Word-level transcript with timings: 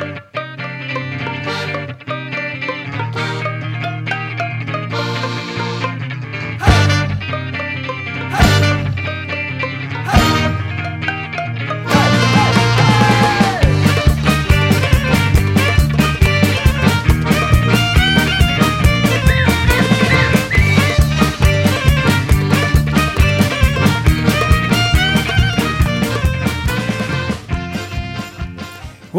Bye. 0.00 0.33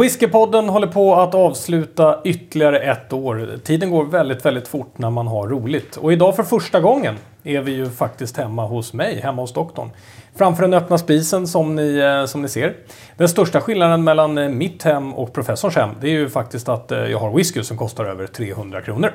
Whiskypodden 0.05 0.69
håller 0.69 0.87
på 0.87 1.15
att 1.15 1.35
avsluta 1.35 2.21
ytterligare 2.23 2.79
ett 2.79 3.13
år. 3.13 3.59
Tiden 3.63 3.89
går 3.89 4.05
väldigt, 4.05 4.45
väldigt 4.45 4.67
fort 4.67 4.97
när 4.97 5.09
man 5.09 5.27
har 5.27 5.47
roligt. 5.47 5.97
Och 5.97 6.13
idag 6.13 6.35
för 6.35 6.43
första 6.43 6.79
gången 6.79 7.15
är 7.43 7.61
vi 7.61 7.71
ju 7.71 7.89
faktiskt 7.89 8.37
hemma 8.37 8.65
hos 8.65 8.93
mig, 8.93 9.19
hemma 9.19 9.41
hos 9.41 9.53
doktorn. 9.53 9.89
Framför 10.35 10.61
den 10.61 10.73
öppna 10.73 10.97
spisen 10.97 11.47
som 11.47 11.75
ni, 11.75 11.97
eh, 11.97 12.25
som 12.25 12.41
ni 12.41 12.49
ser. 12.49 12.75
Den 13.17 13.29
största 13.29 13.61
skillnaden 13.61 14.03
mellan 14.03 14.37
eh, 14.37 14.49
mitt 14.49 14.83
hem 14.83 15.13
och 15.13 15.33
professorns 15.33 15.75
hem, 15.75 15.89
det 16.01 16.07
är 16.07 16.11
ju 16.11 16.29
faktiskt 16.29 16.69
att 16.69 16.91
eh, 16.91 16.99
jag 16.99 17.19
har 17.19 17.37
whisky 17.37 17.63
som 17.63 17.77
kostar 17.77 18.05
över 18.05 18.27
300 18.27 18.81
kronor. 18.81 19.13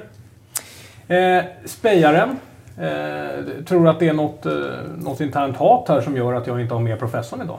Eh, 1.08 1.44
spejaren. 1.64 2.36
Eh, 2.78 3.64
tror 3.68 3.84
du 3.84 3.90
att 3.90 3.98
det 4.00 4.08
är 4.08 4.12
något, 4.12 4.46
eh, 4.46 4.52
något 4.98 5.20
internt 5.20 5.56
hat 5.56 5.88
här 5.88 6.00
som 6.00 6.16
gör 6.16 6.32
att 6.32 6.46
jag 6.46 6.60
inte 6.60 6.74
har 6.74 6.80
med 6.80 6.98
professorn 6.98 7.42
idag? 7.42 7.58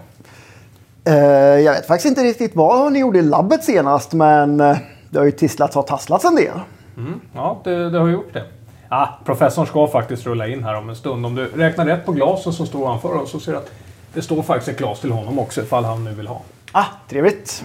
Eh, 1.05 1.15
jag 1.59 1.73
vet 1.73 1.87
faktiskt 1.87 2.09
inte 2.09 2.23
riktigt 2.23 2.55
vad 2.55 2.93
ni 2.93 2.99
gjorde 2.99 3.19
i 3.19 3.21
labbet 3.21 3.63
senast, 3.63 4.13
men 4.13 4.59
eh, 4.59 4.77
det 5.09 5.17
har 5.17 5.25
ju 5.25 5.31
tisslats 5.31 5.75
och 5.75 5.87
tasslats 5.87 6.25
en 6.25 6.35
del. 6.35 6.59
Mm, 6.97 7.21
ja, 7.35 7.61
det, 7.63 7.89
det 7.89 7.99
har 7.99 8.07
gjort 8.07 8.33
det. 8.33 8.43
Ah, 8.89 9.07
professorn 9.25 9.67
ska 9.67 9.87
faktiskt 9.87 10.25
rulla 10.25 10.47
in 10.47 10.63
här 10.63 10.75
om 10.75 10.89
en 10.89 10.95
stund. 10.95 11.25
Om 11.25 11.35
du 11.35 11.45
räknar 11.45 11.85
rätt 11.85 12.05
på 12.05 12.11
glasen 12.11 12.53
som 12.53 12.65
står 12.65 12.85
framför 12.85 13.15
oss 13.15 13.31
så 13.31 13.39
ser 13.39 13.51
du 13.51 13.57
att 13.57 13.71
det 14.13 14.21
står 14.21 14.41
faktiskt 14.41 14.69
ett 14.69 14.77
glas 14.77 14.99
till 14.99 15.11
honom 15.11 15.39
också 15.39 15.61
ifall 15.61 15.85
han 15.85 16.03
nu 16.03 16.11
vill 16.11 16.27
ha. 16.27 16.41
Ah, 16.71 16.85
trevligt. 17.09 17.63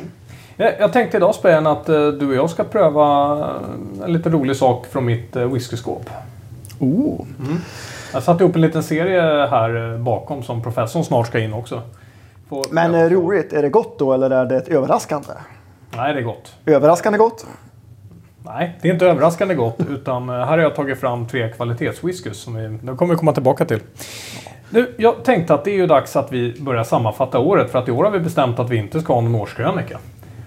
Jag, 0.56 0.72
jag 0.80 0.92
tänkte 0.92 1.16
idag 1.16 1.34
Spejan 1.34 1.66
att 1.66 1.88
eh, 1.88 2.08
du 2.08 2.28
och 2.28 2.34
jag 2.34 2.50
ska 2.50 2.64
pröva 2.64 3.38
en 4.04 4.12
lite 4.12 4.30
rolig 4.30 4.56
sak 4.56 4.86
från 4.86 5.04
mitt 5.04 5.36
eh, 5.36 5.52
whiskyskåp. 5.52 6.10
Oh. 6.78 7.26
Jag 8.12 8.22
satte 8.22 8.44
ihop 8.44 8.54
en 8.54 8.60
liten 8.60 8.82
serie 8.82 9.46
här 9.46 9.92
eh, 9.92 9.98
bakom 9.98 10.42
som 10.42 10.62
professorn 10.62 11.04
snart 11.04 11.26
ska 11.26 11.38
in 11.38 11.52
också. 11.52 11.82
Men 12.48 12.92
pröva. 12.92 13.04
eh, 13.04 13.10
roligt, 13.10 13.52
är 13.52 13.62
det 13.62 13.68
gott 13.68 13.98
då 13.98 14.12
eller 14.12 14.30
är 14.30 14.46
det 14.46 14.56
ett 14.56 14.68
överraskande? 14.68 15.28
Nej, 15.96 16.14
det 16.14 16.20
är 16.20 16.24
gott. 16.24 16.54
Överraskande 16.66 17.18
gott? 17.18 17.46
Nej, 18.44 18.78
det 18.82 18.88
är 18.88 18.92
inte 18.92 19.06
överraskande 19.06 19.54
gott. 19.54 19.80
Utan 19.90 20.28
eh, 20.28 20.34
här 20.34 20.44
har 20.46 20.58
jag 20.58 20.74
tagit 20.74 20.98
fram 21.00 21.28
tre 21.28 21.48
kvalitetswhiskys 21.52 22.38
som 22.38 22.54
vi, 22.54 22.78
det 22.82 22.96
kommer 22.96 23.14
vi 23.14 23.18
komma 23.18 23.32
tillbaka 23.32 23.64
till. 23.64 23.80
Nu, 24.70 24.94
jag 24.96 25.24
tänkte 25.24 25.54
att 25.54 25.64
det 25.64 25.70
är 25.70 25.74
ju 25.74 25.86
dags 25.86 26.16
att 26.16 26.32
vi 26.32 26.60
börjar 26.60 26.84
sammanfatta 26.84 27.38
året. 27.38 27.70
För 27.70 27.78
att 27.78 27.88
i 27.88 27.90
år 27.90 28.04
har 28.04 28.10
vi 28.10 28.20
bestämt 28.20 28.58
att 28.58 28.70
vi 28.70 28.76
inte 28.76 29.00
ska 29.00 29.14
ha 29.14 29.20
någon 29.20 29.34
årskrönika. 29.34 29.98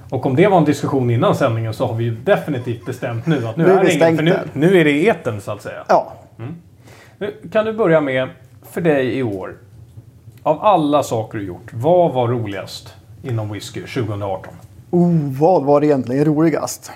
Och 0.10 0.26
om 0.26 0.36
det 0.36 0.48
var 0.48 0.58
en 0.58 0.66
diskussion 0.66 1.10
innan 1.10 1.36
sändningen 1.36 1.74
så 1.74 1.86
har 1.86 1.96
vi 1.96 2.04
ju 2.04 2.16
definitivt 2.16 2.86
bestämt 2.86 3.26
nu 3.26 3.48
att 3.48 3.58
nu, 3.58 3.64
Nu 3.64 3.72
är 3.72 3.78
är 3.78 3.84
det 3.84 3.94
ingen, 3.94 4.16
för 4.16 4.24
nu, 4.24 4.40
nu 4.54 4.80
är 4.80 4.86
det 4.86 4.92
eten 4.92 5.42
så 5.42 5.52
att 5.52 5.62
säga. 5.62 5.84
Ja. 5.88 6.14
Nu, 7.18 7.34
kan 7.52 7.66
du 7.66 7.74
börja 7.74 8.02
med, 8.02 8.30
för 8.72 8.82
dig 8.82 9.18
i 9.18 9.24
år. 9.24 9.56
Av 10.44 10.62
alla 10.66 11.04
saker 11.04 11.38
du 11.38 11.46
gjort, 11.46 11.72
vad 11.74 12.14
var 12.14 12.28
roligast 12.28 12.94
inom 13.24 13.52
whisky 13.52 13.82
2018? 13.82 14.54
Oh, 14.92 15.40
vad 15.40 15.64
var 15.64 15.84
egentligen 15.84 16.26
roligast? 16.26 16.92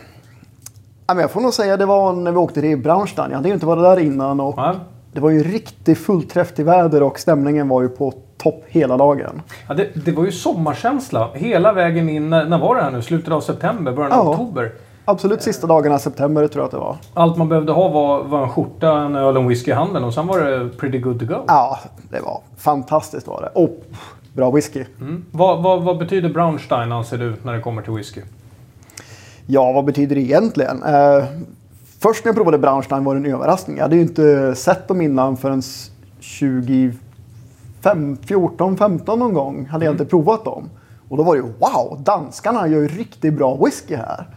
Jag 1.07 1.31
får 1.31 1.41
nog 1.41 1.53
säga 1.53 1.77
det 1.77 1.85
var 1.85 2.13
när 2.13 2.31
vi 2.31 2.37
åkte 2.37 2.61
till 2.61 2.77
Braunstein. 2.77 3.29
Jag 3.29 3.35
hade 3.37 3.47
ju 3.47 3.53
inte 3.53 3.65
varit 3.65 3.83
där 3.83 3.99
innan 4.05 4.39
och 4.39 4.53
Ja, 4.57 4.75
det 5.13 5.19
var 5.19 5.29
ju 5.29 5.43
riktigt 5.43 5.97
fullträff 5.97 6.53
till 6.55 6.65
väder 6.65 7.03
och 7.03 7.19
stämningen 7.19 7.67
var 7.67 7.81
ju 7.81 7.89
på 7.89 8.13
topp 8.37 8.63
hela 8.67 8.97
dagen. 8.97 9.41
Ja, 9.67 9.73
det, 9.73 9.89
det 10.05 10.11
var 10.11 10.25
ju 10.25 10.31
sommarkänsla 10.31 11.29
hela 11.33 11.73
vägen 11.73 12.09
in. 12.09 12.29
När, 12.29 12.45
när 12.45 12.57
var 12.57 12.75
det 12.75 12.81
här 12.81 12.91
nu? 12.91 13.01
Slutet 13.01 13.33
av 13.33 13.41
september? 13.41 13.91
Början 13.91 14.11
av 14.11 14.25
Ja. 14.25 14.31
oktober? 14.31 14.71
Absolut 15.05 15.41
sista 15.41 15.67
dagarna 15.67 15.95
i 15.95 15.99
september 15.99 16.47
tror 16.47 16.61
jag 16.61 16.65
att 16.65 16.71
det 16.71 16.77
var. 16.77 16.97
Allt 17.13 17.37
man 17.37 17.49
behövde 17.49 17.71
ha 17.71 17.87
var, 17.87 18.23
var 18.23 18.43
en 18.43 18.49
skjorta, 18.49 18.97
en 18.97 19.15
öl 19.15 19.35
och 19.37 19.41
en 19.41 19.49
whisky 19.49 19.71
i 19.71 19.73
handen 19.73 20.03
och 20.03 20.13
sen 20.13 20.27
var 20.27 20.39
det 20.39 20.69
pretty 20.69 20.99
good 20.99 21.19
to 21.19 21.25
go. 21.25 21.43
Ja, 21.47 21.79
det 22.09 22.19
var 22.19 22.41
fantastiskt 22.57 23.27
var 23.27 23.41
det. 23.41 23.49
Och 23.59 23.83
bra 24.33 24.51
whisky. 24.51 24.85
Mm. 25.01 25.25
Vad, 25.31 25.63
vad, 25.63 25.83
vad 25.83 25.97
betyder 25.97 26.29
Braunstein 26.29 26.91
anser 26.91 27.17
du 27.17 27.35
när 27.43 27.53
det 27.53 27.61
kommer 27.61 27.81
till 27.81 27.93
whisky? 27.93 28.21
Ja, 29.45 29.71
vad 29.71 29.85
betyder 29.85 30.15
det 30.15 30.21
egentligen? 30.21 30.83
Eh, 30.83 31.23
först 31.99 32.25
när 32.25 32.29
jag 32.29 32.35
provade 32.35 32.57
Braunstein 32.57 33.03
var 33.03 33.15
det 33.15 33.21
en 33.21 33.33
överraskning. 33.33 33.77
Jag 33.77 33.83
hade 33.83 33.95
ju 33.95 34.01
inte 34.01 34.55
sett 34.55 34.87
dem 34.87 35.01
innan 35.01 35.37
förrän 35.37 35.61
2014, 37.81 38.77
15 38.77 39.19
någon 39.19 39.33
gång 39.33 39.65
hade 39.65 39.85
jag 39.85 39.93
inte 39.93 40.05
provat 40.05 40.45
dem. 40.45 40.69
Och 41.09 41.17
då 41.17 41.23
var 41.23 41.35
det 41.35 41.41
ju 41.41 41.47
wow, 41.59 42.01
danskarna 42.03 42.67
gör 42.67 42.81
ju 42.81 42.87
riktigt 42.87 43.33
bra 43.33 43.55
whisky 43.65 43.95
här. 43.95 44.27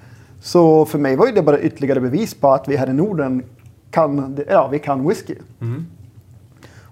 Så 0.40 0.84
för 0.84 0.98
mig 0.98 1.16
var 1.16 1.32
det 1.32 1.42
bara 1.42 1.60
ytterligare 1.60 2.00
bevis 2.00 2.34
på 2.34 2.48
att 2.48 2.68
vi 2.68 2.76
här 2.76 2.90
i 2.90 2.92
Norden 2.92 3.42
kan, 3.90 4.38
ja, 4.48 4.68
vi 4.68 4.78
kan 4.78 5.08
whisky. 5.08 5.34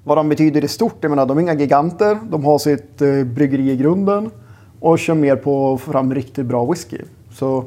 Vad 0.04 0.18
de 0.18 0.28
betyder 0.28 0.64
i 0.64 0.68
stort, 0.68 0.96
jag 1.00 1.10
menar 1.10 1.26
de 1.26 1.38
är 1.38 1.42
inga 1.42 1.54
giganter. 1.54 2.18
De 2.30 2.44
har 2.44 2.58
sitt 2.58 3.02
eh, 3.02 3.24
bryggeri 3.24 3.70
i 3.70 3.76
grunden 3.76 4.30
och 4.80 4.98
kör 4.98 5.14
mer 5.14 5.36
på 5.36 5.74
att 5.74 5.80
få 5.80 5.92
fram 5.92 6.14
riktigt 6.14 6.46
bra 6.46 6.64
whisky. 6.64 6.98
Så 7.32 7.64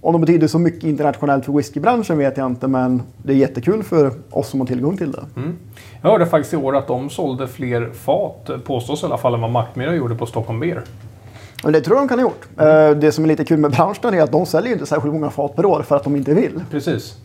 om 0.00 0.12
de 0.12 0.20
betyder 0.20 0.46
så 0.46 0.58
mycket 0.58 0.84
internationellt 0.84 1.44
för 1.44 1.52
whiskybranschen 1.52 2.18
vet 2.18 2.36
jag 2.36 2.46
inte, 2.46 2.68
men 2.68 3.02
det 3.22 3.32
är 3.32 3.36
jättekul 3.36 3.82
för 3.82 4.12
oss 4.30 4.48
som 4.48 4.60
har 4.60 4.66
tillgång 4.66 4.96
till 4.96 5.12
det. 5.12 5.24
Jag 6.02 6.10
hörde 6.10 6.26
faktiskt 6.26 6.54
i 6.54 6.56
år 6.56 6.76
att 6.76 6.86
de 6.86 7.10
sålde 7.10 7.48
fler 7.48 7.90
fat, 7.92 8.50
påstås 8.64 9.02
i 9.02 9.06
alla 9.06 9.18
fall, 9.18 9.34
än 9.34 9.40
vad 9.40 9.50
Mackmyra 9.50 9.94
gjorde 9.94 10.14
på 10.14 10.26
Stockholm 10.26 10.60
Beer. 10.60 10.82
Och 11.64 11.72
det 11.72 11.80
tror 11.80 11.96
jag 11.96 12.04
de 12.04 12.08
kan 12.08 12.18
ha 12.18 12.22
gjort. 12.26 12.46
Eh, 12.58 12.90
Det 13.00 13.12
som 13.12 13.24
är 13.24 13.28
lite 13.28 13.44
kul 13.44 13.58
med 13.58 13.70
branschen 13.70 14.14
är 14.14 14.22
att 14.22 14.32
de 14.32 14.46
säljer 14.46 14.72
inte 14.72 14.86
särskilt 14.86 15.14
många 15.14 15.30
fat 15.30 15.56
per 15.56 15.66
år 15.66 15.82
för 15.82 15.96
att 15.96 16.04
de 16.04 16.16
inte 16.16 16.34
vill. 16.34 16.60
Precis. 16.70 17.16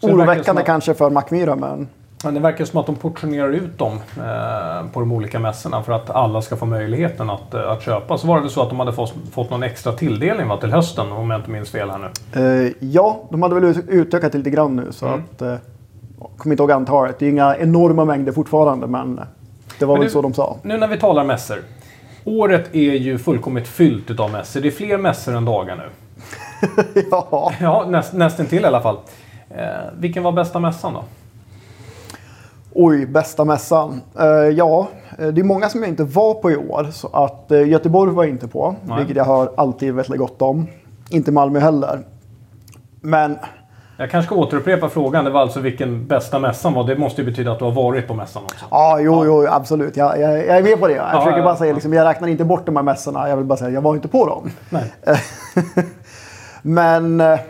Så 0.00 0.06
det 0.06 0.12
Oroväckande 0.14 0.60
att- 0.60 0.66
kanske 0.66 0.94
för 0.94 1.10
Mackmyra, 1.10 1.56
men 1.56 1.88
Men 2.24 2.34
det 2.34 2.40
verkar 2.40 2.64
som 2.64 2.80
att 2.80 2.86
de 2.86 2.96
portionerar 2.96 3.48
ut 3.52 3.78
dem 3.78 3.92
eh, 4.16 4.86
på 4.92 5.00
de 5.00 5.12
olika 5.12 5.38
mässorna 5.38 5.82
för 5.82 5.92
att 5.92 6.10
alla 6.10 6.42
ska 6.42 6.56
få 6.56 6.66
möjligheten 6.66 7.30
att, 7.30 7.54
eh, 7.54 7.70
att 7.70 7.82
köpa. 7.82 8.18
Så 8.18 8.26
var 8.26 8.34
det 8.34 8.40
väl 8.40 8.50
så 8.50 8.62
att 8.62 8.68
de 8.68 8.78
hade 8.78 8.92
fått, 8.92 9.14
fått 9.32 9.50
någon 9.50 9.62
extra 9.62 9.92
tilldelning 9.92 10.48
va, 10.48 10.56
till 10.56 10.72
hösten 10.72 11.12
om 11.12 11.30
jag 11.30 11.40
inte 11.40 11.50
minns 11.50 11.70
fel 11.70 11.90
här 11.90 11.98
nu. 11.98 12.66
eh, 12.66 12.72
ja, 12.80 13.20
de 13.30 13.42
hade 13.42 13.54
väl 13.54 13.64
ut- 13.64 13.84
utökat 13.88 14.34
lite 14.34 14.50
grann 14.50 14.76
nu 14.76 14.86
så 14.92 15.06
Mm. 15.06 15.20
att 15.34 15.42
eh, 15.42 15.48
jag 15.48 16.30
kommer 16.36 16.52
inte 16.54 16.62
ihåg 16.62 16.70
antalet. 16.72 17.18
Det 17.18 17.26
är 17.26 17.30
inga 17.30 17.56
enorma 17.56 18.04
mängder 18.04 18.32
fortfarande, 18.32 18.86
men 18.86 19.20
det 19.78 19.84
var 19.84 19.94
Men 19.94 20.00
väl 20.00 20.06
du- 20.08 20.12
så 20.12 20.22
de 20.22 20.34
sa. 20.34 20.56
Nu 20.62 20.76
när 20.78 20.88
vi 20.88 20.98
talar 20.98 21.24
mässor. 21.24 21.58
Året 22.24 22.74
är 22.74 22.92
ju 22.92 23.18
fullkomligt 23.18 23.68
fyllt 23.68 24.10
utav 24.10 24.30
mässor. 24.30 24.60
Det 24.60 24.68
är 24.68 24.70
fler 24.70 24.98
mässor 24.98 25.34
än 25.34 25.44
dagar 25.44 25.76
nu. 25.76 25.90
ja. 27.10 27.52
Ja, 27.60 27.86
näst, 27.88 28.12
nästan 28.12 28.46
till 28.46 28.62
i 28.62 28.66
alla 28.66 28.80
fall. 28.80 28.96
Eh, 29.50 29.66
vilken 29.98 30.22
var 30.22 30.32
bästa 30.32 30.58
mässan 30.60 30.94
då? 30.94 31.04
Oj, 32.74 33.06
bästa 33.06 33.44
mässan. 33.44 34.00
Eh, 34.18 34.26
ja, 34.26 34.88
eh, 35.18 35.26
det 35.28 35.40
är 35.40 35.44
många 35.44 35.68
som 35.68 35.80
jag 35.80 35.88
inte 35.88 36.04
var 36.04 36.34
på 36.34 36.50
i 36.50 36.56
år. 36.56 36.88
Så 36.92 37.08
att 37.12 37.50
eh, 37.52 37.68
Göteborg 37.68 38.12
var 38.12 38.24
jag 38.24 38.30
inte 38.30 38.48
på, 38.48 38.74
Nej. 38.84 38.98
vilket 38.98 39.16
jag 39.16 39.24
har 39.24 39.52
alltid 39.56 39.94
väldigt 39.94 40.18
gott 40.18 40.42
om. 40.42 40.66
Inte 41.10 41.32
Malmö 41.32 41.58
heller. 41.58 42.00
Men 43.00 43.38
Jag 43.96 44.10
kanske 44.10 44.26
ska 44.26 44.34
återupprepa 44.36 44.88
frågan. 44.88 45.24
Det 45.24 45.30
var 45.30 45.40
alltså 45.40 45.60
vilken 45.60 46.06
bästa 46.06 46.38
mässan 46.38 46.74
var. 46.74 46.84
Det 46.84 46.96
måste 46.96 47.22
ju 47.22 47.30
betyda 47.30 47.52
att 47.52 47.58
du 47.58 47.64
har 47.64 47.72
varit 47.72 48.08
på 48.08 48.14
mässan 48.14 48.42
också. 48.44 48.64
ja, 48.70 48.98
jo, 49.00 49.24
jo, 49.24 49.46
absolut. 49.50 49.96
Jag, 49.96 50.20
jag, 50.20 50.38
jag 50.38 50.58
är 50.58 50.62
med 50.62 50.80
på 50.80 50.88
det. 50.88 50.94
Jag 50.94 51.08
Ja, 51.12 51.20
försöker 51.20 51.38
ja, 51.38 51.44
bara 51.44 51.56
säga, 51.56 51.68
ja. 51.70 51.74
liksom, 51.74 51.92
jag 51.92 52.04
räknar 52.04 52.28
inte 52.28 52.44
bort 52.44 52.66
de 52.66 52.76
här 52.76 52.82
mässorna. 52.82 53.28
Jag 53.28 53.36
vill 53.36 53.46
bara 53.46 53.58
säga, 53.58 53.70
jag 53.70 53.80
var 53.80 53.94
inte 53.94 54.08
på 54.08 54.26
dem. 54.26 54.50
Nej. 54.70 54.92
Men 56.62 57.20
eh, 57.20 57.40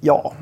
ja, 0.00 0.32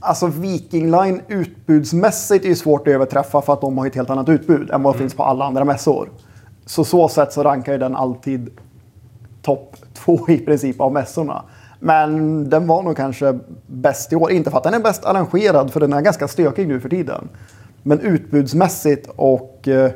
alltså 0.00 0.26
Viking 0.26 0.90
Line 0.90 1.20
utbudsmässigt 1.28 2.44
är 2.44 2.48
ju 2.48 2.54
svårt 2.56 2.80
att 2.88 2.94
överträffa 2.94 3.40
för 3.40 3.52
att 3.52 3.60
de 3.60 3.78
har 3.78 3.86
ett 3.86 3.94
helt 3.94 4.10
annat 4.10 4.28
utbud 4.28 4.70
än 4.70 4.82
vad 4.82 4.96
finns 4.96 5.14
på 5.14 5.22
alla 5.24 5.44
andra 5.44 5.64
mässor. 5.64 6.08
Så 6.66 6.84
så 6.84 7.08
sätt 7.08 7.32
så 7.32 7.42
rankar 7.42 7.72
ju 7.72 7.78
den 7.78 7.96
alltid 7.96 8.50
topp 9.42 9.76
två 9.94 10.18
i 10.28 10.38
princip 10.38 10.80
av 10.80 10.92
mässorna. 10.92 11.42
Men 11.80 12.50
den 12.50 12.66
var 12.66 12.82
nog 12.82 12.96
kanske 12.96 13.38
bäst 13.66 14.12
i 14.12 14.16
år. 14.16 14.30
Inte 14.30 14.50
för 14.50 14.58
att 14.58 14.64
den 14.64 14.74
är 14.74 14.80
bäst 14.80 15.04
arrangerad, 15.04 15.72
för 15.72 15.80
den 15.80 15.92
är 15.92 16.00
ganska 16.00 16.28
stökig 16.28 16.68
nu 16.68 16.80
för 16.80 16.88
tiden. 16.88 17.28
Men 17.82 18.00
utbudsmässigt 18.00 19.08
och 19.16 19.68
eh, 19.68 19.90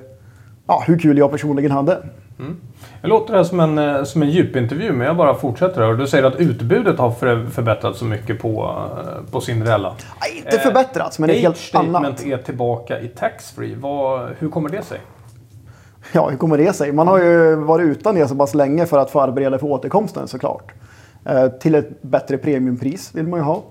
ja, 0.66 0.82
hur 0.86 0.98
kul 0.98 1.18
jag 1.18 1.30
personligen 1.30 1.70
hade. 1.70 1.98
Det 3.02 3.08
låter 3.08 3.34
här 3.34 3.44
som 3.44 3.60
en, 3.60 3.78
eh, 3.78 4.04
som 4.04 4.22
en 4.22 4.30
djupintervju, 4.30 4.92
men 4.92 5.06
jag 5.06 5.16
bara 5.16 5.34
fortsätter 5.34 5.82
här. 5.82 5.94
Du 5.94 6.06
säger 6.06 6.24
att 6.24 6.36
utbudet 6.36 6.98
har 6.98 7.10
för, 7.10 7.46
förbättrats 7.46 7.98
så 7.98 8.04
mycket 8.04 8.40
på, 8.40 8.80
eh, 8.98 9.30
på 9.32 9.40
Cinderella. 9.40 9.94
Ja, 10.20 10.26
inte 10.36 10.58
förbättrats, 10.58 11.18
men 11.18 11.28
det 11.28 11.38
är 11.38 11.40
helt 11.40 11.56
statement 11.56 11.96
annat. 11.96 12.26
är 12.26 12.36
tillbaka 12.36 13.00
i 13.00 13.08
taxfree. 13.08 13.76
Hur 14.38 14.48
kommer 14.48 14.68
det 14.68 14.82
sig? 14.82 15.00
Ja, 16.12 16.28
hur 16.28 16.36
kommer 16.36 16.58
det 16.58 16.72
sig? 16.72 16.92
Man 16.92 17.08
har 17.08 17.18
ju 17.18 17.54
varit 17.54 17.86
utan 17.86 18.14
det 18.14 18.28
så 18.28 18.34
pass 18.34 18.54
länge 18.54 18.86
för 18.86 18.98
att 18.98 19.10
förbereda 19.10 19.58
för 19.58 19.66
återkomsten 19.66 20.28
såklart. 20.28 20.72
Eh, 21.24 21.48
till 21.48 21.74
ett 21.74 22.02
bättre 22.02 22.38
premiumpris 22.38 23.10
vill 23.14 23.26
man 23.26 23.40
ju 23.40 23.44
ha. 23.44 23.62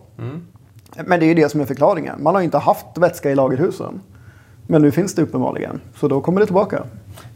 Men 1.05 1.19
det 1.19 1.25
är 1.25 1.27
ju 1.27 1.33
det 1.33 1.49
som 1.49 1.61
är 1.61 1.65
förklaringen. 1.65 2.23
Man 2.23 2.35
har 2.35 2.41
inte 2.41 2.57
haft 2.57 2.97
vätska 2.97 3.31
i 3.31 3.35
lagerhusen. 3.35 4.01
Men 4.67 4.81
nu 4.81 4.91
finns 4.91 5.15
det 5.15 5.21
uppenbarligen. 5.21 5.81
Så 5.95 6.07
då 6.07 6.21
kommer 6.21 6.39
det 6.39 6.45
tillbaka. 6.45 6.83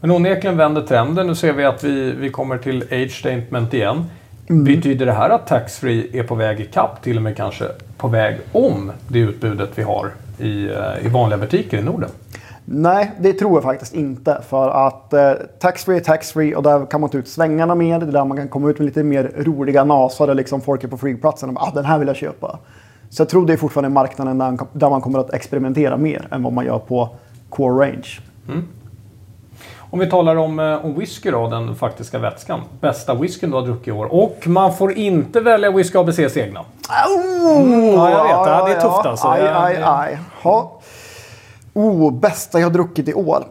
Men 0.00 0.10
onekligen 0.10 0.56
vänder 0.56 0.82
trenden. 0.82 1.26
Nu 1.26 1.34
ser 1.34 1.52
vi 1.52 1.64
att 1.64 1.84
vi, 1.84 2.12
vi 2.12 2.30
kommer 2.30 2.58
till 2.58 2.82
age 2.82 3.18
statement 3.18 3.74
igen. 3.74 4.04
Betyder 4.48 5.06
det 5.06 5.12
här 5.12 5.30
att 5.30 5.46
taxfree 5.46 6.18
är 6.18 6.22
på 6.22 6.34
väg 6.34 6.60
ikapp, 6.60 7.02
till 7.02 7.16
och 7.16 7.22
med 7.22 7.36
kanske 7.36 7.64
på 7.96 8.08
väg 8.08 8.36
om 8.52 8.92
det 9.08 9.18
utbudet 9.18 9.70
vi 9.74 9.82
har 9.82 10.10
i, 10.38 10.66
eh, 10.66 11.06
i 11.06 11.08
vanliga 11.08 11.38
butiker 11.38 11.78
i 11.78 11.82
Norden? 11.82 12.10
Nej, 12.68 13.12
det 13.20 13.32
tror 13.32 13.52
jag 13.52 13.62
faktiskt 13.62 13.94
inte. 13.94 14.42
För 14.48 14.86
att 14.86 15.12
eh, 15.12 15.32
taxfree 15.58 15.96
är 15.96 16.00
taxfree 16.00 16.54
och 16.54 16.62
där 16.62 16.86
kan 16.86 17.00
man 17.00 17.10
ta 17.10 17.18
ut 17.18 17.28
svängarna 17.28 17.74
mer. 17.74 17.98
Det 17.98 18.06
är 18.06 18.12
där 18.12 18.24
man 18.24 18.36
kan 18.36 18.48
komma 18.48 18.70
ut 18.70 18.78
med 18.78 18.86
lite 18.86 19.02
mer 19.02 19.32
roliga 19.36 19.84
nasar. 19.84 20.34
Liksom 20.34 20.60
folk 20.60 20.84
är 20.84 20.88
på 20.88 20.98
flygplatsen 20.98 21.48
och 21.48 21.54
bara, 21.54 21.64
ah, 21.64 21.70
den 21.74 21.84
här 21.84 21.98
vill 21.98 22.08
jag 22.08 22.16
köpa. 22.16 22.58
Så 23.10 23.20
jag 23.20 23.28
tror 23.28 23.46
det 23.46 23.52
är 23.52 23.56
fortfarande 23.56 23.90
marknaden 23.90 24.38
där, 24.38 24.58
där 24.72 24.90
man 24.90 25.00
kommer 25.00 25.18
att 25.18 25.34
experimentera 25.34 25.96
mer 25.96 26.28
än 26.30 26.42
vad 26.42 26.52
man 26.52 26.66
gör 26.66 26.78
på 26.78 27.08
core 27.48 27.86
range. 27.86 28.20
Om 29.90 29.98
vi 29.98 30.10
talar 30.10 30.36
om, 30.36 30.58
eh, 30.58 30.84
om 30.84 30.98
whisky 30.98 31.30
då, 31.30 31.48
den 31.48 31.74
faktiska 31.74 32.18
vätskan. 32.18 32.60
Bästa 32.80 33.14
whiskyn 33.14 33.50
du 33.50 33.56
har 33.56 33.62
druckit 33.62 33.88
i 33.88 33.92
år. 33.92 34.14
Och 34.14 34.42
man 34.46 34.74
får 34.74 34.92
inte 34.92 35.40
välja 35.40 35.70
whisky 35.70 35.98
ABCs 35.98 36.36
egna. 36.36 36.60
Oh, 36.60 36.64
ja, 37.94 38.10
jag 38.10 38.22
vet. 38.22 38.32
Ja, 38.32 38.64
det 38.66 38.72
är 38.72 38.80
tufft 38.80 39.06
alltså. 39.06 39.28
Aj, 39.28 39.40
aj, 39.54 39.82
aj. 39.84 40.18
Ha. 40.42 40.80
Oh, 41.76 42.12
bästa 42.12 42.58
jag 42.58 42.66
har 42.66 42.72
druckit 42.72 43.08
i 43.08 43.14
år. 43.14 43.44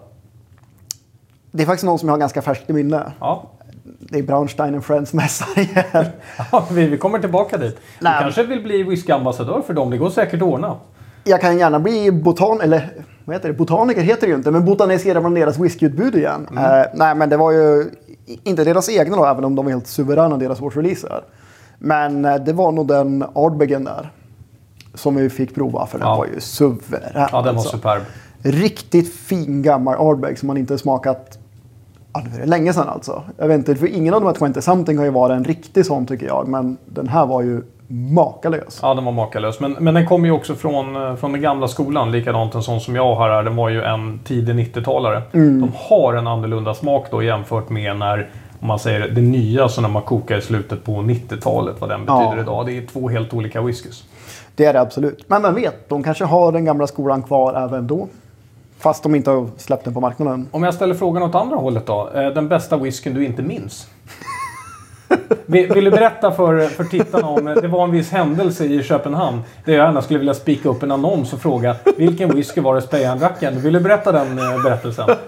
Det 1.51 1.63
är 1.63 1.68
faktiskt 1.68 1.86
någon 1.86 2.00
som 2.00 2.10
jag 2.10 2.13
har 2.13 2.19
ganska 2.19 2.42
färskt 2.42 2.69
i 2.69 2.74
minne. 2.74 3.12
Ja. 3.19 3.51
Det 4.00 4.19
är 4.19 4.24
Braunstein 4.24 4.81
Friends 4.81 5.13
mässa 5.13 5.45
igen. 5.62 5.83
Ja, 6.51 6.68
vi, 6.72 6.88
vi 6.88 6.98
kommer 6.98 7.19
tillbaka 7.19 7.57
dit. 7.57 7.75
Du 7.75 7.81
Nej. 8.06 8.18
kanske 8.22 8.44
vill 8.44 8.63
bli 8.63 8.83
whiskyambassadör 8.83 9.62
för 9.62 9.74
dem. 9.74 9.89
Det 9.89 9.98
går 9.98 10.10
säkert 10.10 10.42
att 10.42 10.48
ordna. 10.48 10.75
Jag 11.24 11.42
kan 11.42 11.57
gärna 11.57 11.80
bli 11.80 12.12
botan... 12.12 12.62
Eller 12.62 12.89
vad 13.25 13.36
heter 13.36 13.50
det? 13.50 13.56
Botaniker 13.56 14.01
heter 14.01 14.22
det 14.22 14.31
ju 14.31 14.36
inte, 14.36 14.51
men 14.51 14.66
botanisera 14.66 15.19
bland 15.19 15.36
deras 15.36 15.60
whiskyutbud 15.60 16.16
igen. 16.16 16.48
Mm. 16.51 16.63
Eh, 16.63 16.86
nej, 16.94 17.16
men 17.16 17.30
det 17.30 17.38
var 17.38 17.51
ju 17.51 17.92
inte 18.44 18.63
deras 18.63 18.89
egna 18.89 19.16
då, 19.18 19.25
även 19.25 19.45
om 19.45 19.56
de 19.56 19.66
var 19.66 19.71
helt 19.71 19.88
suveräna 19.88 20.38
deras 20.38 20.62
årsreleaser. 20.62 21.24
Men 21.80 22.25
eh, 22.25 22.36
det 22.36 22.54
var 22.54 22.71
nog 22.71 22.88
den 22.88 23.25
Ardbegen 23.36 23.83
där. 23.83 24.12
Som 24.95 25.15
vi 25.15 25.30
fick 25.30 25.56
prova, 25.56 25.86
för 25.86 26.00
den 26.00 26.07
Ja. 26.07 26.15
var 26.18 26.25
ju 26.25 26.39
suverän. 26.39 27.12
Ja, 27.13 27.27
den 27.31 27.44
var 27.44 27.50
alltså. 27.50 27.69
superb. 27.77 28.01
Riktigt 28.44 29.13
fin 29.15 29.62
gammal 29.62 29.95
Ardbeg 30.00 30.39
som 30.39 30.47
man 30.47 30.57
inte 30.57 30.77
smakat 30.77 31.38
Ja, 32.13 32.24
det 32.36 32.42
är 32.42 32.47
länge 32.47 32.74
sedan 32.74 32.89
alltså. 32.89 33.24
Jag 33.38 33.47
vet 33.47 33.57
inte, 33.57 33.75
för 33.75 33.88
ingen 33.88 34.13
av 34.13 34.21
de 34.21 34.27
här 34.27 34.53
20 34.53 34.62
something 34.62 34.97
har 34.97 35.06
ju 35.06 35.12
varit 35.12 35.33
en 35.38 35.44
riktig 35.44 35.86
sån 35.86 36.06
tycker 36.06 36.25
jag. 36.25 36.47
Men 36.47 36.77
den 36.86 37.07
här 37.07 37.25
var 37.25 37.42
ju 37.42 37.62
makalös. 37.88 38.80
Ja, 38.81 38.94
den 38.94 39.06
var 39.06 39.12
makalös. 39.12 39.59
Men, 39.59 39.71
men 39.80 39.94
den 39.94 40.06
kommer 40.07 40.25
ju 40.25 40.31
också 40.31 40.56
från, 40.56 40.95
eh, 40.95 41.15
från 41.15 41.31
den 41.31 41.42
gamla 41.42 41.68
skolan. 41.68 42.12
Likadant 42.12 42.56
en 42.56 42.63
sån 42.63 42.81
som 42.81 42.95
jag 42.95 43.15
har 43.15 43.30
här. 43.30 43.44
Den 43.44 43.56
var 43.56 43.69
ju 43.69 43.81
en 43.83 44.19
tidig 44.24 44.56
90-talare. 44.56 45.21
De 45.31 45.71
har 45.75 46.13
en 46.13 46.27
annorlunda 46.27 46.74
smak 46.74 47.07
då 47.12 47.24
jämfört 47.24 47.69
med 47.69 47.97
när 47.97 48.30
om 48.66 48.68
man 48.68 48.80
säger 48.80 49.08
det 49.10 49.22
nya 49.22 49.70
som 49.70 49.82
när 49.82 49.90
man 49.90 50.02
kokar 50.02 50.38
i 50.38 50.42
slutet 50.42 50.84
på 50.84 50.92
90-talet. 50.92 51.76
Vad 51.80 51.90
den 51.90 52.00
betyder 52.06 52.22
Ja. 52.36 52.40
idag. 52.42 52.66
Det 52.66 52.78
är 52.78 52.86
två 52.88 53.10
helt 53.10 53.34
olika 53.34 53.62
whiskys. 53.62 54.04
Det 54.56 54.66
är 54.66 54.74
det 54.74 54.82
absolut. 54.82 55.24
Men 55.30 55.42
vem 55.42 55.56
vet, 55.56 55.90
de 55.90 56.04
kanske 56.04 56.26
har 56.26 56.52
den 56.52 56.66
gamla 56.66 56.88
skolan 56.88 57.24
kvar 57.24 57.54
även 57.66 57.88
då. 57.88 58.08
Fast 58.80 59.04
de 59.04 59.16
inte 59.16 59.30
har 59.32 59.48
släppt 59.58 59.86
den 59.86 59.94
på 59.94 60.02
marknaden. 60.02 60.48
Om 60.52 60.64
jag 60.64 60.74
ställer 60.74 60.94
frågan 60.96 61.24
åt 61.24 61.36
andra 61.36 61.56
hållet 61.58 61.86
då. 61.86 62.10
Eh, 62.16 62.28
Den 62.30 62.48
bästa 62.48 62.78
whiskyn 62.78 63.14
du 63.14 63.26
inte 63.26 63.42
minns? 63.42 63.88
Vill, 65.46 65.74
vill 65.74 65.84
du 65.84 65.92
berätta 65.92 66.32
för, 66.32 66.68
för 66.68 66.84
tittarna 66.84 67.28
om... 67.28 67.48
eh, 67.48 67.54
Det 67.56 67.68
var 67.68 67.84
en 67.84 67.92
viss 67.92 68.12
händelse 68.12 68.66
i 68.66 68.84
Köpenhamn. 68.84 69.42
Där 69.66 69.74
jag 69.74 69.86
gärna 69.86 70.02
skulle 70.02 70.20
vilja 70.20 70.34
spika 70.34 70.70
upp 70.70 70.84
en 70.84 70.92
annons 70.92 71.34
och 71.34 71.40
fråga 71.40 71.76
vilken 71.98 72.36
whisky 72.36 72.62
var 72.62 72.76
det 72.76 72.82
Spejan 72.82 73.20
drack? 73.20 73.44
Vill 73.44 73.74
du 73.74 73.80
berätta 73.80 74.12
den 74.12 74.40
eh, 74.40 74.64
berättelsen? 74.64 75.10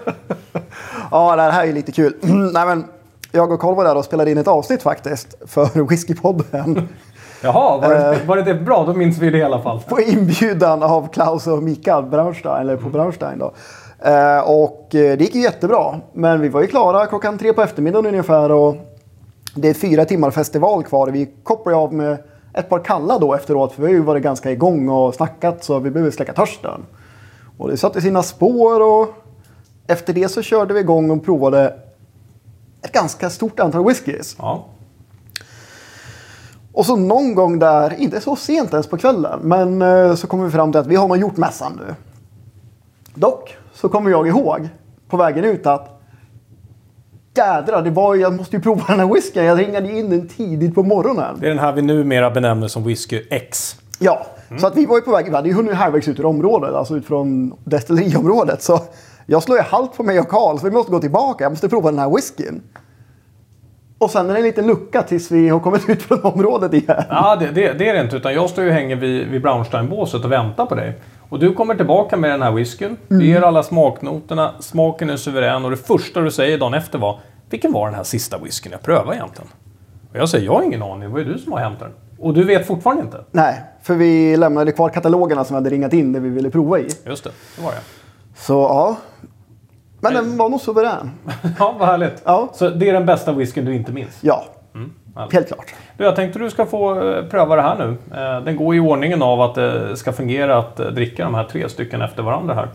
Ja, 1.10 1.36
det 1.36 1.42
här 1.42 1.66
är 1.66 1.72
lite 1.72 1.92
kul. 1.92 2.14
Nej, 2.52 2.66
men 2.66 2.84
jag 3.32 3.52
och 3.52 3.60
Carl 3.60 3.74
var 3.74 3.84
där 3.84 3.96
och 3.96 4.04
spelade 4.04 4.30
in 4.30 4.38
ett 4.38 4.48
avsnitt 4.48 4.82
faktiskt 4.82 5.34
för 5.46 5.82
Whiskypodden. 5.88 6.88
Jaha, 7.42 7.78
var 7.78 7.88
det, 7.88 8.24
var 8.26 8.36
det 8.36 8.42
det? 8.42 8.54
Bra, 8.54 8.84
då 8.84 8.94
minns 8.94 9.18
vi 9.18 9.30
det 9.30 9.38
i 9.38 9.42
alla 9.42 9.62
fall. 9.62 9.80
på 9.88 10.00
inbjudan 10.00 10.82
av 10.82 11.08
Klaus 11.08 11.46
och 11.46 11.62
Mikael 11.62 12.04
Braunstein, 12.04 12.60
eller 12.60 12.76
på 12.76 12.88
Braunstein 12.88 13.38
då. 13.38 13.52
Eh, 13.98 14.38
och 14.38 14.94
eh, 14.94 15.18
det 15.18 15.20
gick 15.20 15.34
ju 15.34 15.40
jättebra. 15.40 16.00
Men 16.12 16.40
vi 16.40 16.48
var 16.48 16.60
ju 16.60 16.66
klara 16.66 17.06
klockan 17.06 17.38
tre 17.38 17.52
på 17.52 17.62
eftermiddagen 17.62 18.06
ungefär 18.06 18.50
och 18.50 18.76
det 19.54 19.68
är 19.68 19.74
fyra 19.74 20.04
timmar 20.04 20.30
festival 20.30 20.84
kvar. 20.84 21.08
Vi 21.08 21.30
kopplar 21.42 21.72
av 21.72 21.94
med 21.94 22.18
ett 22.54 22.68
par 22.68 22.78
kalla 22.78 23.18
då 23.18 23.34
efteråt 23.34 23.72
för 23.72 23.82
vi 23.82 23.88
har 23.88 23.94
ju 23.94 24.02
varit 24.02 24.22
ganska 24.22 24.50
igång 24.50 24.88
och 24.88 25.14
snackat 25.14 25.64
så 25.64 25.78
vi 25.78 25.90
behöver 25.90 26.10
släcka 26.10 26.32
törsten. 26.32 26.86
Och 27.58 27.70
det 27.70 27.76
satte 27.76 28.00
sina 28.00 28.22
spår 28.22 28.82
och 28.82 29.14
efter 29.86 30.12
det 30.12 30.28
så 30.28 30.42
körde 30.42 30.74
vi 30.74 30.80
igång 30.80 31.10
och 31.10 31.24
provade 31.24 31.74
ett 32.82 32.92
ganska 32.92 33.30
stort 33.30 33.60
antal 33.60 33.84
whiskys. 33.84 34.36
Ja. 34.38 34.64
Och 36.72 36.86
så 36.86 36.96
någon 36.96 37.34
gång 37.34 37.58
där, 37.58 38.00
inte 38.00 38.20
så 38.20 38.36
sent 38.36 38.72
ens 38.72 38.86
på 38.86 38.98
kvällen, 38.98 39.40
men 39.42 39.82
eh, 39.82 40.14
så 40.14 40.26
kom 40.26 40.44
vi 40.44 40.50
fram 40.50 40.72
till 40.72 40.80
att 40.80 40.86
vi 40.86 40.96
har 40.96 41.08
nog 41.08 41.16
gjort 41.16 41.36
mässan 41.36 41.80
nu. 41.86 41.94
Dock 43.14 43.56
så 43.74 43.88
kommer 43.88 44.10
jag 44.10 44.28
ihåg 44.28 44.68
på 45.08 45.16
vägen 45.16 45.44
ut 45.44 45.66
att 45.66 46.00
jädrar, 47.34 47.82
det 47.82 47.90
var, 47.90 48.14
jag 48.14 48.32
måste 48.32 48.56
ju 48.56 48.62
prova 48.62 48.84
den 48.86 49.00
här 49.00 49.14
whiskyn. 49.14 49.44
Jag 49.44 49.58
ringade 49.58 49.98
in 49.98 50.10
den 50.10 50.28
tidigt 50.28 50.74
på 50.74 50.82
morgonen. 50.82 51.36
Det 51.40 51.46
är 51.46 51.50
den 51.50 51.58
här 51.58 51.72
vi 51.72 51.82
numera 51.82 52.30
benämner 52.30 52.68
som 52.68 52.84
Whisky 52.84 53.22
X. 53.30 53.76
Ja, 53.98 54.26
så 54.60 54.66
att 54.66 54.76
vi 54.76 54.86
var 54.86 54.96
ju 54.96 55.02
på 55.02 55.10
väg, 55.10 55.24
vi 55.24 55.34
hade 55.34 55.48
ju 55.48 55.54
hunnit 55.54 55.74
halvvägs 55.74 56.08
ut 56.08 56.20
ur 56.20 56.26
området, 56.26 56.74
alltså 56.74 56.96
ut 56.96 57.06
från 57.06 57.54
destilleriområdet. 57.64 58.62
Så 58.62 58.80
jag 59.30 59.42
slår 59.42 59.58
ju 59.58 59.64
halt 59.64 59.96
på 59.96 60.02
mig 60.02 60.20
och 60.20 60.28
Karl, 60.28 60.58
så 60.58 60.64
vi 60.64 60.70
måste 60.70 60.92
gå 60.92 61.00
tillbaka. 61.00 61.44
Jag 61.44 61.52
måste 61.52 61.68
prova 61.68 61.90
den 61.90 61.98
här 61.98 62.16
whiskyn. 62.16 62.62
Och 63.98 64.10
sen 64.10 64.30
är 64.30 64.32
det 64.32 64.38
en 64.38 64.44
liten 64.44 64.66
lucka 64.66 65.02
tills 65.02 65.30
vi 65.30 65.48
har 65.48 65.60
kommit 65.60 65.88
ut 65.88 66.02
från 66.02 66.22
området 66.22 66.74
igen. 66.74 67.02
Ja, 67.08 67.36
det, 67.36 67.46
det, 67.46 67.72
det 67.72 67.88
är 67.88 67.94
det 67.94 68.00
inte. 68.00 68.16
Utan 68.16 68.34
jag 68.34 68.50
står 68.50 68.64
ju 68.64 68.70
och 68.70 68.76
hänger 68.76 68.96
vid, 68.96 69.28
vid 69.28 69.42
Braunstein-båset 69.42 70.24
och 70.24 70.32
väntar 70.32 70.66
på 70.66 70.74
dig. 70.74 70.98
Och 71.28 71.38
du 71.38 71.54
kommer 71.54 71.74
tillbaka 71.74 72.16
med 72.16 72.30
den 72.30 72.42
här 72.42 72.52
whiskyn. 72.52 72.96
Du 73.08 73.26
ger 73.26 73.42
alla 73.42 73.62
smaknoterna. 73.62 74.54
Smaken 74.60 75.10
är 75.10 75.16
suverän. 75.16 75.64
Och 75.64 75.70
det 75.70 75.76
första 75.76 76.20
du 76.20 76.30
säger 76.30 76.58
dagen 76.58 76.74
efter 76.74 76.98
var 76.98 77.20
Vilken 77.50 77.72
var 77.72 77.86
den 77.86 77.94
här 77.94 78.04
sista 78.04 78.38
whiskyn 78.38 78.72
jag 78.72 78.82
prövade 78.82 79.16
egentligen? 79.16 79.48
Och 80.10 80.16
jag 80.16 80.28
säger 80.28 80.44
Jag 80.44 80.52
har 80.52 80.62
ingen 80.62 80.82
aning. 80.82 81.00
Det 81.00 81.08
var 81.08 81.18
ju 81.18 81.24
du 81.24 81.38
som 81.38 81.52
har 81.52 81.60
hämtat 81.60 81.80
den. 81.88 81.92
Och 82.18 82.34
du 82.34 82.44
vet 82.44 82.66
fortfarande 82.66 83.02
inte? 83.02 83.24
Nej, 83.30 83.62
för 83.82 83.94
vi 83.94 84.36
lämnade 84.36 84.72
kvar 84.72 84.88
katalogerna 84.88 85.44
som 85.44 85.54
vi 85.54 85.58
hade 85.58 85.70
ringat 85.70 85.92
in 85.92 86.12
det 86.12 86.20
vi 86.20 86.28
ville 86.28 86.50
prova 86.50 86.78
i. 86.78 86.88
Just 87.06 87.24
det, 87.24 87.30
det 87.56 87.62
var 87.62 87.70
det. 87.70 87.97
Så 88.38 88.52
ja. 88.52 88.96
Men 90.00 90.14
den 90.14 90.36
var 90.36 90.48
nog 90.48 90.60
suverän. 90.60 91.10
Ja, 91.58 91.74
vad 91.78 91.88
härligt. 91.88 92.22
Ja. 92.24 92.48
Så 92.54 92.68
det 92.70 92.88
är 92.88 92.92
den 92.92 93.06
bästa 93.06 93.32
whiskyn 93.32 93.64
du 93.64 93.74
inte 93.74 93.92
minns? 93.92 94.18
Ja, 94.20 94.44
härligt. 95.16 95.32
helt 95.32 95.46
klart. 95.46 95.74
Du, 95.96 96.04
jag 96.04 96.16
tänkte 96.16 96.38
du 96.38 96.50
ska 96.50 96.66
få 96.66 97.10
eh, 97.10 97.24
pröva 97.24 97.56
det 97.56 97.62
här 97.62 97.78
nu. 97.78 98.16
Eh, 98.16 98.44
Den 98.44 98.56
går 98.56 98.74
i 98.74 98.80
ordningen 98.80 99.22
av 99.22 99.40
att 99.40 99.54
det 99.54 99.96
ska 99.96 100.12
fungera 100.12 100.58
att 100.58 100.80
eh, 100.80 100.86
dricka 100.86 101.24
de 101.24 101.34
här 101.34 101.44
tre 101.44 101.68
stycken 101.68 102.02
efter 102.02 102.22
varandra 102.22 102.54
här. 102.54 102.68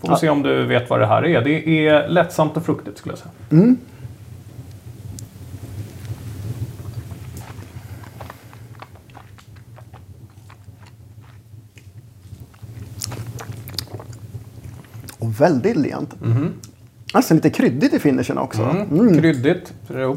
Får 0.00 0.08
vi 0.08 0.16
se 0.16 0.28
om 0.28 0.42
du 0.42 0.64
vet 0.64 0.90
vad 0.90 1.00
det 1.00 1.06
här 1.06 1.26
är. 1.26 1.40
Det 1.42 1.88
är 1.88 2.08
lättsamt 2.08 2.56
och 2.56 2.62
fruktigt 2.64 2.98
skulle 2.98 3.12
jag 3.12 3.18
säga. 3.18 3.32
Och 3.50 3.95
väldigt 15.40 15.76
lent. 15.76 16.14
Nästan 17.14 17.36
lite 17.36 17.50
kryddigt 17.50 17.94
i 17.94 17.98
finishen 17.98 18.38
också. 18.38 18.62
Mm. 18.62 19.18
Kryddigt. 19.20 19.72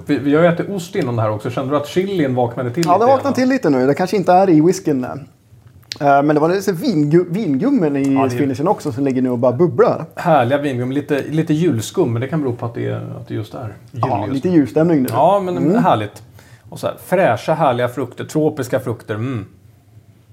Vi, 0.06 0.18
vi 0.18 0.36
har 0.36 0.44
ju 0.44 0.48
ätit 0.50 0.70
ost 0.70 0.96
innan 0.96 1.16
det 1.16 1.22
här 1.22 1.30
också. 1.32 1.50
Kände 1.50 1.72
du 1.74 1.78
att 1.78 1.88
chilin 1.88 2.36
vaknade 2.36 2.72
till 2.72 2.84
Ja, 2.86 2.94
lite 2.94 3.06
det 3.06 3.12
vaknade 3.12 3.36
till 3.36 3.50
lite 3.50 3.70
nu. 3.70 3.88
Det 3.88 3.94
kanske 3.94 4.18
inte 4.18 4.32
är 4.34 4.50
i 4.50 4.62
whiskyn. 4.62 5.04
eh. 5.04 5.12
Eh, 5.12 6.24
Men 6.24 6.28
det 6.28 6.40
var 6.40 6.50
lite 6.50 6.72
vingu 6.72 7.26
vingummen 7.30 7.96
i 7.96 8.14
Ja, 8.14 8.24
det 8.24 8.30
finishen 8.30 8.68
också 8.68 8.92
som 8.92 9.04
ligger 9.06 9.22
nu 9.22 9.30
och 9.30 9.38
bara 9.40 9.52
bubblar. 9.52 10.06
Härliga 10.16 10.58
vingum. 10.62 10.92
Lite, 10.92 11.24
lite 11.30 11.54
julskum. 11.54 12.14
Men 12.14 12.22
det 12.22 12.28
kan 12.28 12.42
bero 12.42 12.54
på 12.56 12.66
att 12.66 12.76
det, 12.76 12.92
att 12.94 13.28
det 13.28 13.34
just 13.34 13.54
är 13.54 13.64
jul 13.92 14.02
Ja, 14.08 14.22
just 14.22 14.34
lite 14.34 14.50
julstämning 14.50 15.02
nu. 15.02 15.08
Ja, 15.12 15.40
men 15.46 15.76
härligt. 15.76 16.24
Och 16.70 16.80
så 16.80 16.88
här, 16.88 16.96
fräscha, 17.06 17.54
härliga 17.54 17.88
frukter. 17.88 18.26
Tropiska 18.26 18.80
frukter. 18.80 19.16
Mm. 19.16 19.46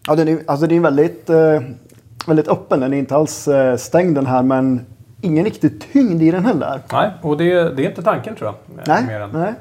Ja, 0.07 0.14
den 0.16 0.28
är, 0.28 0.38
alltså 0.47 0.66
den 0.66 0.76
är 0.78 0.83
väldigt, 0.83 1.31
eh, 1.31 1.61
väldigt 2.28 2.49
öppen. 2.49 2.80
Den 2.80 2.92
är 2.92 2.99
inte 2.99 3.16
alls 3.16 3.49
eh, 3.49 3.76
stängd 3.76 4.14
den 4.14 4.26
här, 4.26 4.42
men 4.42 4.87
ingen 5.21 5.45
riktig 5.45 5.80
tyngd 5.92 6.23
i 6.23 6.30
den 6.30 6.45
heller. 6.45 6.80
Nej, 6.92 7.11
och 7.23 7.37
det, 7.37 7.45
det 7.76 7.85
är 7.85 7.88
inte 7.88 8.02
tanken 8.02 8.35
tror 8.37 8.47
jag. 8.75 8.85
Nej, 8.87 9.04
Mer 9.06 9.21
än. 9.21 9.30
nej. 9.30 9.52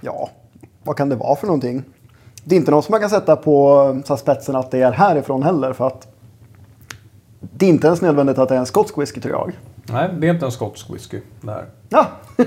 Ja, 0.00 0.30
vad 0.82 0.96
kan 0.96 1.08
det 1.08 1.16
vara 1.16 1.36
för 1.36 1.46
någonting? 1.46 1.84
Det 2.44 2.54
är 2.54 2.58
inte 2.58 2.70
något 2.70 2.84
som 2.84 2.92
man 2.92 3.00
kan 3.00 3.10
sätta 3.10 3.36
på 3.36 3.72
så 4.04 4.12
här, 4.12 4.18
spetsen 4.18 4.56
att 4.56 4.70
det 4.70 4.82
är 4.82 4.92
härifrån 4.92 5.42
heller 5.42 5.72
för 5.72 5.86
att 5.86 6.08
Det 7.40 7.66
är 7.66 7.70
inte 7.70 7.86
ens 7.86 8.02
nödvändigt 8.02 8.38
att 8.38 8.48
det 8.48 8.54
är 8.54 8.58
en 8.58 8.66
skotsk 8.66 8.98
whisky 8.98 9.20
tror 9.20 9.32
jag. 9.34 9.52
Nej, 9.92 10.10
det 10.18 10.28
är 10.28 10.34
inte 10.34 10.46
en 10.46 10.52
skotsk 10.52 10.90
whisky. 10.90 11.20
Det 11.40 11.50
här. 11.52 11.64
Ja, 11.88 12.06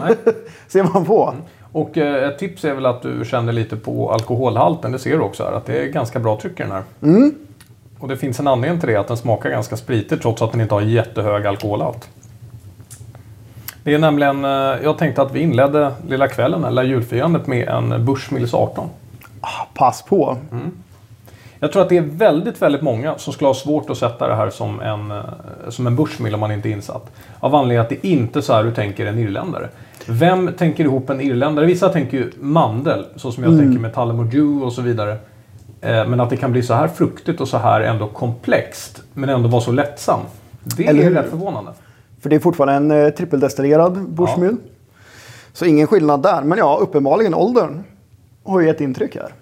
ser 0.67 0.83
man 0.93 1.05
på. 1.05 1.33
Och 1.73 1.97
eh, 1.97 2.29
ett 2.29 2.39
tips 2.39 2.65
är 2.65 2.73
väl 2.73 2.85
att 2.85 3.01
du 3.01 3.25
känner 3.25 3.53
lite 3.53 3.75
på 3.75 4.11
alkoholhalten. 4.11 4.91
Det 4.91 4.99
ser 4.99 5.17
du 5.17 5.23
också 5.23 5.43
här, 5.43 5.51
att 5.51 5.65
det 5.65 5.77
är 5.77 5.87
ganska 5.87 6.19
bra 6.19 6.39
tryck 6.41 6.59
i 6.59 6.63
den 6.63 6.71
här. 6.71 6.83
Och 7.99 8.07
det 8.07 8.17
finns 8.17 8.39
en 8.39 8.47
anledning 8.47 8.79
till 8.79 8.89
det, 8.89 8.95
att 8.95 9.07
den 9.07 9.17
smakar 9.17 9.49
ganska 9.49 9.77
spritig 9.77 10.21
trots 10.21 10.41
att 10.41 10.51
den 10.51 10.61
inte 10.61 10.73
har 10.73 10.81
jättehög 10.81 11.45
alkoholhalt. 11.45 12.09
Det 13.83 13.93
är 13.93 13.99
nämligen, 13.99 14.45
eh, 14.45 14.51
jag 14.83 14.97
tänkte 14.97 15.21
att 15.21 15.31
vi 15.31 15.39
inledde 15.39 15.91
lilla 16.07 16.27
kvällen, 16.27 16.63
eller 16.63 16.83
julfirandet, 16.83 17.47
med 17.47 17.67
en 17.67 18.05
Bushmills 18.05 18.53
18. 18.53 18.89
Ah, 19.41 19.65
Pass 19.73 20.01
på. 20.01 20.37
Jag 21.63 21.71
tror 21.71 21.81
att 21.81 21.89
det 21.89 21.97
är 21.97 22.01
väldigt, 22.01 22.61
väldigt 22.61 22.81
många 22.81 23.17
som 23.17 23.33
skulle 23.33 23.47
ha 23.47 23.53
svårt 23.53 23.89
att 23.89 23.97
sätta 23.97 24.27
det 24.27 24.35
här 24.35 24.49
som 24.49 24.79
en, 24.81 25.11
eh, 25.11 25.23
som 25.69 25.87
en 25.87 25.95
Bushmill 25.95 26.33
om 26.33 26.39
man 26.39 26.51
inte 26.51 26.69
är 26.69 26.71
insatt. 26.71 27.11
Av 27.39 27.55
anledning 27.55 27.77
att 27.77 27.89
det 27.89 28.07
inte 28.07 28.39
är 28.39 28.41
så 28.41 28.53
här 28.53 28.63
du 28.63 28.71
tänker 28.73 29.05
en 29.05 29.19
irländare. 29.19 29.69
Vem 30.07 30.51
tänker 30.57 30.83
ihop 30.83 31.09
en 31.09 31.21
irländare? 31.21 31.65
Vissa 31.65 31.89
tänker 31.89 32.17
ju 32.17 32.31
mandel, 32.39 33.05
så 33.15 33.31
som 33.31 33.43
jag 33.43 33.53
Mm. 33.53 33.65
tänker 33.65 33.81
med 33.81 33.93
Tullamore 33.93 34.27
Dew 34.27 34.65
och 34.65 34.73
så 34.73 34.81
vidare. 34.81 35.11
Eh, 35.81 36.07
Men 36.07 36.19
att 36.19 36.29
det 36.29 36.37
kan 36.37 36.51
bli 36.51 36.63
så 36.63 36.73
här 36.73 36.87
fruktigt 36.87 37.41
och 37.41 37.47
så 37.47 37.57
här 37.57 37.81
ändå 37.81 38.07
komplext, 38.07 39.01
men 39.13 39.29
ändå 39.29 39.49
vara 39.49 39.61
så 39.61 39.71
lättsam. 39.71 40.19
Det 40.63 40.87
Eller 40.87 40.99
är 41.03 41.07
hur? 41.09 41.15
rätt 41.15 41.29
förvånande. 41.29 41.71
För 42.21 42.29
det 42.29 42.35
är 42.35 42.39
fortfarande 42.39 42.95
en 42.95 43.05
eh, 43.05 43.09
trippeldestillerad 43.09 44.09
Bushmill. 44.09 44.55
Så 45.53 45.65
ingen 45.65 45.87
skillnad 45.87 46.23
där. 46.23 46.41
Men 46.43 46.57
ja, 46.57 46.77
uppenbarligen 46.81 47.33
åldern 47.33 47.83
har 48.43 48.59
ju 48.61 48.69
ett 48.69 48.81
intryck 48.81 49.15
här. 49.15 49.33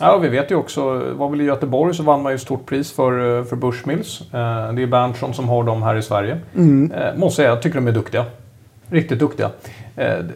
Ja, 0.00 0.16
vi 0.18 0.28
vet 0.28 0.50
ju 0.50 0.54
också, 0.54 1.12
var 1.14 1.28
väl 1.28 1.40
i 1.40 1.44
Göteborg 1.44 1.94
så 1.94 2.02
vann 2.02 2.22
man 2.22 2.32
ju 2.32 2.38
stort 2.38 2.66
pris 2.66 2.92
för, 2.92 3.38
eh, 3.38 3.44
för 3.44 3.56
Bushmills. 3.56 4.20
Eh, 4.20 4.72
Det 4.72 4.82
är 4.82 4.86
Berntson 4.86 5.34
som 5.34 5.48
har 5.48 5.64
dem 5.64 5.82
här 5.82 5.96
i 5.96 6.02
Sverige. 6.02 6.38
Eh, 6.56 7.16
Måste 7.16 7.36
säga, 7.36 7.48
jag 7.48 7.62
tycker 7.62 7.74
de 7.74 7.86
är 7.88 7.92
duktiga. 7.92 8.24
Riktigt 8.88 9.18
duktiga. 9.18 9.50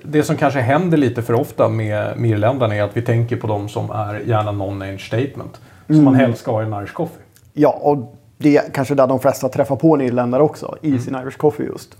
Det 0.02 0.22
som 0.22 0.36
kanske 0.36 0.60
händer 0.60 0.96
lite 0.98 1.22
för 1.22 1.34
ofta 1.34 1.68
med, 1.68 2.16
med 2.20 2.30
irländarna 2.30 2.74
är 2.74 2.82
att 2.82 2.96
vi 2.96 3.02
tänker 3.02 3.36
på 3.36 3.46
dem 3.46 3.68
som 3.68 3.90
är 3.90 4.20
gärna 4.26 4.52
non-age 4.52 5.06
statement. 5.06 5.60
Som 5.86 6.04
man 6.04 6.14
helst 6.14 6.40
ska 6.40 6.50
ha 6.52 6.62
i 6.62 6.66
en 6.66 6.72
Irish 6.72 6.92
coffee. 6.92 7.22
Ja, 7.52 7.78
och 7.82 8.16
det 8.38 8.56
är 8.56 8.70
kanske 8.74 8.94
där 8.94 9.06
de 9.06 9.20
flesta 9.20 9.48
träffar 9.48 9.76
på 9.76 9.94
en 9.94 10.00
irländare 10.00 10.42
också. 10.42 10.76
I 10.82 10.98
sin 10.98 11.14
Irish 11.14 11.36
Coffee 11.36 11.66
just. 11.66 11.96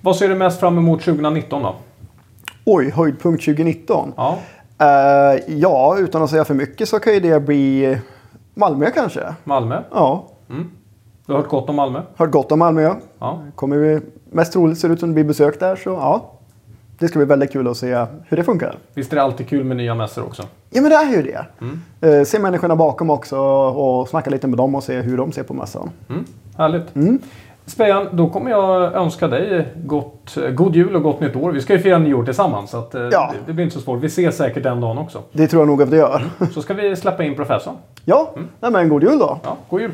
Vad 0.00 0.16
ser 0.16 0.28
du 0.28 0.34
mest 0.34 0.60
fram 0.60 0.78
emot 0.78 1.02
2019 1.02 1.62
då? 1.62 1.74
Oj, 2.64 2.90
höjdpunkt 2.90 3.44
2019. 3.44 4.12
Ja, 4.16 4.38
Eh, 4.82 5.40
ja, 5.46 5.96
utan 5.98 6.22
att 6.22 6.30
säga 6.30 6.44
för 6.44 6.54
mycket 6.54 6.88
så 6.88 6.98
kan 6.98 7.14
ju 7.14 7.20
det 7.20 7.40
bli 7.40 7.98
Malmö 8.54 8.90
kanske. 8.90 9.34
Malmö. 9.44 9.82
Ja, 9.90 10.24
Du 11.26 11.32
har 11.32 11.40
hört 11.40 11.48
gott 11.50 11.68
om 11.68 11.76
Malmö? 11.76 12.02
hört 12.16 12.30
gott 12.30 12.52
om 12.52 12.58
Malmö. 12.58 12.94
Ja. 13.18 13.40
Kommer 13.54 13.76
vi 13.76 14.00
mest 14.30 14.52
troligt 14.52 14.78
ser 14.78 14.88
det 14.88 14.94
ut 14.94 15.00
som 15.00 15.08
det 15.08 15.14
blir 15.14 15.24
besök 15.24 15.60
där 15.60 15.76
så 15.76 15.90
ja. 15.90 16.28
Det 16.98 17.08
ska 17.08 17.18
bli 17.18 17.26
väldigt 17.26 17.52
kul 17.52 17.68
att 17.68 17.76
se 17.76 18.06
hur 18.28 18.36
det 18.36 18.44
funkar. 18.44 18.78
Visst 18.94 19.12
är 19.12 19.16
det 19.16 19.22
alltid 19.22 19.48
kul 19.48 19.64
med 19.64 19.76
nya 19.76 19.94
mässor 19.94 20.24
också? 20.24 20.42
Ja 20.70 20.82
men 20.82 20.90
det 20.90 20.96
är 20.96 21.10
ju 21.16 21.22
det. 21.22 21.46
Eh, 22.18 22.24
se 22.24 22.38
människorna 22.38 22.76
bakom 22.76 23.10
också 23.10 23.38
och 23.38 24.08
snacka 24.08 24.30
lite 24.30 24.46
med 24.46 24.56
dem 24.56 24.74
och 24.74 24.82
se 24.84 25.00
hur 25.00 25.16
de 25.16 25.32
ser 25.32 25.42
på 25.42 25.54
mässan. 25.54 25.90
Mm, 26.08 26.24
härligt. 26.58 26.94
Spejan, 27.66 28.08
då 28.12 28.28
kommer 28.30 28.50
jag 28.50 28.94
önska 28.94 29.28
dig 29.28 29.68
gott, 29.84 30.36
god 30.54 30.76
jul 30.76 30.96
och 30.96 31.02
gott 31.02 31.20
nytt 31.20 31.36
år. 31.36 31.52
Vi 31.52 31.60
ska 31.60 31.72
ju 31.72 31.78
fira 31.78 31.98
nyår 31.98 32.24
tillsammans 32.24 32.70
så 32.70 32.76
att, 32.78 32.94
eh, 32.94 33.02
Ja. 33.12 33.32
det, 33.32 33.38
det 33.46 33.52
blir 33.52 33.64
inte 33.64 33.76
så 33.76 33.82
svårt. 33.82 34.00
Vi 34.02 34.06
ses 34.06 34.36
säkert 34.36 34.62
den 34.62 34.80
dagen 34.80 34.98
också. 34.98 35.22
Det 35.32 35.48
tror 35.48 35.60
jag 35.60 35.66
nog 35.68 35.82
att 35.82 35.90
det 35.90 35.96
gör. 35.96 36.30
Så 36.54 36.62
ska 36.62 36.74
vi 36.74 36.96
släppa 36.96 37.24
in 37.24 37.34
professorn. 37.36 37.74
Ja, 38.04 38.34
nej, 38.60 38.70
men 38.70 38.88
god 38.88 39.02
jul 39.02 39.18
då. 39.18 39.38
Ja, 39.44 39.56
god 39.70 39.80
jul! 39.80 39.92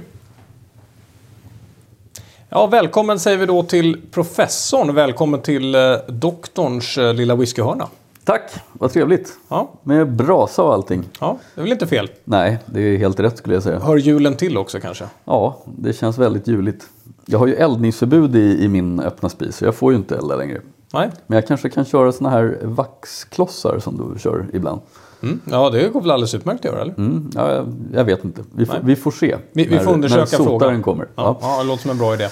Ja, 2.50 2.66
välkommen 2.66 3.18
säger 3.18 3.38
vi 3.38 3.46
då 3.46 3.62
till 3.62 4.00
professorn. 4.10 4.94
Välkommen 4.94 5.40
till 5.40 5.74
eh, 5.74 5.80
doktorns 6.08 6.98
eh, 6.98 7.14
lilla 7.14 7.34
whiskyhörna. 7.36 7.88
Tack, 8.24 8.50
vad 8.72 8.92
trevligt. 8.92 9.32
Ja, 9.48 9.70
Med 9.82 10.12
brasa 10.12 10.62
och 10.62 10.74
allting. 10.74 11.04
ja, 11.20 11.38
det 11.54 11.60
är 11.60 11.62
väl 11.62 11.72
inte 11.72 11.86
fel. 11.86 12.10
Nej, 12.24 12.58
det 12.66 12.80
är 12.80 12.96
helt 12.98 13.20
rätt 13.20 13.38
skulle 13.38 13.54
jag 13.54 13.62
säga. 13.62 13.78
Hör 13.78 13.96
julen 13.96 14.34
till 14.36 14.58
också 14.58 14.80
kanske? 14.80 15.04
Ja, 15.24 15.56
det 15.78 15.92
känns 15.92 16.18
väldigt 16.18 16.46
juligt. 16.48 16.88
Jag 17.26 17.38
har 17.38 17.46
ju 17.46 17.54
eldningsförbud 17.54 18.36
i, 18.36 18.64
i 18.64 18.68
min 18.68 19.00
öppna 19.00 19.28
spis, 19.28 19.56
så 19.56 19.64
jag 19.64 19.74
får 19.74 19.92
ju 19.92 19.98
inte 19.98 20.16
elda 20.16 20.36
längre. 20.36 20.60
Nej? 20.92 21.10
Men 21.26 21.36
jag 21.36 21.46
kanske 21.46 21.68
kan 21.70 21.84
köra 21.84 22.12
såna 22.12 22.30
här 22.30 22.58
vaxklossar 22.62 23.78
som 23.78 24.12
du 24.14 24.20
kör 24.20 24.46
ibland. 24.52 24.80
Mm. 25.22 25.40
Ja, 25.50 25.70
det 25.70 25.88
går 25.92 26.00
väl 26.00 26.10
alldeles 26.10 26.34
utmärkt 26.34 26.58
att 26.64 26.64
göra, 26.72 26.82
eller? 26.82 26.94
Mm, 26.98 27.30
ja, 27.34 27.52
jag, 27.52 27.74
jag 27.92 28.04
vet 28.04 28.24
inte. 28.24 28.42
Vi, 28.54 28.66
får- 28.66 28.78
vi 28.82 28.96
får 28.96 29.10
se. 29.10 29.36
Vi, 29.52 29.64
vi 29.64 29.76
när- 29.76 29.82
får 29.84 29.92
undersöka 29.92 30.38
när 30.38 30.44
frågan. 30.44 30.82
kommer. 30.82 31.08
Ja, 31.14 31.38
Ja. 31.40 31.56
ja, 31.56 31.62
det 31.62 31.68
låter 31.68 31.82
som 31.82 31.90
en 31.90 31.98
bra 31.98 32.14
idé. 32.14 32.28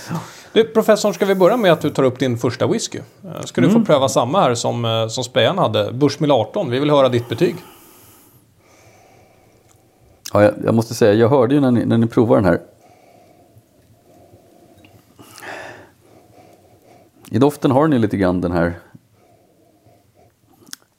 Du, 0.52 0.64
professorn, 0.64 1.14
ska 1.14 1.26
vi 1.26 1.34
börja 1.34 1.56
med 1.56 1.72
att 1.72 1.80
du 1.80 1.90
tar 1.90 2.02
upp 2.02 2.18
din 2.18 2.38
första 2.38 2.66
whisky? 2.66 2.98
Eh, 3.24 3.40
Ska 3.44 3.60
du 3.60 3.70
få 3.70 3.80
pröva 3.80 4.08
samma 4.08 4.40
här 4.40 4.54
som, 4.54 4.84
eh, 4.84 5.08
som 5.08 5.24
Spejan 5.24 5.58
hade, 5.58 5.92
Bushmill 5.92 6.30
18. 6.30 6.70
Vi 6.70 6.78
vill 6.78 6.90
höra 6.90 7.08
ditt 7.08 7.28
betyg. 7.28 7.56
Ja, 10.32 10.42
jag, 10.42 10.52
jag 10.64 10.74
måste 10.74 10.94
säga, 10.94 11.14
jag 11.14 11.28
hörde 11.28 11.54
ju 11.54 11.60
när 11.60 11.70
ni, 11.70 11.84
när 11.84 11.98
ni 11.98 12.06
provade 12.06 12.40
den 12.40 12.44
här. 12.50 12.60
I 17.30 17.38
doften 17.38 17.70
har 17.70 17.88
ni 17.88 17.98
lite 17.98 18.16
grann 18.16 18.40
den 18.40 18.52
här 18.52 18.78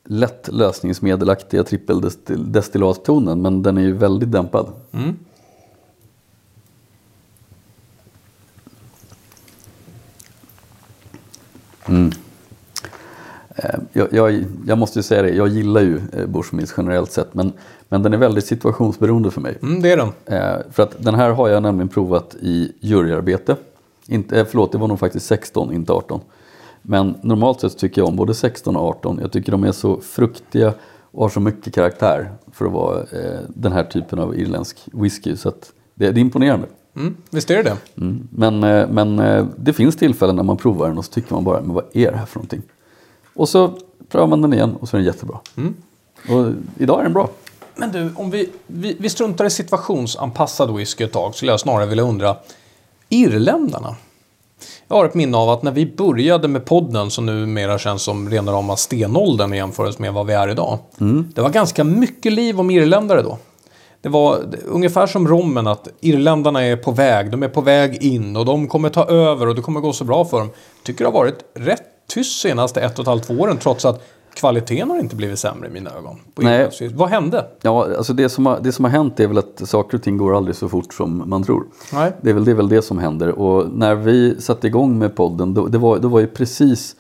lätt 0.03 0.49
lösningsmedelaktiga 0.51 1.63
trippeldestillattonen 1.63 3.41
men 3.41 3.63
den 3.63 3.77
är 3.77 3.81
ju 3.81 3.93
väldigt 3.93 4.31
dämpad. 4.31 4.67
Mm. 4.91 5.17
Eh, 13.55 13.79
Jag, 13.93 14.13
jag, 14.13 14.45
jag 14.65 14.77
måste 14.77 14.99
ju 14.99 15.03
säga 15.03 15.21
det, 15.21 15.29
jag 15.29 15.47
gillar 15.47 15.81
ju 15.81 16.01
eh, 16.13 16.25
Bushmills 16.27 16.73
generellt 16.77 17.11
sett 17.11 17.33
men, 17.33 17.53
men 17.89 18.03
den 18.03 18.13
är 18.13 18.17
väldigt 18.17 18.45
situationsberoende 18.45 19.31
för 19.31 19.41
mig. 19.41 19.57
Mm, 19.61 19.81
det 19.81 19.91
är 19.91 19.97
den. 19.97 20.09
Eh, 20.25 20.57
för 20.71 20.83
att 20.83 21.03
den 21.03 21.15
här 21.15 21.29
har 21.29 21.49
jag 21.49 21.63
nämligen 21.63 21.89
provat 21.89 22.35
i 22.41 22.71
juryarbete. 22.79 23.55
Inte, 24.07 24.39
eh, 24.39 24.45
förlåt, 24.49 24.71
det 24.71 24.77
var 24.77 24.87
nog 24.87 24.99
faktiskt 24.99 25.25
16, 25.25 25.73
inte 25.73 25.93
18. 25.93 26.21
Men 26.81 27.15
normalt 27.21 27.61
sett 27.61 27.77
tycker 27.77 28.01
jag 28.01 28.07
om 28.07 28.15
både 28.15 28.33
16 28.33 28.75
och 28.75 28.89
18. 28.89 29.19
Jag 29.21 29.31
tycker 29.31 29.51
de 29.51 29.63
är 29.63 29.71
så 29.71 30.01
fruktiga 30.01 30.73
och 31.11 31.21
har 31.21 31.29
så 31.29 31.39
mycket 31.39 31.73
karaktär 31.73 32.31
för 32.51 32.65
att 32.65 32.71
vara 32.71 32.99
eh, 32.99 33.39
den 33.47 33.71
här 33.71 33.83
typen 33.83 34.19
av 34.19 34.39
irländsk 34.39 34.77
whisky. 34.93 35.35
Så 35.35 35.49
det, 35.49 36.11
det 36.11 36.19
är 36.19 36.21
imponerande. 36.21 36.67
Mm, 36.95 37.17
visst 37.29 37.51
är 37.51 37.55
det 37.55 37.63
det? 37.63 38.01
Mm. 38.01 38.27
Men, 38.31 38.63
eh, 38.63 38.87
men 38.89 39.19
eh, 39.19 39.45
det 39.57 39.73
finns 39.73 39.95
tillfällen 39.95 40.35
när 40.35 40.43
man 40.43 40.57
provar 40.57 40.87
den 40.87 40.97
och 40.97 41.05
så 41.05 41.11
tycker 41.11 41.33
man 41.33 41.43
bara, 41.43 41.61
men 41.61 41.73
vad 41.73 41.85
är 41.93 42.11
det 42.11 42.17
här 42.17 42.25
för 42.25 42.39
någonting? 42.39 42.61
Och 43.33 43.49
så 43.49 43.73
prövar 44.09 44.27
man 44.27 44.41
den 44.41 44.53
igen 44.53 44.75
och 44.79 44.89
så 44.89 44.97
är 44.97 44.99
den 44.99 45.05
jättebra. 45.05 45.39
Och 46.29 46.53
idag 46.77 46.99
är 46.99 47.03
den 47.03 47.13
bra. 47.13 47.29
Men 47.75 47.91
du, 47.91 48.11
om 48.15 48.29
vi, 48.29 48.49
vi, 48.67 48.95
vi 48.99 49.09
struntar 49.09 49.45
i 49.45 49.49
situationsanpassad 49.49 50.75
whisky 50.75 51.03
ett 51.03 51.13
tag 51.13 51.35
skulle 51.35 51.51
jag 51.51 51.59
snarare 51.59 51.85
vilja 51.85 52.03
undra. 52.03 52.35
Irländarna? 53.09 53.95
Jag 54.87 54.95
har 54.95 55.05
ett 55.05 55.13
minne 55.13 55.37
av 55.37 55.49
att 55.49 55.63
när 55.63 55.71
vi 55.71 55.85
började 55.85 56.47
med 56.47 56.65
podden 56.65 57.11
som 57.11 57.25
numera 57.25 57.79
känns 57.79 58.03
som 58.03 58.29
rena 58.29 58.51
rama 58.51 58.75
stenåldern 58.75 59.53
i 59.53 59.57
jämförelse 59.57 60.01
med 60.01 60.13
vad 60.13 60.25
vi 60.25 60.33
är 60.33 60.47
idag. 60.49 60.79
Det 61.33 61.41
var 61.41 61.49
ganska 61.49 61.83
mycket 61.83 62.33
liv 62.33 62.59
om 62.59 62.71
irländare 62.71 63.21
då. 63.21 63.37
Det 64.01 64.09
var 64.09 64.39
ungefär 64.65 65.07
som 65.07 65.27
rommen 65.27 65.67
att 65.67 65.87
irländarna 65.99 66.63
är 66.63 66.75
på 66.75 66.91
väg, 66.91 67.31
de 67.31 67.43
är 67.43 67.49
på 67.49 67.61
väg 67.61 68.03
in 68.03 68.35
och 68.35 68.45
de 68.45 68.67
kommer 68.67 68.89
ta 68.89 69.05
över 69.05 69.47
och 69.47 69.55
det 69.55 69.61
kommer 69.61 69.79
gå 69.79 69.93
så 69.93 70.03
bra 70.03 70.25
för 70.25 70.39
dem. 70.39 70.49
Tycker 70.83 71.03
det 71.03 71.07
har 71.07 71.19
varit 71.19 71.39
rätt 71.53 71.83
tyst 72.07 72.41
senaste 72.41 72.81
ett 72.81 72.99
och 72.99 73.03
ett 73.03 73.07
halvt, 73.07 73.27
två 73.27 73.33
åren 73.33 73.57
trots 73.57 73.85
att 73.85 74.07
kvaliteten 74.37 74.89
har 74.89 74.99
inte 74.99 75.15
blivit 75.15 75.39
sämre 75.39 75.67
i 75.67 75.71
mina 75.71 75.89
ögon. 75.89 76.19
Nej. 76.35 76.69
Vad 76.93 77.09
hände? 77.09 77.45
Ja, 77.61 77.95
alltså 77.97 78.13
det 78.13 78.29
som, 78.29 78.45
har, 78.45 78.59
det 78.59 78.71
som 78.71 78.85
har 78.85 78.91
hänt 78.91 79.19
är 79.19 79.27
väl 79.27 79.37
att 79.37 79.61
saker 79.69 79.97
och 79.97 80.03
ting 80.03 80.17
går 80.17 80.37
aldrig 80.37 80.55
så 80.55 80.69
fort 80.69 80.93
som 80.93 81.23
man 81.29 81.43
tror. 81.43 81.65
Nej. 81.93 82.11
Det 82.21 82.29
är 82.29 82.33
väl 82.33 82.45
det, 82.45 82.51
är 82.51 82.55
väl 82.55 82.69
det 82.69 82.81
som 82.81 82.97
händer. 82.97 83.39
Och 83.39 83.71
när 83.71 83.95
vi 83.95 84.41
satte 84.41 84.67
igång 84.67 84.99
med 84.99 85.15
podden, 85.15 85.53
då, 85.53 85.67
det, 85.67 85.77
var, 85.77 85.99
det 85.99 86.07
var 86.07 86.19
ju 86.19 86.27
precis, 86.27 86.95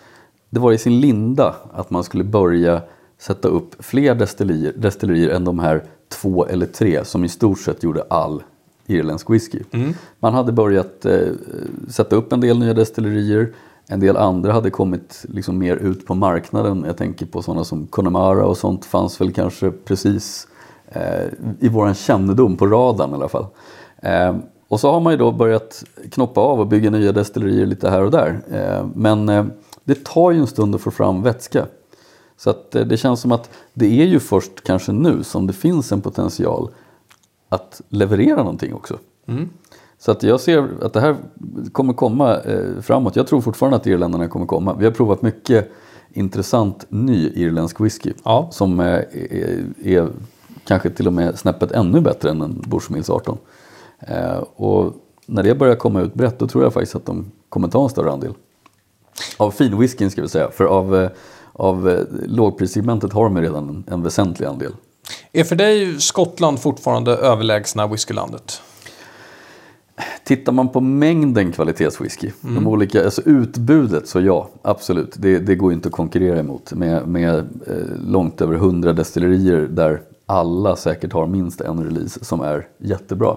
det 0.49 0.59
var 0.59 0.71
i 0.71 0.77
sin 0.77 0.99
linda 0.99 1.55
att 1.73 1.89
man 1.89 2.03
skulle 2.03 2.23
börja 2.23 2.81
sätta 3.19 3.47
upp 3.47 3.75
fler 3.79 4.15
destillerier, 4.15 4.73
destillerier 4.75 5.29
än 5.29 5.45
de 5.45 5.59
här 5.59 5.83
två 6.09 6.45
eller 6.45 6.65
tre 6.65 7.05
som 7.05 7.25
i 7.25 7.29
stort 7.29 7.59
sett 7.59 7.83
gjorde 7.83 8.03
all 8.09 8.43
irländsk 8.87 9.29
whisky. 9.29 9.59
Man 10.19 10.33
hade 10.33 10.51
börjat 10.51 11.05
eh, 11.05 11.19
sätta 11.89 12.15
upp 12.15 12.33
en 12.33 12.41
del 12.41 12.59
nya 12.59 12.73
destillerier. 12.73 13.53
En 13.89 13.99
del 13.99 14.17
andra 14.17 14.51
hade 14.51 14.69
kommit 14.69 15.25
liksom 15.29 15.57
mer 15.57 15.75
ut 15.75 16.05
på 16.05 16.15
marknaden. 16.15 16.83
Jag 16.87 16.97
tänker 16.97 17.25
på 17.25 17.41
sådana 17.41 17.63
som 17.63 17.87
Connemara 17.87 18.45
och 18.45 18.57
sånt 18.57 18.85
fanns 18.85 19.21
väl 19.21 19.33
kanske 19.33 19.71
precis 19.71 20.47
eh, 20.87 21.25
i 21.59 21.69
våran 21.69 21.93
kännedom 21.93 22.57
på 22.57 22.67
radarn 22.67 23.11
i 23.11 23.13
alla 23.13 23.29
fall. 23.29 23.45
Eh, 23.97 24.35
och 24.67 24.79
så 24.79 24.91
har 24.91 24.99
man 24.99 25.13
ju 25.13 25.17
då 25.17 25.31
börjat 25.31 25.83
knoppa 26.11 26.41
av 26.41 26.59
och 26.59 26.67
bygga 26.67 26.89
nya 26.89 27.11
destillerier 27.11 27.65
lite 27.65 27.89
här 27.89 28.03
och 28.03 28.11
där. 28.11 28.41
Eh, 28.51 28.87
men 28.95 29.29
eh, 29.29 29.45
det 29.83 30.05
tar 30.05 30.31
ju 30.31 30.39
en 30.39 30.47
stund 30.47 30.75
att 30.75 30.81
få 30.81 30.91
fram 30.91 31.23
vätska. 31.23 31.65
Så 32.37 32.49
att 32.49 32.75
eh, 32.75 32.85
det 32.85 32.97
känns 32.97 33.21
som 33.21 33.31
att 33.31 33.49
det 33.73 34.01
är 34.01 34.05
ju 34.05 34.19
först 34.19 34.63
kanske 34.63 34.91
nu 34.91 35.23
som 35.23 35.47
det 35.47 35.53
finns 35.53 35.91
en 35.91 36.01
potential 36.01 36.69
att 37.49 37.81
leverera 37.89 38.37
någonting 38.37 38.73
också. 38.73 38.99
Mm. 39.27 39.49
Så 39.99 40.11
att 40.11 40.23
jag 40.23 40.39
ser 40.39 40.67
att 40.81 40.93
det 40.93 40.99
här 40.99 41.15
kommer 41.71 41.93
komma 41.93 42.37
eh, 42.39 42.81
framåt. 42.81 43.15
Jag 43.15 43.27
tror 43.27 43.41
fortfarande 43.41 43.77
att 43.77 43.87
irländarna 43.87 44.27
kommer 44.27 44.45
komma. 44.45 44.75
Vi 44.79 44.85
har 44.85 44.91
provat 44.91 45.21
mycket 45.21 45.71
intressant 46.13 46.85
ny 46.89 47.29
irländsk 47.35 47.79
whisky. 47.81 48.13
Ja. 48.23 48.47
Som 48.51 48.79
eh, 48.79 48.85
är, 48.85 49.65
är 49.83 50.09
kanske 50.67 50.89
till 50.89 51.07
och 51.07 51.13
med 51.13 51.39
snäppet 51.39 51.71
ännu 51.71 52.01
bättre 52.01 52.29
än 52.29 52.41
en 52.41 52.61
Bushmills 52.67 53.09
18. 53.09 53.37
Eh, 53.99 54.37
och 54.55 54.93
när 55.25 55.43
det 55.43 55.55
börjar 55.55 55.75
komma 55.75 56.01
ut 56.01 56.13
brett 56.13 56.39
då 56.39 56.47
tror 56.47 56.63
jag 56.63 56.73
faktiskt 56.73 56.95
att 56.95 57.05
de 57.05 57.31
kommer 57.49 57.67
ta 57.67 57.83
en 57.83 57.89
större 57.89 58.11
andel. 58.11 58.33
Av 59.37 59.51
finwhiskyn 59.51 60.11
ska 60.11 60.21
vi 60.21 60.27
säga. 60.27 60.51
För 60.51 60.65
av, 60.65 60.95
eh, 60.95 61.09
av 61.53 61.89
eh, 61.89 61.99
lågprissegmentet 62.25 63.13
har 63.13 63.23
de 63.23 63.41
redan 63.41 63.69
en, 63.69 63.83
en 63.93 64.03
väsentlig 64.03 64.47
andel. 64.47 64.71
Är 65.31 65.43
för 65.43 65.55
dig 65.55 66.01
Skottland 66.01 66.59
fortfarande 66.59 67.11
överlägsna 67.11 67.87
whiskylandet? 67.87 68.61
Tittar 70.23 70.51
man 70.51 70.69
på 70.69 70.81
mängden 70.81 71.51
kvalitetswhisky, 71.51 72.31
de 72.41 72.67
olika, 72.67 73.05
alltså 73.05 73.21
utbudet 73.21 74.07
så 74.07 74.21
ja, 74.21 74.49
absolut. 74.61 75.15
Det, 75.17 75.39
det 75.39 75.55
går 75.55 75.73
inte 75.73 75.87
att 75.87 75.93
konkurrera 75.93 76.39
emot 76.39 76.73
med, 76.73 77.07
med 77.07 77.35
eh, 77.67 77.75
långt 78.07 78.41
över 78.41 78.55
100 78.55 78.93
destillerier 78.93 79.67
där 79.71 80.01
alla 80.25 80.75
säkert 80.75 81.13
har 81.13 81.27
minst 81.27 81.61
en 81.61 81.83
release 81.83 82.25
som 82.25 82.41
är 82.41 82.67
jättebra. 82.77 83.35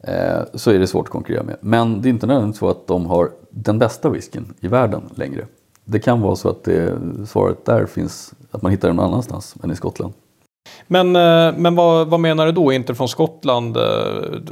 Eh, 0.00 0.42
så 0.54 0.70
är 0.70 0.78
det 0.78 0.86
svårt 0.86 1.06
att 1.06 1.12
konkurrera 1.12 1.42
med. 1.42 1.56
Men 1.60 2.02
det 2.02 2.08
är 2.08 2.10
inte 2.10 2.26
nödvändigtvis 2.26 2.58
så 2.58 2.68
att 2.68 2.86
de 2.86 3.06
har 3.06 3.30
den 3.50 3.78
bästa 3.78 4.10
whiskyn 4.10 4.54
i 4.60 4.68
världen 4.68 5.02
längre. 5.14 5.46
Det 5.84 5.98
kan 5.98 6.20
vara 6.20 6.36
så 6.36 6.48
att 6.48 6.64
det, 6.64 6.98
svaret 7.26 7.64
där 7.64 7.86
finns, 7.86 8.34
att 8.50 8.62
man 8.62 8.72
hittar 8.72 8.88
den 8.88 8.96
någon 8.96 9.06
annanstans 9.06 9.54
än 9.62 9.70
i 9.70 9.76
Skottland. 9.76 10.12
Men, 10.86 11.16
eh, 11.16 11.54
men 11.58 11.74
vad, 11.74 12.08
vad 12.08 12.20
menar 12.20 12.46
du 12.46 12.52
då? 12.52 12.72
Inte 12.72 12.94
från 12.94 13.08
Skottland? 13.08 13.76
eh, 13.76 13.82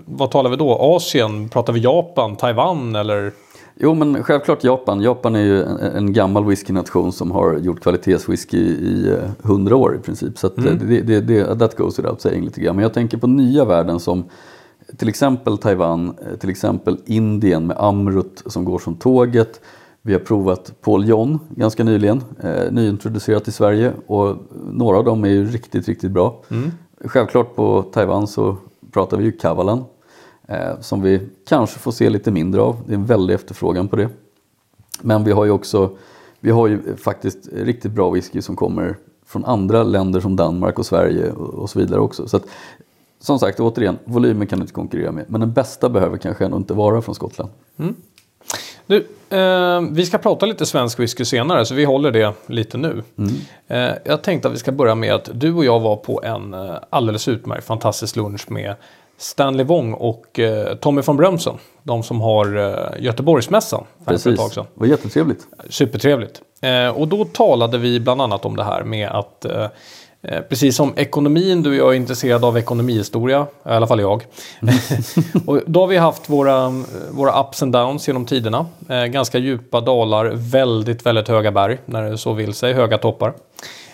Vad 0.04 0.30
talar 0.30 0.50
vi 0.50 0.56
då? 0.56 0.78
Asien? 0.80 1.48
Pratar 1.48 1.72
vi 1.72 1.80
Japan? 1.80 2.36
Taiwan? 2.36 2.96
Eller? 2.96 3.32
Jo 3.80 3.94
men 3.94 4.22
självklart 4.22 4.64
Japan. 4.64 5.00
Japan 5.00 5.36
är 5.36 5.40
ju 5.40 5.62
en, 5.62 5.78
en 5.80 6.12
gammal 6.12 6.44
whiskynation 6.44 7.12
som 7.12 7.30
har 7.30 7.58
gjort 7.58 7.80
kvalitetswhisky 7.80 8.58
i 8.58 9.08
eh, 9.08 9.30
hundra 9.48 9.76
år 9.76 9.96
i 9.96 9.98
princip. 9.98 10.38
Så 10.38 10.46
att 10.46 10.58
eh, 10.58 10.64
det, 10.64 11.00
det, 11.02 11.20
det, 11.20 11.58
that 11.58 11.76
goes 11.76 11.98
without 11.98 12.20
saying 12.20 12.44
lite 12.44 12.60
grann. 12.60 12.76
Men 12.76 12.82
jag 12.82 12.94
tänker 12.94 13.18
på 13.18 13.26
nya 13.26 13.64
värden 13.64 14.00
som 14.00 14.24
till 14.96 15.08
exempel 15.08 15.58
Taiwan, 15.58 16.14
till 16.40 16.50
exempel 16.50 16.96
Indien 17.06 17.66
med 17.66 17.76
Amrut 17.80 18.42
som 18.46 18.64
går 18.64 18.78
som 18.78 18.94
tåget. 18.94 19.60
Vi 20.08 20.14
har 20.14 20.20
provat 20.20 20.72
Paul 20.80 21.08
John 21.08 21.38
ganska 21.50 21.84
nyligen, 21.84 22.22
eh, 22.40 22.72
nyintroducerat 22.72 23.48
i 23.48 23.52
Sverige 23.52 23.92
och 24.06 24.36
några 24.72 24.98
av 24.98 25.04
dem 25.04 25.24
är 25.24 25.28
ju 25.28 25.44
riktigt, 25.44 25.88
riktigt 25.88 26.10
bra. 26.10 26.42
Självklart 27.04 27.54
på 27.54 27.82
Taiwan 27.82 28.26
så 28.26 28.56
pratar 28.92 29.16
vi 29.16 29.24
ju 29.24 29.32
Kavalan 29.32 29.84
eh, 30.46 30.80
som 30.80 31.02
vi 31.02 31.20
kanske 31.48 31.78
får 31.78 31.92
se 31.92 32.10
lite 32.10 32.30
mindre 32.30 32.60
av. 32.60 32.76
Det 32.86 32.92
är 32.92 32.94
en 32.94 33.04
väldig 33.04 33.34
efterfrågan 33.34 33.88
på 33.88 33.96
det. 33.96 34.08
Men 35.02 35.24
vi 35.24 35.32
har 35.32 35.44
ju 35.44 35.50
också 35.50 35.90
vi 36.40 36.50
har 36.50 36.68
ju 36.68 36.96
faktiskt 36.96 37.48
riktigt 37.52 37.92
bra 37.92 38.10
whisky 38.10 38.42
som 38.42 38.56
kommer 38.56 38.96
från 39.26 39.44
andra 39.44 39.82
länder 39.82 40.20
som 40.20 40.36
Danmark 40.36 40.78
och 40.78 40.86
Sverige 40.86 41.32
och, 41.32 41.70
så 41.70 41.78
vidare 41.78 42.00
också. 42.00 42.28
Så 42.28 42.36
att, 42.36 42.46
som 43.20 43.38
sagt, 43.38 43.60
återigen, 43.60 43.98
volymen 44.04 44.46
kan 44.46 44.58
du 44.58 44.62
inte 44.62 44.74
konkurrera 44.74 45.12
med. 45.12 45.24
Men 45.28 45.40
den 45.40 45.52
bästa 45.52 45.88
behöver 45.88 46.16
kanske 46.16 46.44
ändå 46.44 46.56
inte 46.56 46.74
vara 46.74 47.02
från 47.02 47.14
Skottland. 47.14 47.50
Du, 48.88 48.96
eh, 49.30 49.80
vi 49.90 50.06
ska 50.06 50.18
prata 50.18 50.46
lite 50.46 50.66
svensk 50.66 51.00
whisky 51.00 51.24
senare 51.24 51.64
så 51.64 51.74
vi 51.74 51.84
håller 51.84 52.10
det 52.10 52.32
lite 52.46 52.78
nu. 52.78 53.02
Eh, 53.68 53.90
jag 54.04 54.22
tänkte 54.22 54.48
att 54.48 54.54
vi 54.54 54.58
ska 54.58 54.72
börja 54.72 54.94
med 54.94 55.14
att 55.14 55.30
du 55.32 55.54
och 55.54 55.64
jag 55.64 55.80
var 55.80 55.96
på 55.96 56.22
en 56.24 56.54
eh, 56.54 56.76
alldeles 56.90 57.28
utmärkt 57.28 57.66
fantastisk 57.66 58.16
lunch 58.16 58.50
med 58.50 58.74
Stanley 59.18 59.66
Wong 59.66 59.92
och 59.94 60.38
eh, 60.38 60.74
Tommy 60.74 61.00
von 61.02 61.16
Brömsen. 61.16 61.54
De 61.82 62.02
som 62.02 62.20
har 62.20 62.56
eh, 62.56 63.04
Göteborgsmässan 63.04 63.84
för 64.04 64.14
ett 64.14 64.22
tag 64.24 64.34
Precis, 64.36 64.54
sedan. 64.54 64.66
det 64.74 64.80
var 64.80 64.86
jättetrevligt. 64.86 65.46
Supertrevligt. 65.70 66.42
Eh, 66.60 66.88
och 66.88 67.08
då 67.08 67.24
talade 67.24 67.78
vi 67.78 68.00
bland 68.00 68.22
annat 68.22 68.44
om 68.44 68.56
det 68.56 68.64
här 68.64 68.84
med 68.84 69.08
att 69.08 69.44
eh, 69.44 69.66
precis 70.48 70.76
som 70.76 70.92
ekonomin, 70.96 71.62
du 71.62 71.70
och 71.70 71.76
jag 71.76 71.92
är 71.92 71.96
intresserad 71.96 72.44
av 72.44 72.58
ekonomihistoria, 72.58 73.46
i 73.64 73.68
alla 73.68 73.86
fall 73.86 74.00
jag. 74.00 74.24
och 75.46 75.60
då 75.66 75.80
har 75.80 75.86
vi 75.86 75.96
haft 75.96 76.30
våra, 76.30 76.84
våra 77.10 77.40
ups 77.40 77.62
and 77.62 77.72
downs 77.72 78.08
genom 78.08 78.26
tiderna. 78.26 78.66
Eh, 78.88 79.04
ganska 79.04 79.38
djupa 79.38 79.80
dalar, 79.80 80.32
väldigt, 80.34 81.06
väldigt 81.06 81.28
höga 81.28 81.52
berg, 81.52 81.78
när 81.84 82.02
det 82.02 82.18
så 82.18 82.32
vill 82.32 82.54
sig, 82.54 82.72
höga 82.72 82.98
toppar. 82.98 83.32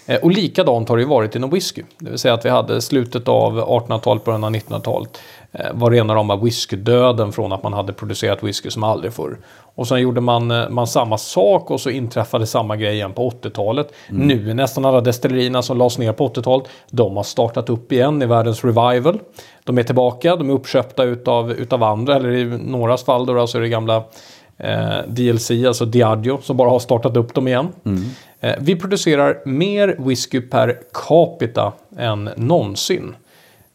Eh, 0.06 0.20
och 0.20 0.30
likadant 0.30 0.88
har 0.88 0.96
det 0.96 1.02
ju 1.02 1.08
varit 1.08 1.36
inom 1.36 1.50
whisky. 1.50 1.82
Det 1.98 2.10
vill 2.10 2.18
säga 2.18 2.34
att 2.34 2.44
vi 2.44 2.48
hade 2.48 2.80
slutet 2.80 3.28
av 3.28 3.60
1800-talet, 3.60 4.24
början 4.24 4.44
av 4.44 4.50
1900-talet 4.50 5.18
eh, 5.52 5.66
var 5.72 5.90
rena 5.90 6.14
rama 6.14 6.36
whiskydöden 6.36 7.32
från 7.32 7.52
att 7.52 7.62
man 7.62 7.72
hade 7.72 7.92
producerat 7.92 8.42
whisky 8.42 8.70
som 8.70 8.84
aldrig 8.84 9.12
förr. 9.12 9.38
Och 9.76 9.88
sen 9.88 10.00
gjorde 10.00 10.20
man, 10.20 10.50
eh, 10.50 10.68
man 10.68 10.86
samma 10.86 11.18
sak 11.18 11.70
och 11.70 11.80
så 11.80 11.90
inträffade 11.90 12.46
samma 12.46 12.76
grej 12.76 12.94
igen 12.94 13.12
på 13.12 13.30
80-talet. 13.30 13.92
Nu 14.08 14.50
är 14.50 14.54
nästan 14.54 14.84
alla 14.84 15.00
destillerierna 15.00 15.62
som 15.62 15.78
lades 15.78 15.98
ner 15.98 16.12
på 16.12 16.28
80-talet, 16.28 16.68
de 16.90 17.16
har 17.16 17.24
startat 17.24 17.70
upp 17.70 17.92
igen 17.92 18.22
i 18.22 18.26
världens 18.26 18.64
revival. 18.64 19.20
De 19.64 19.78
är 19.78 19.82
tillbaka, 19.82 20.36
de 20.36 20.50
är 20.50 20.54
uppköpta 20.54 21.04
utav, 21.04 21.52
utav 21.52 21.82
andra, 21.82 22.16
eller 22.16 22.30
i 22.30 22.44
någras 22.44 23.04
fall 23.04 23.26
då, 23.26 23.46
så 23.46 23.58
är 23.58 23.62
det 23.62 23.68
gamla 23.68 24.04
eh, 24.58 24.98
DLC, 25.08 25.50
alltså 25.50 25.84
Diageo, 25.84 26.38
som 26.42 26.56
bara 26.56 26.70
har 26.70 26.78
startat 26.78 27.16
upp 27.16 27.34
dem 27.34 27.48
igen. 27.48 27.68
Eh, 27.84 28.33
vi 28.60 28.76
producerar 28.76 29.38
mer 29.44 29.96
whisky 29.98 30.40
per 30.40 30.78
capita 30.92 31.72
än 31.98 32.30
någonsin. 32.36 33.14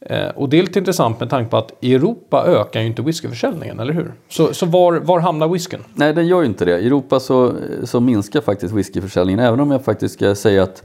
Eh, 0.01 0.27
och 0.35 0.49
det 0.49 0.59
är 0.59 0.61
lite 0.61 0.79
intressant 0.79 1.19
med 1.19 1.29
tanke 1.29 1.49
på 1.51 1.57
att 1.57 1.71
i 1.79 1.93
Europa 1.95 2.43
ökar 2.47 2.79
ju 2.81 2.87
inte 2.87 3.01
whiskyförsäljningen, 3.01 3.79
eller 3.79 3.93
hur? 3.93 4.13
Så, 4.29 4.53
så 4.53 4.65
var, 4.65 4.93
var 4.93 5.19
hamnar 5.19 5.47
whiskyn? 5.47 5.79
Nej, 5.93 6.13
den 6.13 6.27
gör 6.27 6.41
ju 6.41 6.45
inte 6.47 6.65
det. 6.65 6.79
I 6.79 6.87
Europa 6.87 7.19
så, 7.19 7.53
så 7.83 7.99
minskar 7.99 8.41
faktiskt 8.41 8.73
whiskyförsäljningen. 8.73 9.45
Även 9.45 9.59
om 9.59 9.71
jag 9.71 9.83
faktiskt 9.85 10.13
ska 10.13 10.35
säga 10.35 10.63
att 10.63 10.83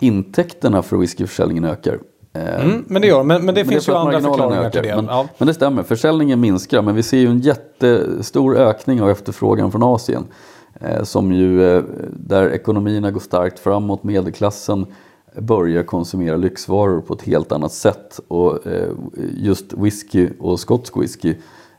intäkterna 0.00 0.82
för 0.82 0.96
whiskyförsäljningen 0.96 1.64
ökar. 1.64 1.98
Eh, 2.34 2.64
Mm, 2.64 2.84
men 2.88 3.02
det 3.02 3.08
gör 3.08 3.22
men, 3.22 3.44
men 3.44 3.54
det 3.54 3.64
Men 3.64 3.72
finns 3.72 3.88
är 3.88 3.92
ju 3.92 3.98
andra 3.98 4.20
förklaringar 4.20 4.70
till 4.70 4.82
det. 4.82 4.96
Men, 4.96 5.06
Ja. 5.06 5.28
men 5.38 5.48
det 5.48 5.54
stämmer, 5.54 5.82
försäljningen 5.82 6.40
minskar 6.40 6.82
men 6.82 6.94
vi 6.94 7.02
ser 7.02 7.18
ju 7.18 7.26
en 7.26 7.38
jättestor 7.40 8.56
ökning 8.56 9.02
av 9.02 9.10
efterfrågan 9.10 9.72
från 9.72 9.82
Asien. 9.82 10.24
Eh, 10.84 11.02
som 11.02 11.32
ju, 11.32 11.76
eh, 11.76 11.84
där 12.10 12.48
ekonomierna 12.48 13.10
går 13.10 13.20
starkt 13.20 13.58
framåt, 13.58 14.04
medelklassen 14.04 14.86
börjar 15.38 15.82
konsumera 15.82 16.36
lyxvaror 16.36 17.00
på 17.00 17.14
ett 17.14 17.22
helt 17.22 17.52
annat 17.52 17.72
sätt. 17.72 18.20
Och 18.28 18.66
eh, 18.66 18.90
just 19.36 19.72
whisky 19.72 20.28
och 20.40 20.60
skotsk 20.60 20.96
whisky 20.96 21.34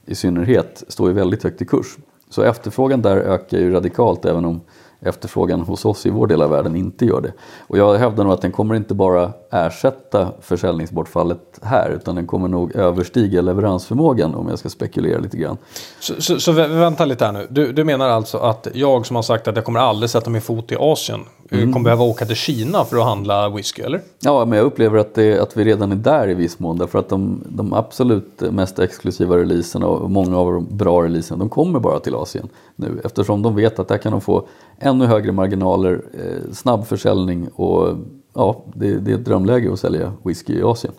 i 0.05 0.15
synnerhet 0.15 0.83
står 0.87 1.07
ju 1.07 1.13
väldigt 1.13 1.43
högt 1.43 1.61
i 1.61 1.65
kurs. 1.65 1.97
Så 2.29 2.41
efterfrågan 2.41 3.01
där 3.01 3.17
ökar 3.17 3.57
ju 3.57 3.71
radikalt 3.71 4.25
även 4.25 4.45
om 4.45 4.61
efterfrågan 5.05 5.61
hos 5.61 5.85
oss 5.85 6.05
i 6.05 6.09
vår 6.09 6.27
del 6.27 6.41
av 6.41 6.49
världen 6.49 6.75
inte 6.75 7.05
gör 7.05 7.21
det. 7.21 7.33
Och 7.67 7.77
jag 7.77 7.97
hävdar 7.97 8.23
nog 8.23 8.33
att 8.33 8.41
den 8.41 8.51
kommer 8.51 8.75
inte 8.75 8.93
bara 8.93 9.31
ersätta 9.51 10.27
försäljningsbortfallet 10.41 11.59
här 11.61 11.89
utan 11.89 12.15
den 12.15 12.27
kommer 12.27 12.47
nog 12.47 12.75
överstiga 12.75 13.41
leveransförmågan 13.41 14.35
om 14.35 14.49
jag 14.49 14.59
ska 14.59 14.69
spekulera 14.69 15.19
lite 15.19 15.37
grann. 15.37 15.57
Så, 15.99 16.21
så, 16.21 16.39
så 16.39 16.51
vä- 16.51 16.79
vänta 16.79 17.05
lite 17.05 17.25
här 17.25 17.31
nu. 17.31 17.47
Du, 17.49 17.71
du 17.71 17.83
menar 17.83 18.09
alltså 18.09 18.37
att 18.37 18.67
jag 18.73 19.05
som 19.05 19.15
har 19.15 19.23
sagt 19.23 19.47
att 19.47 19.55
jag 19.55 19.65
kommer 19.65 19.79
aldrig 19.79 20.09
sätta 20.09 20.29
min 20.29 20.41
fot 20.41 20.71
i 20.71 20.75
Asien 20.79 21.19
eh, 21.49 21.59
kommer 21.59 21.83
behöva 21.83 22.03
åka 22.03 22.25
till 22.25 22.35
Kina 22.35 22.85
för 22.85 22.97
att 22.97 23.03
handla 23.03 23.49
whisky, 23.49 23.81
eller? 23.81 24.01
Ja, 24.19 24.45
men 24.45 24.57
jag 24.57 24.65
upplever 24.65 24.97
att, 24.97 25.15
det, 25.15 25.39
att 25.39 25.57
vi 25.57 25.63
redan 25.63 25.91
är 25.91 25.95
där 25.95 26.29
i 26.29 26.33
viss 26.33 26.59
mån 26.59 26.77
därför 26.77 26.99
att 26.99 27.09
de, 27.09 27.43
de 27.45 27.73
absolut 27.73 28.41
mest 28.51 28.79
exklusiva 28.79 29.37
releaserna 29.37 29.87
och 29.87 30.11
många 30.11 30.37
av 30.37 30.53
de 30.53 30.67
bra 30.77 31.03
releaserna 31.03 31.39
de 31.39 31.49
kommer 31.49 31.79
bara 31.79 31.99
till 31.99 32.15
Asien 32.15 32.49
nu 32.75 33.01
eftersom 33.03 33.41
de 33.41 33.55
vet 33.55 33.79
att 33.79 33.87
där 33.87 33.97
kan 33.97 34.11
de 34.11 34.21
få 34.21 34.47
ännu 34.83 35.05
högre 35.05 35.31
marginaler, 35.31 36.01
eh, 36.13 36.53
snabb 36.53 36.85
försäljning 36.85 37.47
och 37.47 37.97
ja, 38.33 38.65
det, 38.75 38.99
det 38.99 39.11
är 39.11 39.15
ett 39.15 39.25
drömläge 39.25 39.73
att 39.73 39.79
sälja 39.79 40.13
whisky 40.23 40.53
i 40.53 40.63
Asien. 40.63 40.93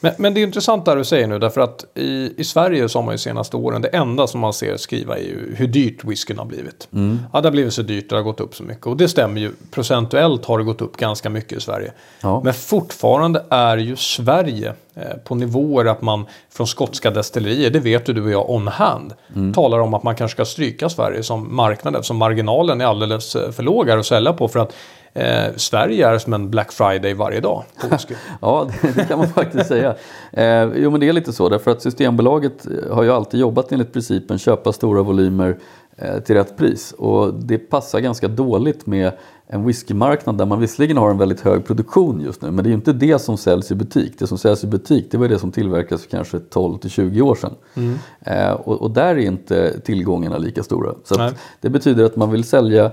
Men, 0.00 0.12
men 0.18 0.34
det 0.34 0.40
är 0.40 0.42
intressant 0.42 0.84
där 0.84 0.96
du 0.96 1.04
säger 1.04 1.26
nu 1.26 1.38
därför 1.38 1.60
att 1.60 1.84
i, 1.94 2.34
i 2.36 2.44
Sverige 2.44 2.88
så 2.88 2.98
har 2.98 3.04
man 3.04 3.14
ju 3.14 3.18
senaste 3.18 3.56
åren 3.56 3.82
det 3.82 3.88
enda 3.88 4.26
som 4.26 4.40
man 4.40 4.52
ser 4.52 4.76
skriva 4.76 5.18
är 5.18 5.22
ju 5.22 5.54
hur 5.56 5.66
dyrt 5.66 6.04
whiskyn 6.04 6.38
har 6.38 6.44
blivit. 6.44 6.88
Ja, 7.32 7.40
det 7.40 7.46
har 7.46 7.52
blivit 7.52 7.74
så 7.74 7.82
dyrt, 7.82 8.10
det 8.10 8.16
har 8.16 8.22
gått 8.22 8.40
upp 8.40 8.54
så 8.54 8.62
mycket. 8.62 8.86
Och 8.86 8.96
det 8.96 9.08
stämmer 9.08 9.40
ju, 9.40 9.52
procentuellt 9.70 10.44
har 10.44 10.58
det 10.58 10.64
gått 10.64 10.82
upp 10.82 10.96
ganska 10.96 11.30
mycket 11.30 11.58
i 11.58 11.60
Sverige. 11.60 11.92
Ja. 12.22 12.40
Men 12.44 12.54
fortfarande 12.54 13.44
är 13.50 13.76
ju 13.76 13.96
Sverige 13.96 14.74
eh, 14.94 15.16
på 15.24 15.34
nivåer 15.34 15.84
att 15.84 16.02
man 16.02 16.26
från 16.50 16.66
skotska 16.66 17.10
destillerier, 17.10 17.70
det 17.70 17.80
vet 17.80 18.08
ju 18.08 18.12
du 18.12 18.22
och 18.22 18.30
jag 18.30 18.50
on 18.50 18.68
hand, 18.68 19.14
talar 19.54 19.78
om 19.78 19.94
att 19.94 20.02
man 20.02 20.16
kanske 20.16 20.34
ska 20.34 20.44
stryka 20.44 20.88
Sverige 20.88 21.22
som 21.22 21.56
marknad 21.56 21.94
eftersom 21.94 22.16
marginalen 22.16 22.80
är 22.80 22.84
alldeles 22.84 23.36
eh, 23.36 23.50
för 23.50 23.62
låg 23.62 23.90
att 23.90 24.06
sälja 24.06 24.32
på. 24.32 24.48
För 24.48 24.60
att 24.60 24.74
eh, 25.14 25.56
Sverige 25.56 26.08
är 26.08 26.18
som 26.18 26.32
en 26.32 26.50
Black 26.50 26.72
Friday 26.72 27.14
varje 27.14 27.40
dag. 27.40 27.64
Ja, 28.40 28.68
det, 28.82 28.92
det 28.96 29.04
kan 29.04 29.18
man 29.18 29.28
faktiskt 29.28 29.68
säga. 29.68 29.94
Eh, 30.32 30.68
jo, 30.76 30.90
men 30.90 31.00
det 31.00 31.08
är 31.08 31.12
lite 31.12 31.32
så 31.32 31.48
därför 31.48 31.70
att 31.70 31.82
Systembolaget 31.82 32.66
har 32.90 33.02
ju 33.02 33.10
alltid 33.10 33.40
jobbat 33.40 33.72
enligt 33.72 33.92
principen 33.92 34.38
köpa 34.38 34.72
stora 34.72 35.02
volymer 35.02 35.58
eh, 35.96 36.18
till 36.18 36.34
rätt 36.34 36.56
pris. 36.56 36.92
Och 36.92 37.34
det 37.34 37.58
passar 37.58 38.00
ganska 38.00 38.28
dåligt 38.28 38.86
med 38.86 39.12
en 39.52 39.66
whiskymarknad 39.66 40.38
där 40.38 40.46
man 40.46 40.60
visserligen 40.60 40.96
har 40.96 41.10
en 41.10 41.18
väldigt 41.18 41.40
hög 41.40 41.64
produktion 41.64 42.20
just 42.20 42.42
nu 42.42 42.50
men 42.50 42.64
det 42.64 42.68
är 42.68 42.70
ju 42.70 42.76
inte 42.76 42.92
det 42.92 43.18
som 43.18 43.36
säljs 43.36 43.70
i 43.70 43.74
butik. 43.74 44.18
Det 44.18 44.26
som 44.26 44.38
säljs 44.38 44.64
i 44.64 44.66
butik 44.66 45.06
det 45.10 45.18
var 45.18 45.28
det 45.28 45.38
som 45.38 45.52
tillverkades 45.52 46.02
för 46.02 46.10
kanske 46.10 46.38
12 46.38 46.78
till 46.78 46.90
20 46.90 47.22
år 47.22 47.34
sedan. 47.34 47.54
Mm. 47.74 47.98
Eh, 48.20 48.52
och, 48.52 48.82
och, 48.82 48.90
där 48.90 49.08
är 49.08 49.18
inte 49.18 49.80
tillgångarna 49.80 50.38
lika 50.38 50.62
stora. 50.62 50.94
Så 51.04 51.30
det 51.60 51.70
betyder 51.70 52.04
att 52.04 52.16
man 52.16 52.30
vill 52.30 52.44
sälja 52.44 52.92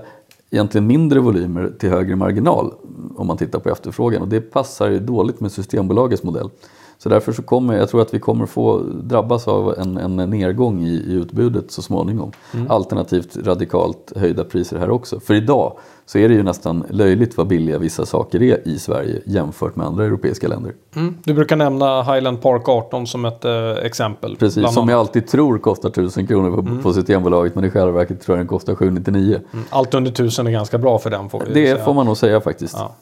egentligen 0.50 0.86
mindre 0.86 1.20
volymer 1.20 1.72
till 1.78 1.90
högre 1.90 2.16
marginal 2.16 2.74
om 3.16 3.26
man 3.26 3.36
tittar 3.36 3.58
på 3.58 3.68
efterfrågan 3.68 4.22
och 4.22 4.28
det 4.28 4.40
passar 4.40 4.90
ju 4.90 4.98
dåligt 4.98 5.40
med 5.40 5.52
Systembolagets 5.52 6.22
modell. 6.22 6.50
Så 6.98 7.08
därför 7.08 7.32
så 7.32 7.42
kommer 7.42 7.76
jag 7.76 7.88
tror 7.88 8.02
att 8.02 8.14
vi 8.14 8.18
kommer 8.18 8.46
få 8.46 8.78
drabbas 9.02 9.48
av 9.48 9.74
en, 9.78 9.96
en 9.96 10.30
nedgång 10.30 10.82
i, 10.82 10.90
i 10.90 11.12
utbudet 11.12 11.70
så 11.70 11.82
småningom. 11.82 12.32
Alternativt 12.68 13.36
radikalt 13.36 14.12
höjda 14.16 14.44
priser 14.44 14.78
här 14.78 14.90
också. 14.90 15.20
För 15.20 15.34
idag 15.34 15.76
så 16.08 16.18
är 16.18 16.28
det 16.28 16.34
ju 16.34 16.42
nästan 16.42 16.84
löjligt 16.90 17.36
vad 17.36 17.46
billiga 17.46 17.78
vissa 17.78 18.06
saker 18.06 18.42
är 18.42 18.68
i 18.68 18.78
Sverige 18.78 19.20
jämfört 19.26 19.76
med 19.76 19.86
andra 19.86 20.04
europeiska 20.04 20.48
länder. 20.48 20.72
Mm. 20.96 21.14
Du 21.24 21.34
brukar 21.34 21.56
nämna 21.56 22.02
Highland 22.02 22.42
Park 22.42 22.68
18 22.68 23.06
som 23.06 23.24
ett 23.24 23.44
eh, 23.44 23.70
exempel. 23.70 24.36
Precis, 24.36 24.74
som 24.74 24.88
jag 24.88 24.98
alltid 24.98 25.26
tror 25.28 25.58
kostar 25.58 25.88
1000 25.88 26.26
kronor 26.26 26.56
på, 26.76 26.82
på 26.82 26.92
Systembolaget 26.92 27.54
men 27.54 27.64
i 27.64 27.70
själva 27.70 27.92
verket 27.92 28.20
tror 28.20 28.36
jag 28.36 28.40
den 28.40 28.48
kostar 28.48 28.74
799. 28.74 29.40
Mm. 29.52 29.64
Allt 29.70 29.94
under 29.94 30.10
1000 30.10 30.46
är 30.46 30.50
ganska 30.50 30.78
bra 30.78 30.98
för 30.98 31.10
den 31.10 31.28
får 31.28 31.40
vi 31.40 31.46
Det 31.46 31.66
säga. 31.72 31.84
får 31.84 31.94
man 31.94 32.06
nog 32.06 32.16
säga 32.16 32.40
faktiskt. 32.40 32.74
Ja. 32.78 32.94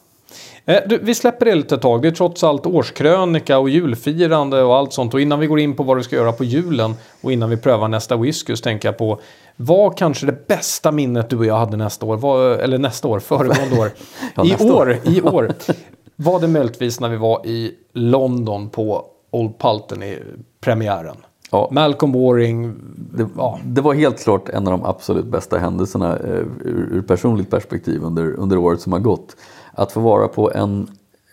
Eh, 0.65 0.79
Du, 0.89 0.97
vi 0.97 1.15
släpper 1.15 1.45
det 1.45 1.55
lite 1.55 1.77
tag. 1.77 2.01
Det 2.01 2.07
är 2.07 2.11
trots 2.11 2.43
allt 2.43 2.65
årskrönika 2.65 3.57
och 3.59 3.69
julfirande 3.69 4.61
och 4.63 4.75
allt 4.75 4.93
sånt. 4.93 5.13
Och 5.13 5.21
innan 5.21 5.39
vi 5.39 5.47
går 5.47 5.59
in 5.59 5.75
på 5.75 5.83
vad 5.83 5.97
du 5.97 6.03
ska 6.03 6.15
göra 6.15 6.31
på 6.31 6.43
julen 6.43 6.93
och 7.21 7.31
innan 7.31 7.49
vi 7.49 7.57
prövar 7.57 7.87
nästa 7.87 8.17
whisky 8.17 8.55
så 8.55 8.63
tänker 8.63 8.87
jag 8.87 8.97
på 8.97 9.19
vad 9.57 9.97
kanske 9.97 10.25
det 10.25 10.47
bästa 10.47 10.91
minnet 10.91 11.29
du 11.29 11.37
och 11.37 11.45
jag 11.45 11.57
hade 11.57 11.77
nästa 11.77 12.05
år, 12.05 12.17
var, 12.17 12.49
eller 12.49 12.77
nästa 12.77 13.07
år, 13.07 13.19
föregående 13.19 13.79
år. 13.79 13.91
Ja, 14.35 14.45
I 14.45 14.49
nästa 14.49 14.73
år, 14.73 14.97
i 15.03 15.21
år. 15.23 15.51
Var 16.15 16.39
det 16.39 16.47
möjligtvis 16.47 16.99
när 16.99 17.09
vi 17.09 17.17
var 17.17 17.45
i 17.45 17.71
London 17.93 18.69
på 18.69 19.05
Old 19.31 19.59
Pulteney-premiären? 19.59 21.17
Ja. 21.51 21.69
Malcolm 21.71 22.11
Waring, 22.13 22.75
Det, 22.95 23.27
ja. 23.37 23.59
det 23.65 23.81
var 23.81 23.93
helt 23.93 24.23
klart 24.23 24.49
en 24.49 24.67
av 24.67 24.71
de 24.71 24.85
absolut 24.85 25.25
bästa 25.25 25.57
händelserna 25.57 26.17
eh, 26.17 26.29
ur, 26.59 26.89
ur 26.91 27.01
personligt 27.01 27.49
perspektiv 27.49 28.03
under, 28.03 28.33
under 28.39 28.57
året 28.57 28.81
som 28.81 28.93
har 28.93 28.99
gått. 28.99 29.35
Att 29.73 29.91
få 29.91 29.99
vara 29.99 30.27
på 30.27 30.51
en 30.51 30.87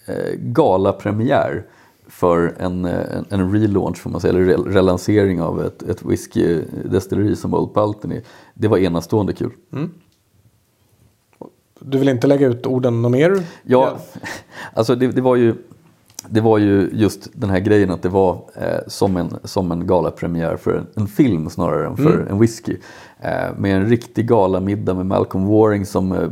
eh, 0.06 0.34
galapremiär 0.38 1.64
för 2.08 2.54
en, 2.58 2.84
en, 2.84 3.24
en 3.28 3.52
relaunch, 3.52 3.96
får 3.98 4.10
man 4.10 4.20
säga, 4.20 4.32
eller 4.34 4.56
re- 4.56 4.72
relansering 4.72 5.42
av 5.42 5.64
ett, 5.64 5.82
ett 5.82 6.04
whiskydestilleri 6.04 7.36
som 7.36 7.54
Old 7.54 7.74
Palteny. 7.74 8.20
Det 8.54 8.68
var 8.68 8.78
enastående 8.78 9.32
kul. 9.32 9.50
Du 11.80 11.98
vill 11.98 12.08
inte 12.08 12.26
lägga 12.26 12.46
ut 12.46 12.66
orden 12.66 13.02
något 13.02 13.12
mer? 13.12 13.42
Ja, 13.62 13.98
alltså 14.74 14.94
det, 14.94 15.06
det, 15.06 15.20
var 15.20 15.36
ju, 15.36 15.54
det 16.28 16.40
var 16.40 16.58
ju 16.58 16.90
just 16.92 17.28
den 17.32 17.50
här 17.50 17.60
grejen 17.60 17.90
att 17.90 18.02
det 18.02 18.08
var 18.08 18.42
eh, 18.54 18.78
som, 18.86 19.16
en, 19.16 19.36
som 19.44 19.72
en 19.72 19.86
galapremiär 19.86 20.56
för 20.56 20.76
en, 20.76 20.86
en 20.94 21.06
film 21.06 21.50
snarare 21.50 21.86
än 21.86 21.96
för 21.96 22.26
en 22.30 22.38
whisky. 22.38 22.76
Eh, 23.20 23.58
med 23.58 23.76
en 23.76 23.88
riktig 23.88 24.28
galamiddag 24.28 24.94
med 24.94 25.06
Malcolm 25.06 25.46
Waring 25.48 25.86
som 25.86 26.12
eh, 26.12 26.28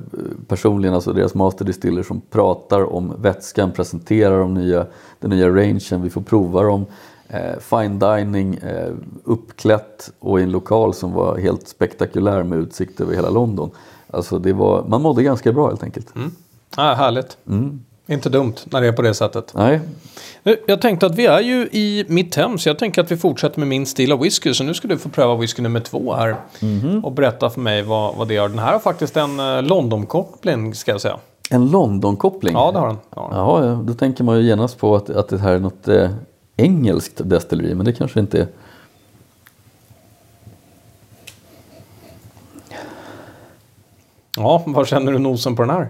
personligen, 0.49 0.95
alltså 0.95 1.13
deras 1.13 1.35
masterdistiller 1.35 2.03
som 2.03 2.21
pratar 2.21 2.93
om 2.93 3.15
vätskan, 3.19 3.73
presenterar 3.73 4.39
de 4.39 4.55
nya, 4.55 4.87
den 5.21 5.31
nya 5.31 5.49
rangen, 5.49 6.03
vi 6.03 6.11
får 6.11 6.21
prova 6.21 6.63
dem. 6.63 6.87
Eh, 7.29 7.59
fine 7.61 7.99
dining, 7.99 8.55
eh, 8.55 8.93
uppklätt 9.25 10.13
och 10.19 10.41
i 10.41 10.43
en 10.43 10.51
lokal 10.51 10.95
som 10.95 11.13
var 11.13 11.39
helt 11.39 11.69
spektakulär 11.69 12.43
med 12.43 12.59
utsikt 12.59 13.01
över 13.01 13.15
hela 13.15 13.31
London. 13.31 13.71
Alltså 14.11 14.39
det 14.39 14.53
var, 14.53 14.85
man 14.89 15.03
mådde 15.03 15.23
ganska 15.23 15.53
bra 15.53 15.69
helt 15.69 15.83
enkelt. 15.83 16.13
Ah, 16.77 16.95
härligt. 16.95 17.37
Inte 18.07 18.29
dumt 18.29 18.55
när 18.65 18.81
det 18.81 18.87
är 18.89 18.93
på 18.93 19.03
det 19.03 19.15
sättet. 19.15 19.53
Nej, 19.55 19.81
Jag 20.67 20.81
tänkte 20.81 21.07
att 21.07 21.15
vi 21.15 21.27
är 21.27 21.41
ju 21.41 21.69
i 21.73 22.05
mitt 22.09 22.35
hem 22.35 22.59
så 22.59 22.69
jag 22.69 22.79
tänker 22.79 23.03
att 23.03 23.13
vi 23.13 23.17
fortsätter 23.17 23.59
med 23.59 23.69
min 23.69 23.87
stil 23.87 24.13
av 24.13 24.21
whisky. 24.21 24.55
Så 24.55 24.65
nu 24.65 24.75
ska 24.75 24.89
du 24.89 24.99
få 24.99 25.09
pröva 25.09 25.37
whisky 25.37 25.63
nummer 25.63 25.81
två 25.81 26.15
här. 26.15 26.37
Och 27.03 27.13
berätta 27.13 27.51
för 27.51 27.61
mig 27.61 27.83
vad, 27.83 28.17
vad 28.17 28.29
det 28.29 28.37
är. 28.37 28.49
Den 28.49 28.59
här 28.59 28.73
har 28.73 28.79
faktiskt 28.79 29.17
en 29.17 29.41
eh, 29.41 29.63
London-koppling 29.63 30.75
ska 30.75 30.91
jag 30.91 31.01
säga. 31.01 31.19
En 31.51 31.71
London-koppling? 31.71 32.53
Ja, 32.55 32.73
det 32.73 32.79
har 32.79 32.87
den. 32.87 32.99
Ja. 33.17 33.31
Jaha, 33.33 33.67
ja, 33.67 33.83
då 33.85 33.95
tänker 33.95 34.25
man 34.25 34.37
ju 34.39 34.43
genast 34.43 34.79
på 34.79 34.97
att, 34.97 35.11
att 35.11 35.29
det 35.29 35.39
här 35.39 35.53
är 35.53 35.59
något 35.59 35.89
eh, 35.89 36.11
engelskt 36.57 37.21
destilleri, 37.25 37.75
men 37.75 37.87
det 37.87 37.93
kanske 37.93 38.21
inte 38.21 38.41
är. 38.41 38.47
ja, 44.37 44.63
vad 44.67 44.89
känner 44.89 45.13
du 45.13 45.19
nosen 45.19 45.57
på 45.57 45.63
den 45.63 45.71
här? 45.71 45.89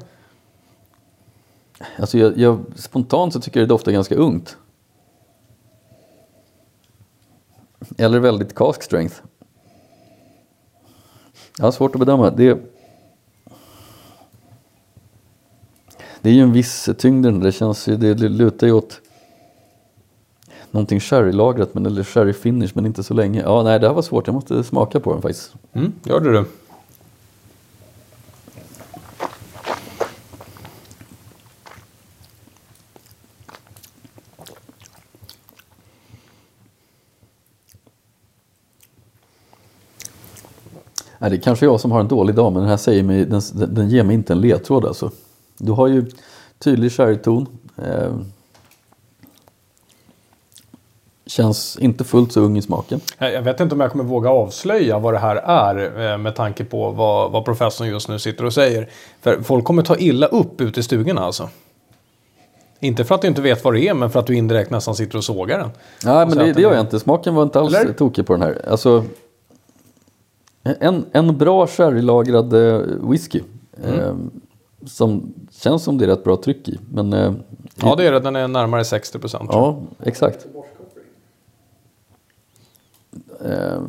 Alltså 1.98 2.18
jag, 2.18 2.38
jag, 2.38 2.58
spontant 2.76 3.32
så 3.32 3.40
tycker 3.40 3.60
jag 3.60 3.68
det 3.68 3.72
doftar 3.72 3.92
ganska 3.92 4.14
ungt. 4.14 4.56
Eller 7.98 8.18
väldigt 8.20 8.54
cask 8.54 8.82
strength. 8.82 9.14
Jag 11.58 11.64
har 11.64 11.72
svårt 11.72 11.94
att 11.94 11.98
bedöma. 11.98 12.30
Det, 12.30 12.58
det 16.20 16.28
är 16.30 16.34
ju 16.34 16.40
en 16.42 16.52
viss 16.52 16.88
tyngd 16.98 17.26
i 17.26 17.30
den. 17.30 17.40
Det, 17.40 17.52
känns, 17.52 17.88
ju- 17.88 17.96
det 17.96 18.14
lutar 18.14 18.66
ju 18.66 18.72
åt 18.72 19.00
någonting 20.70 21.00
sherrylagrat 21.00 21.74
men, 21.74 21.86
eller 21.86 22.04
sherry 22.04 22.32
finish 22.32 22.70
men 22.74 22.86
inte 22.86 23.02
så 23.02 23.14
länge. 23.14 23.40
Ja, 23.42 23.62
nej 23.62 23.78
det 23.80 23.86
här 23.86 23.94
var 23.94 24.02
svårt. 24.02 24.26
Jag 24.26 24.34
måste 24.34 24.64
smaka 24.64 25.00
på 25.00 25.12
den 25.12 25.22
faktiskt. 25.22 25.54
Mm, 25.72 25.92
gör 26.04 26.20
det 26.20 26.32
du. 26.32 26.44
Nej, 41.22 41.30
det 41.30 41.36
är 41.36 41.40
kanske 41.40 41.66
jag 41.66 41.80
som 41.80 41.92
har 41.92 42.00
en 42.00 42.08
dålig 42.08 42.34
dag, 42.34 42.52
men 42.52 42.62
den 42.62 42.70
här 42.70 42.76
säger 42.76 43.02
mig, 43.02 43.24
den, 43.24 43.42
den 43.52 43.88
ger 43.88 44.02
mig 44.02 44.14
inte 44.14 44.32
en 44.32 44.40
ledtråd 44.40 44.84
alltså. 44.84 45.10
Du 45.58 45.72
har 45.72 45.86
ju 45.86 46.06
tydlig 46.58 46.92
sherryton. 46.92 47.46
Eh, 47.78 48.16
känns 51.26 51.78
inte 51.78 52.04
fullt 52.04 52.32
så 52.32 52.40
ung 52.40 52.58
i 52.58 52.62
smaken. 52.62 53.00
Jag 53.18 53.42
vet 53.42 53.60
inte 53.60 53.74
om 53.74 53.80
jag 53.80 53.90
kommer 53.90 54.04
våga 54.04 54.30
avslöja 54.30 54.98
vad 54.98 55.14
det 55.14 55.18
här 55.18 55.36
är 55.36 56.12
eh, 56.12 56.18
med 56.18 56.36
tanke 56.36 56.64
på 56.64 56.90
vad, 56.90 57.30
vad 57.32 57.44
professorn 57.44 57.88
just 57.88 58.08
nu 58.08 58.18
sitter 58.18 58.44
och 58.44 58.52
säger. 58.52 58.88
För 59.20 59.40
folk 59.42 59.64
kommer 59.64 59.82
ta 59.82 59.96
illa 59.96 60.26
upp 60.26 60.60
ute 60.60 60.80
i 60.80 60.82
stugorna 60.82 61.20
alltså. 61.20 61.48
Inte 62.80 63.04
för 63.04 63.14
att 63.14 63.22
du 63.22 63.28
inte 63.28 63.42
vet 63.42 63.64
vad 63.64 63.74
det 63.74 63.88
är, 63.88 63.94
men 63.94 64.10
för 64.10 64.20
att 64.20 64.26
du 64.26 64.36
indirekt 64.36 64.70
nästan 64.70 64.94
sitter 64.94 65.18
och 65.18 65.24
sågar 65.24 65.58
den. 65.58 65.70
Nej, 66.04 66.14
men 66.26 66.30
Så 66.30 66.38
det, 66.38 66.52
det 66.52 66.62
gör 66.62 66.72
jag 66.72 66.80
inte. 66.80 67.00
Smaken 67.00 67.34
var 67.34 67.42
inte 67.42 67.60
alls 67.60 67.74
Eller? 67.74 67.92
tokig 67.92 68.26
på 68.26 68.32
den 68.32 68.42
här. 68.42 68.68
Alltså, 68.70 69.04
en, 70.62 71.04
en 71.12 71.38
bra 71.38 71.66
sherrylagrad 71.66 72.52
eh, 72.54 72.80
whisky. 73.10 73.40
Mm. 73.84 74.00
Eh, 74.00 74.14
som 74.86 75.34
känns 75.50 75.82
som 75.82 75.98
det 75.98 76.04
är 76.04 76.08
rätt 76.08 76.24
bra 76.24 76.36
tryck 76.36 76.68
i. 76.68 76.78
Men, 76.90 77.12
eh, 77.12 77.32
Ja, 77.82 77.94
det 77.96 78.06
är 78.06 78.12
det. 78.12 78.20
Den 78.20 78.36
är 78.36 78.48
närmare 78.48 78.84
60 78.84 79.18
procent. 79.18 79.50
ja, 79.52 79.76
exakt. 80.04 80.46
Eh, 83.44 83.82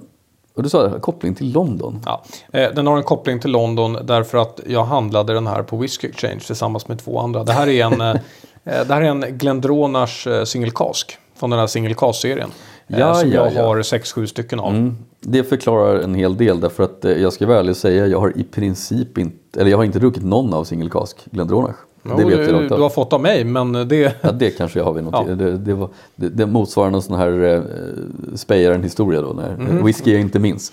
och 0.56 0.64
du 0.64 0.70
sa 0.70 0.88
det, 0.88 1.00
koppling 1.00 1.36
till 1.36 1.52
London. 1.52 2.02
Ja. 2.06 2.24
Eh, 2.54 2.70
Den 2.76 2.88
har 2.88 2.98
en 2.98 3.04
koppling 3.04 3.40
till 3.40 3.52
London 3.52 3.98
därför 4.04 4.38
att 4.38 4.60
jag 4.68 4.84
handlade 4.84 5.34
den 5.34 5.48
här 5.48 5.64
på 5.64 5.78
Whisky 5.78 6.08
Exchange 6.08 6.40
tillsammans 6.40 6.88
med 6.88 7.00
två 7.00 7.20
andra. 7.20 7.44
Det 7.44 7.52
här 7.54 7.68
är 7.68 7.86
en, 7.86 8.02
eh, 8.02 8.16
det 8.64 8.94
här 8.94 9.02
är 9.02 9.06
en 9.06 9.38
Glendronach 9.38 10.28
Single 10.46 10.72
Cask 10.72 11.18
från 11.36 11.50
den 11.50 11.60
här 11.60 11.78
eh, 11.78 12.48
Ja, 12.88 13.14
som 13.16 13.30
ja, 13.30 13.36
jag 13.46 13.54
ja. 13.54 13.68
har 13.68 13.78
6-7 13.78 14.26
stycken 14.26 14.60
av. 14.60 14.74
Mm. 14.76 14.96
Det 15.22 15.44
förklarar 15.44 16.00
en 16.00 16.16
hel 16.16 16.38
del 16.38 16.60
därför 16.60 16.84
att 16.84 17.06
eh, 17.06 17.12
jag 17.12 17.34
ska 17.34 17.48
vara 17.48 17.60
ärlig 17.60 17.70
och 17.72 17.78
säga 17.78 18.08
jag 18.08 18.20
har 18.20 18.38
i 18.38 18.44
princip 18.44 19.18
inte, 19.18 19.60
eller 19.62 19.72
jag 19.72 19.78
har 19.78 19.84
inte 19.84 20.00
druckit 20.00 20.24
någon 20.24 20.54
av 20.54 20.64
single 20.64 20.90
cask 20.90 21.18
Glendronach. 21.32 21.76
Jo, 22.06 22.12
det 22.18 22.26
vet 22.26 22.40
jag 22.40 22.48
du, 22.48 22.54
rakt 22.54 22.76
du 22.76 22.82
har 22.82 22.90
fått 22.90 23.14
av 23.14 23.22
mig, 23.22 23.44
men 23.44 23.74
det... 23.88 24.16
Ja, 24.22 24.32
det 24.32 24.50
kanske 24.50 24.80
jag 24.80 24.86
har 24.86 24.94
vid 24.94 25.04
något 25.04 25.26
Ja. 25.28 25.36
det, 25.36 25.58
det, 25.58 25.74
var, 25.74 25.90
det, 26.16 26.30
det 26.30 26.46
motsvarar 26.46 26.90
någon 26.90 27.02
sån 27.02 27.16
här 27.18 27.44
eh, 27.44 27.62
spejaren 28.36 28.84
historia 28.84 29.22
då, 29.22 29.34
när 29.34 29.56
Mhm. 29.58 29.86
whisky 29.86 30.12
jag 30.12 30.22
inte 30.22 30.40
minns. 30.40 30.72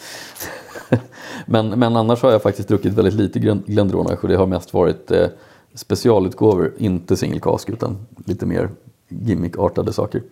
men, 1.47 1.69
men 1.69 1.97
annars 1.97 2.23
har 2.23 2.33
jag 2.33 2.43
faktiskt 2.43 2.69
druckit 2.69 2.93
väldigt 2.93 3.15
lite 3.15 3.39
Glen- 3.39 3.63
Glendronach 3.67 4.19
och 4.23 4.29
det 4.29 4.37
har 4.37 4.47
mest 4.47 4.75
varit 4.75 5.11
eh, 5.11 5.27
specialutgåvor, 5.75 6.73
inte 6.79 7.17
single 7.17 7.41
cask 7.41 7.69
utan 7.71 7.99
lite 8.25 8.47
mer 8.47 8.69
gimmickartade 9.09 9.93
saker. 9.93 10.23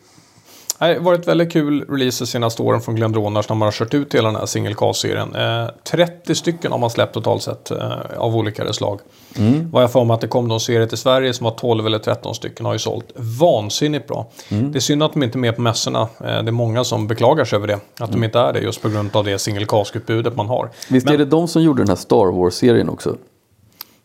Det 0.78 0.84
har 0.84 1.00
varit 1.00 1.28
väldigt 1.28 1.52
kul 1.52 1.84
releaser 1.88 2.24
senaste 2.24 2.62
åren 2.62 2.80
från 2.80 2.94
Glendroners 2.94 3.48
när 3.48 3.56
man 3.56 3.66
har 3.66 3.72
kört 3.72 3.94
ut 3.94 4.14
hela 4.14 4.28
den 4.28 4.36
här 4.36 4.46
single 4.46 4.74
cast-serien. 4.74 5.34
Eh, 5.34 5.70
30 5.84 6.34
stycken 6.34 6.72
har 6.72 6.78
man 6.78 6.90
släppt 6.90 7.14
totalt 7.14 7.42
sett 7.42 7.70
eh, 7.70 7.92
av 8.16 8.36
olika 8.36 8.72
slag. 8.72 9.00
Mm. 9.38 9.70
Vad 9.70 9.82
jag 9.82 9.92
får 9.92 10.04
mig 10.04 10.14
att 10.14 10.20
det 10.20 10.28
kom 10.28 10.48
någon 10.48 10.60
serie 10.60 10.86
till 10.86 10.98
Sverige 10.98 11.32
som 11.32 11.44
var 11.44 11.50
12 11.50 11.86
eller 11.86 11.98
13 11.98 12.34
stycken 12.34 12.66
har 12.66 12.72
ju 12.72 12.78
sålt 12.78 13.12
vansinnigt 13.16 14.08
bra. 14.08 14.30
Mm. 14.48 14.72
Det 14.72 14.78
är 14.78 14.80
synd 14.80 15.02
att 15.02 15.12
de 15.12 15.22
inte 15.22 15.38
är 15.38 15.40
med 15.40 15.56
på 15.56 15.62
mässorna. 15.62 16.00
Eh, 16.00 16.08
det 16.20 16.28
är 16.28 16.50
många 16.50 16.84
som 16.84 17.06
beklagar 17.06 17.44
sig 17.44 17.56
över 17.56 17.66
det. 17.66 17.74
Att 17.74 18.08
mm. 18.08 18.20
de 18.20 18.24
inte 18.24 18.38
är 18.38 18.52
det 18.52 18.60
just 18.60 18.82
på 18.82 18.88
grund 18.88 19.16
av 19.16 19.24
det 19.24 19.38
single 19.38 19.66
cast-utbudet 19.66 20.36
man 20.36 20.46
har. 20.46 20.70
Visst 20.88 21.06
Men, 21.06 21.14
är 21.14 21.18
det 21.18 21.24
de 21.24 21.48
som 21.48 21.62
gjorde 21.62 21.82
den 21.82 21.88
här 21.88 21.96
Star 21.96 22.32
Wars-serien 22.32 22.88
också? 22.88 23.16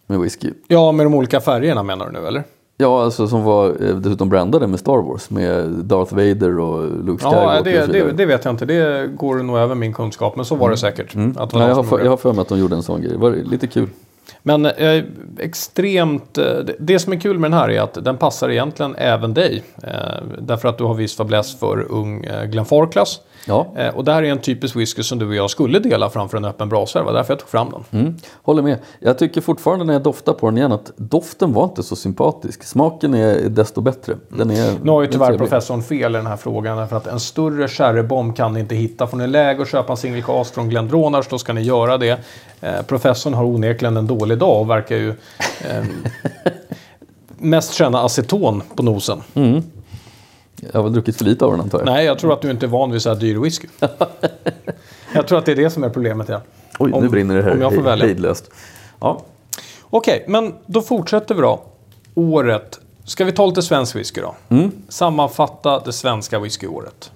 Med 0.08 0.20
whisky? 0.20 0.52
Ja, 0.68 0.92
med 0.92 1.06
de 1.06 1.14
olika 1.14 1.42
färgerna 1.42 1.84
menar 1.84 2.06
du 2.06 2.12
nu 2.12 2.28
eller? 2.28 2.44
Ja, 2.84 3.04
alltså 3.04 3.28
som 3.28 3.44
var 3.44 3.68
eh, 3.70 3.96
dessutom 3.96 4.30
brandade 4.30 4.68
med 4.68 4.80
Star 4.80 5.02
Wars. 5.02 5.30
Med 5.30 5.70
Darth 5.70 6.16
Vader 6.16 6.60
och 6.60 7.06
Luke 7.06 7.24
Skywalker. 7.24 7.72
Ja, 7.72 7.86
det, 7.88 7.94
det, 7.94 8.12
det, 8.12 8.26
vet 8.26 8.46
jag 8.46 8.54
inte. 8.54 8.66
Det 8.66 9.08
går 9.08 9.36
nog 9.36 9.58
över 9.58 9.76
min 9.76 9.94
kunskap. 9.94 10.36
Men 10.36 10.46
så 10.46 10.56
var 10.56 10.70
det 10.70 10.72
mm. 10.72 10.78
säkert. 10.78 11.16
Mm. 11.16 11.38
Att 11.38 11.50
det 11.50 11.58
Nej, 11.58 11.68
jag, 11.68 11.76
har 11.76 11.84
för, 11.84 12.00
jag 12.00 12.10
har 12.10 12.18
för 12.18 12.34
mig 12.34 12.42
att 12.42 12.48
de 12.48 12.60
gjorde 12.60 12.76
en 12.76 12.84
sån 12.84 13.02
grej. 13.02 13.12
Det 13.12 13.18
var 13.18 13.32
lite 13.32 13.68
kul. 13.68 13.90
Men 14.42 14.66
eh, 14.66 15.04
extremt... 15.40 16.38
Eh, 16.38 16.46
det 16.80 17.00
som 17.00 17.14
är 17.14 17.18
kul 17.18 17.40
med 17.40 17.52
den 17.52 17.60
här 17.60 17.70
är 17.70 17.82
att 17.82 17.94
den 18.06 18.18
passar 18.18 18.50
egentligen 18.50 18.96
även 18.96 19.34
dig. 19.34 19.64
Eh, 19.84 19.92
därför 20.40 20.68
att 20.68 20.78
du 20.78 20.84
har 20.84 20.94
visst 20.94 21.18
fäbless 21.18 21.60
för 21.60 21.92
ung 21.92 22.24
eh, 22.24 22.46
Glenfarclas. 22.46 23.20
Ja. 23.46 23.68
Eh, 23.76 23.96
och 23.96 24.04
det 24.04 24.14
här 24.14 24.24
är 24.24 24.32
en 24.32 24.42
typisk 24.42 24.76
whisky 24.76 25.04
som 25.04 25.20
du 25.20 25.28
och 25.28 25.36
jag 25.36 25.50
skulle 25.50 25.80
dela 25.80 26.10
framför 26.10 26.38
en 26.38 26.46
öppen 26.46 26.70
brasa. 26.70 27.00
Det 27.00 27.06
var 27.06 27.14
därför 27.14 27.34
jag 27.34 27.40
tog 27.40 27.50
fram 27.50 27.70
den. 27.70 28.02
Mm. 28.02 28.16
Håller 28.44 28.62
med. 28.62 28.78
Jag 29.00 29.18
tycker 29.18 29.42
fortfarande 29.42 29.86
när 29.86 29.94
jag 29.94 30.04
doftar 30.04 30.34
på 30.34 30.50
den 30.50 30.58
igen 30.58 30.72
att 30.72 30.92
doften 30.96 31.54
var 31.54 31.64
inte 31.64 31.84
så 31.84 31.96
sympatisk. 31.96 32.64
Smaken 32.64 33.14
är 33.14 33.50
desto 33.50 33.82
bättre. 33.82 34.16
Den 34.30 34.52
är, 34.52 34.74
nu 34.84 34.92
har 34.92 35.02
ju 35.02 35.08
tyvärr 35.08 35.38
professorn 35.38 35.84
fel 35.84 36.16
i 36.16 36.18
den 36.18 36.28
här 36.28 36.38
frågan. 36.38 36.88
För 36.88 36.98
att 36.98 37.08
en 37.08 37.20
större 37.20 37.68
sherrybomb 37.68 38.36
kan 38.36 38.54
ni 38.54 38.60
inte 38.60 38.76
hitta. 38.76 39.08
Får 39.08 39.18
ni 39.18 39.28
läge 39.28 39.62
att 39.62 39.70
köpa 39.70 39.94
en 39.94 39.98
single 39.98 40.22
cast 40.22 40.54
från 40.54 40.70
Glendronars 40.70 41.28
då 41.28 41.38
ska 41.38 41.54
ni 41.54 41.62
göra 41.62 41.98
det. 41.98 42.20
Eh, 42.62 42.82
professorn 42.88 43.34
har 43.34 43.44
onekligen 43.44 43.98
en 43.98 44.08
dålig 44.08 44.38
dag 44.38 44.62
och 44.62 44.70
verkar 44.70 44.96
ju 44.96 45.10
eh, 45.10 45.84
mest 47.38 47.74
känna 47.74 48.00
aceton 48.00 48.64
på 48.76 48.84
nosen. 48.84 49.22
Mm. 49.34 49.64
Jag 50.72 50.80
har 50.80 50.84
väl 50.84 50.94
druckit 50.94 51.16
för 51.18 51.26
lite 51.26 51.46
av 51.46 51.52
den 51.52 51.62
antar 51.62 51.80
jag. 51.80 51.86
Nej, 51.86 52.06
jag 52.06 52.20
tror 52.20 52.34
att 52.34 52.42
du 52.42 52.52
inte 52.52 52.66
är 52.66 52.68
van 52.68 52.92
vid 52.92 53.02
så 53.02 53.10
här 53.10 53.16
dyr 53.16 53.38
whisky. 53.38 53.68
jag 55.14 55.28
tror 55.28 55.38
att 55.38 55.46
det 55.46 55.52
är 55.52 55.56
det 55.56 55.70
som 55.70 55.84
är 55.84 55.90
problemet. 55.90 56.30
Ja. 56.30 56.42
Oj, 56.80 56.92
om, 56.92 57.04
nu 57.04 57.10
brinner 57.10 57.36
det 57.36 57.44
här 57.44 57.52
om 57.52 57.62
jag 57.62 57.76
får 57.76 57.82
välja. 57.82 58.06
hejdlöst. 58.06 58.52
Ja. 59.00 59.22
Okej, 59.82 60.16
okay, 60.16 60.32
men 60.32 60.54
då 60.66 60.82
fortsätter 60.82 61.36
vi 61.36 61.42
då. 61.42 61.62
Året. 62.16 62.80
Ska 63.06 63.26
vi 63.26 63.32
ta 63.32 63.46
lite 63.46 63.62
svensk 63.62 63.96
whisky 63.96 64.22
då? 64.22 64.36
Mm. 64.50 64.72
Sammanfatta 64.90 65.80
det 65.80 65.94
svenska 65.94 66.40
whiskyåret. 66.40 67.12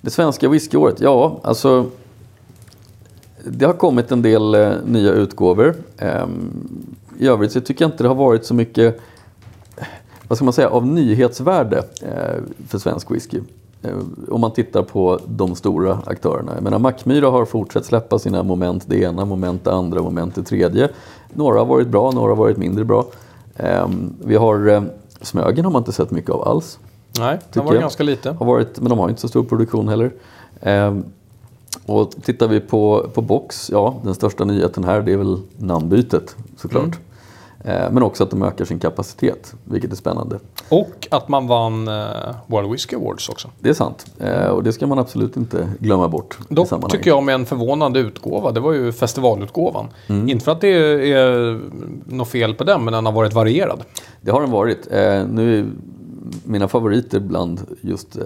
Det 0.00 0.10
svenska 0.10 0.48
whiskyåret? 0.48 1.00
Ja, 1.00 1.40
alltså. 1.42 1.86
Det 3.44 3.64
har 3.64 3.72
kommit 3.72 4.12
en 4.12 4.22
del 4.22 4.54
eh, 4.54 4.72
nya 4.84 5.12
utgåvor. 5.12 5.74
Eh, 5.98 6.26
I 7.18 7.26
övrigt 7.26 7.52
så 7.52 7.60
tycker 7.60 7.84
jag 7.84 7.90
inte 7.90 8.04
det 8.04 8.08
har 8.08 8.14
varit 8.14 8.44
så 8.44 8.54
mycket 8.54 9.00
vad 10.32 10.36
ska 10.36 10.44
man 10.44 10.52
säga, 10.52 10.68
av 10.68 10.86
nyhetsvärde 10.86 11.78
eh, 12.02 12.42
för 12.68 12.78
svensk 12.78 13.10
whisky. 13.10 13.40
Eh, 13.82 13.90
om 14.28 14.40
man 14.40 14.52
tittar 14.52 14.82
på 14.82 15.20
de 15.26 15.54
stora 15.54 15.98
aktörerna. 16.06 16.52
Jag 16.54 16.62
menar, 16.62 16.78
Mackmyra 16.78 17.30
har 17.30 17.44
fortsatt 17.44 17.84
släppa 17.84 18.18
sina 18.18 18.42
moment 18.42 18.84
det 18.86 18.96
ena, 18.96 19.24
moment 19.24 19.64
det 19.64 19.72
andra, 19.72 20.02
moment 20.02 20.34
det 20.34 20.42
tredje. 20.42 20.88
Några 21.32 21.58
har 21.58 21.66
varit 21.66 21.88
bra, 21.88 22.10
några 22.10 22.28
har 22.28 22.36
varit 22.36 22.56
mindre 22.56 22.84
bra. 22.84 23.06
Ehm, 23.56 24.12
vi 24.24 24.36
har 24.36 24.68
eh, 24.68 24.82
Smögen 25.20 25.64
har 25.64 25.72
man 25.72 25.80
inte 25.80 25.92
sett 25.92 26.10
mycket 26.10 26.30
av 26.30 26.48
alls. 26.48 26.78
Nej, 27.18 27.38
det 27.52 27.60
var 27.60 27.74
ganska 27.74 28.02
lite. 28.02 28.30
Har 28.30 28.46
varit, 28.46 28.80
men 28.80 28.90
de 28.90 28.98
har 28.98 29.08
inte 29.08 29.20
så 29.20 29.28
stor 29.28 29.44
produktion 29.44 29.88
heller. 29.88 30.12
Ehm, 30.60 31.04
och 31.86 32.10
tittar 32.22 32.48
vi 32.48 32.60
på, 32.60 33.06
på 33.14 33.22
Box, 33.22 33.70
ja 33.70 34.00
den 34.04 34.14
största 34.14 34.44
nyheten 34.44 34.84
här 34.84 35.00
det 35.00 35.12
är 35.12 35.16
väl 35.16 35.38
namnbytet 35.56 36.36
såklart. 36.56 36.84
Mm. 36.84 36.98
Eh, 37.64 37.90
men 37.90 38.02
också 38.02 38.24
att 38.24 38.30
de 38.30 38.42
ökar 38.42 38.64
sin 38.64 38.78
kapacitet, 38.78 39.54
vilket 39.64 39.92
är 39.92 39.96
spännande. 39.96 40.38
Och 40.68 41.08
att 41.10 41.28
man 41.28 41.46
vann 41.46 41.88
eh, 41.88 41.94
World 42.46 42.70
Whisky 42.70 42.96
Awards 42.96 43.28
också. 43.28 43.50
Det 43.60 43.68
är 43.68 43.74
sant. 43.74 44.06
Eh, 44.20 44.46
och 44.46 44.62
det 44.62 44.72
ska 44.72 44.86
man 44.86 44.98
absolut 44.98 45.36
inte 45.36 45.68
glömma 45.78 46.08
bort. 46.08 46.38
Dock 46.48 46.90
tycker 46.90 47.10
jag 47.10 47.22
med 47.22 47.34
en 47.34 47.46
förvånande 47.46 48.00
utgåva. 48.00 48.52
Det 48.52 48.60
var 48.60 48.72
ju 48.72 48.92
festivalutgåvan. 48.92 49.88
Mm. 50.06 50.28
Inte 50.28 50.44
för 50.44 50.52
att 50.52 50.60
det 50.60 50.68
är 51.12 51.60
något 52.06 52.28
fel 52.28 52.54
på 52.54 52.64
den, 52.64 52.84
men 52.84 52.92
den 52.92 53.06
har 53.06 53.12
varit 53.12 53.32
varierad. 53.32 53.84
Det 54.20 54.30
har 54.30 54.40
den 54.40 54.50
varit. 54.50 54.88
Nu 55.30 55.70
mina 56.44 56.68
favoriter 56.68 57.20
bland 57.20 57.60
just 57.80 58.16
eh, 58.16 58.22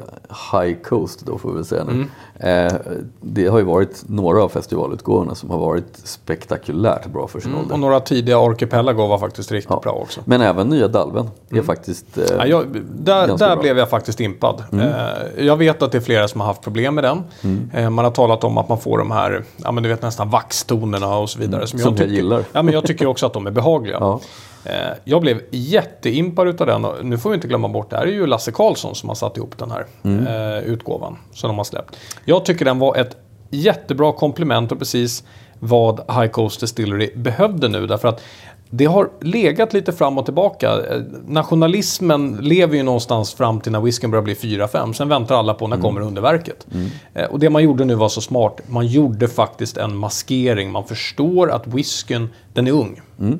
High 0.52 0.76
Coast 0.82 1.26
då 1.26 1.38
får 1.38 1.48
vi 1.48 1.54
väl 1.54 1.64
säga 1.64 1.84
nu. 1.84 1.92
Mm. 1.92 2.66
Eh, 2.66 2.72
det 3.20 3.46
har 3.46 3.58
ju 3.58 3.64
varit 3.64 4.04
några 4.08 4.42
av 4.42 4.48
festivalutgåvorna 4.48 5.34
som 5.34 5.50
har 5.50 5.58
varit 5.58 6.00
spektakulärt 6.04 7.06
bra 7.06 7.28
för 7.28 7.40
sin 7.40 7.50
mm, 7.50 7.62
ålder. 7.62 7.74
Och 7.74 7.80
några 7.80 8.00
tidiga 8.00 8.38
Archipelago 8.38 9.06
var 9.06 9.18
faktiskt 9.18 9.52
riktigt 9.52 9.70
ja. 9.70 9.80
bra 9.82 9.92
också. 9.92 10.20
Men 10.24 10.40
även 10.40 10.68
nya 10.68 10.88
Dalven 10.88 11.30
mm. 11.50 11.62
är 11.62 11.66
faktiskt 11.66 12.18
eh, 12.18 12.24
ja, 12.38 12.46
jag, 12.46 12.66
Där, 12.90 13.36
där 13.38 13.56
blev 13.56 13.78
jag 13.78 13.90
faktiskt 13.90 14.20
impad. 14.20 14.64
Mm. 14.72 14.88
Eh, 14.88 15.46
jag 15.46 15.56
vet 15.56 15.82
att 15.82 15.92
det 15.92 15.98
är 15.98 16.02
flera 16.02 16.28
som 16.28 16.40
har 16.40 16.48
haft 16.48 16.62
problem 16.62 16.94
med 16.94 17.04
den. 17.04 17.22
Mm. 17.42 17.70
Eh, 17.74 17.90
man 17.90 18.04
har 18.04 18.12
talat 18.12 18.44
om 18.44 18.58
att 18.58 18.68
man 18.68 18.78
får 18.78 18.98
de 18.98 19.10
här, 19.10 19.44
ja 19.56 19.72
men 19.72 19.82
du 19.82 19.88
vet 19.88 20.02
nästan 20.02 20.30
vaxtonerna 20.30 21.16
och 21.16 21.30
så 21.30 21.38
vidare. 21.38 21.56
Mm. 21.56 21.66
Som, 21.66 21.78
som 21.78 21.88
jag, 21.88 21.98
tycker, 21.98 22.10
jag 22.10 22.16
gillar. 22.16 22.44
Ja 22.52 22.62
men 22.62 22.74
jag 22.74 22.86
tycker 22.86 23.06
också 23.06 23.26
att 23.26 23.32
de 23.32 23.46
är 23.46 23.50
behagliga. 23.50 23.98
Ja. 24.06 24.20
Eh, 24.66 24.92
jag 25.04 25.20
blev 25.20 25.40
jätteimpad 25.50 26.48
utav 26.48 26.66
den. 26.66 26.84
Och 26.84 27.04
nu 27.04 27.18
får 27.18 27.30
vi 27.30 27.34
inte 27.34 27.48
glömma 27.48 27.68
bort, 27.68 27.90
det 27.90 27.96
här 27.96 28.06
är 28.06 28.12
ju 28.12 28.26
Lasse 28.26 28.52
Karlsson 28.52 28.94
som 28.94 29.08
har 29.08 29.16
satt 29.16 29.36
ihop 29.36 29.58
den 29.58 29.70
här 29.70 29.86
mm. 30.02 30.26
eh, 30.26 30.58
utgåvan 30.58 31.16
som 31.32 31.48
de 31.48 31.56
har 31.56 31.64
släppt. 31.64 31.96
Jag 32.24 32.44
tycker 32.44 32.64
den 32.64 32.78
var 32.78 32.96
ett 32.96 33.16
jättebra 33.50 34.12
komplement 34.12 34.72
och 34.72 34.78
precis 34.78 35.24
vad 35.58 35.98
High 35.98 36.26
Coast 36.30 36.60
Distillery 36.60 37.10
behövde 37.16 37.68
nu. 37.68 37.86
Därför 37.86 38.08
att 38.08 38.22
det 38.70 38.84
har 38.84 39.10
legat 39.20 39.72
lite 39.72 39.92
fram 39.92 40.18
och 40.18 40.24
tillbaka. 40.24 40.70
Eh, 40.70 41.00
nationalismen 41.26 42.38
lever 42.40 42.76
ju 42.76 42.82
någonstans 42.82 43.34
fram 43.34 43.60
till 43.60 43.72
när 43.72 43.80
whiskyn 43.80 44.10
börjar 44.10 44.22
bli 44.22 44.34
4-5. 44.34 44.92
Sen 44.92 45.08
väntar 45.08 45.36
alla 45.36 45.54
på 45.54 45.66
när 45.66 45.76
mm. 45.76 45.82
kommer 45.82 46.00
underverket. 46.00 46.66
Mm. 46.74 47.30
Och 47.30 47.38
det 47.38 47.50
man 47.50 47.62
gjorde 47.62 47.84
nu 47.84 47.94
var 47.94 48.08
så 48.08 48.20
smart. 48.20 48.60
Man 48.66 48.86
gjorde 48.86 49.28
faktiskt 49.28 49.76
en 49.76 49.96
maskering. 49.96 50.72
Man 50.72 50.84
förstår 50.84 51.50
att 51.50 51.66
whiskyn, 51.66 52.28
den 52.54 52.66
är 52.66 52.72
ung. 52.72 53.00
Mm. 53.20 53.38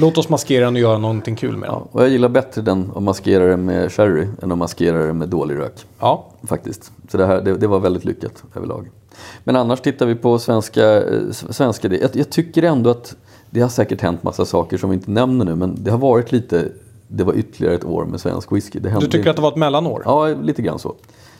Låt 0.00 0.18
oss 0.18 0.28
maskera 0.28 0.64
den 0.64 0.74
och 0.74 0.80
göra 0.80 0.98
någonting 0.98 1.36
kul 1.36 1.56
med 1.56 1.68
den. 1.68 1.74
Ja, 1.74 1.88
och 1.92 2.02
jag 2.02 2.08
gillar 2.08 2.28
bättre 2.28 2.62
den 2.62 2.90
att 2.96 3.02
maskera 3.02 3.44
den 3.44 3.64
med 3.64 3.92
sherry 3.92 4.26
än 4.42 4.52
att 4.52 4.58
maskera 4.58 5.06
den 5.06 5.18
med 5.18 5.28
dålig 5.28 5.58
rök. 5.58 5.86
Ja. 5.98 6.26
Faktiskt. 6.42 6.92
Så 7.08 7.18
det, 7.18 7.26
här, 7.26 7.40
det, 7.40 7.54
det, 7.54 7.66
var 7.66 7.80
väldigt 7.80 8.04
lyckat 8.04 8.44
överlag. 8.54 8.90
Men 9.44 9.56
annars 9.56 9.80
tittar 9.80 10.06
vi 10.06 10.14
på 10.14 10.38
svenska, 10.38 11.02
eh, 11.02 11.30
svenska 11.30 11.88
jag, 11.88 12.10
jag 12.12 12.30
tycker 12.30 12.62
ändå 12.62 12.90
att 12.90 13.16
det 13.50 13.60
har 13.60 13.68
säkert 13.68 14.00
hänt 14.00 14.22
massa 14.22 14.44
saker 14.44 14.78
som 14.78 14.90
vi 14.90 14.96
inte 14.96 15.10
nämner 15.10 15.44
nu 15.44 15.54
men 15.54 15.84
det 15.84 15.90
har 15.90 15.98
varit 15.98 16.32
lite, 16.32 16.68
det 17.08 17.24
var 17.24 17.34
ytterligare 17.34 17.74
ett 17.74 17.84
år 17.84 18.04
med 18.04 18.20
svensk 18.20 18.52
whisky. 18.52 18.78
du 18.78 19.06
tycker 19.06 19.30
att 19.30 19.36
det 19.36 19.42
var 19.42 19.52
ett 19.52 19.56
mellanår? 19.56 20.02
Ja, 20.04 20.26
lite 20.26 20.62
grann 20.62 20.78
så. 20.78 20.94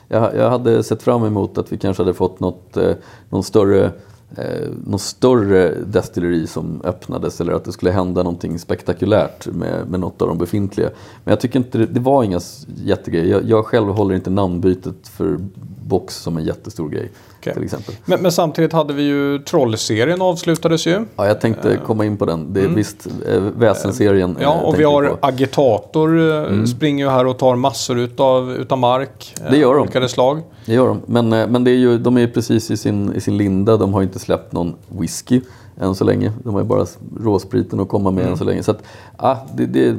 Jag, 0.09 0.37
jag 0.37 0.51
hade 0.51 0.83
sett 0.83 1.03
fram 1.03 1.25
emot 1.25 1.59
att 1.59 1.73
vi 1.73 1.79
kanske 1.79 2.03
hade 2.03 2.15
fått 2.15 2.41
något, 2.41 2.77
eh, 2.77 2.93
någon 3.29 3.43
större 3.43 3.91
eh, 4.37 4.97
större 4.97 5.75
destilleri 5.87 6.47
som 6.47 6.81
öppnades 6.85 7.41
eller 7.41 7.53
att 7.53 7.65
det 7.65 7.73
skulle 7.73 7.91
hända 7.91 8.23
någonting 8.23 8.59
spektakulärt 8.59 9.47
med, 9.47 9.91
med 9.91 10.01
något 10.01 10.23
av 10.23 10.29
de 10.29 10.39
befintliga. 10.39 10.91
Men 11.25 11.33
jag 11.33 11.41
tycker 11.41 11.59
inte 11.59 11.79
det, 11.79 11.87
det 11.87 12.01
var 12.01 12.25
inga 12.25 12.41
jättegrejer. 12.85 13.27
Jag, 13.27 13.45
jag 13.45 13.67
själv 13.67 13.89
håller 13.89 14.15
inte 14.15 14.31
namnbytet 14.31 15.09
för 15.09 15.39
box 15.85 16.17
som 16.17 16.37
en 16.37 16.45
jättestor 16.45 16.89
grej. 16.89 17.11
Okay. 17.41 17.55
Till 17.55 17.63
exempel. 17.63 17.95
Men, 18.05 18.23
men, 18.23 18.33
samtidigt 18.33 18.73
hade 18.73 18.95
vi 18.95 19.03
ju 19.03 19.39
Trollserien 19.39 20.23
avslutades 20.23 20.87
ju. 20.87 21.05
Ja, 21.17 21.27
jag 21.27 21.41
tänkte 21.41 21.69
uh, 21.69 21.81
komma 21.87 22.05
in 22.05 22.17
på 22.17 22.25
den. 22.25 22.53
Det 22.53 22.61
är 22.61 22.65
mm. 22.65 22.77
visst 22.77 23.07
äh, 23.29 23.41
Väsenserien. 23.41 24.37
Ja, 24.41 24.61
och 24.61 24.81
vi 24.81 24.85
har 24.85 25.19
Agitator 25.21 26.19
mm. 26.19 26.67
springer 26.67 27.05
ju 27.05 27.11
här 27.11 27.27
och 27.27 27.39
tar 27.39 27.57
massor 27.57 27.99
utav, 27.99 28.53
utav 28.53 28.79
mark. 28.79 29.35
Det 29.51 29.57
gör 29.57 29.75
de. 29.75 29.81
Olika 29.81 30.09
slag. 30.09 30.43
Det 30.67 30.75
gör 30.75 30.89
de. 30.89 31.01
Men, 31.07 31.29
men 31.29 31.65
det 31.65 31.71
är 31.71 31.77
ju, 31.77 31.99
de 31.99 32.19
är 32.19 32.27
precis 32.27 32.71
i 32.71 32.77
sin, 32.77 33.15
i 33.15 33.21
sin 33.21 33.37
linda. 33.37 33.77
De 33.77 33.95
har 33.95 34.03
inte 34.03 34.19
släppt 34.19 34.53
någon 34.53 34.75
whisky 34.89 35.41
än 35.81 35.95
så 35.95 36.05
länge. 36.05 36.33
De 36.45 36.55
har 36.55 36.61
ju 36.61 36.67
bara 36.67 36.87
råspriten 37.21 37.81
att 37.81 37.89
komma 37.89 38.11
med 38.11 38.21
mm. 38.21 38.33
än 38.33 38.39
så 38.39 38.45
länge. 38.45 38.63
Så 38.63 38.71
att, 38.71 38.83
ah, 39.17 39.37
det, 39.55 39.67
det, 39.67 39.97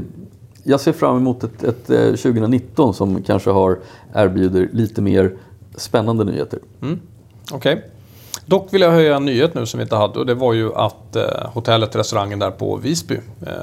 jag 0.63 0.79
ser 0.79 0.91
fram 0.91 1.17
emot 1.17 1.43
ett, 1.43 1.63
ett, 1.63 1.89
ett 1.89 2.21
2019 2.21 2.93
som 2.93 3.23
kanske 3.23 3.49
har 3.49 3.79
erbjuder 4.13 4.69
lite 4.73 5.01
mer 5.01 5.35
spännande 5.75 6.23
nyheter. 6.23 6.59
Mm. 6.81 6.99
Okej. 7.51 7.73
Okay. 7.73 7.87
Dock 8.45 8.73
vill 8.73 8.81
jag 8.81 8.91
höja 8.91 9.15
en 9.15 9.25
nyhet 9.25 9.53
nu 9.53 9.65
som 9.65 9.77
vi 9.77 9.81
inte 9.81 9.95
hade 9.95 10.19
och 10.19 10.25
det 10.25 10.33
var 10.33 10.53
ju 10.53 10.75
att 10.75 11.15
eh, 11.15 11.23
hotellet, 11.53 11.95
restaurangen 11.95 12.39
där 12.39 12.51
på 12.51 12.75
Visby 12.75 13.15
eh, 13.15 13.53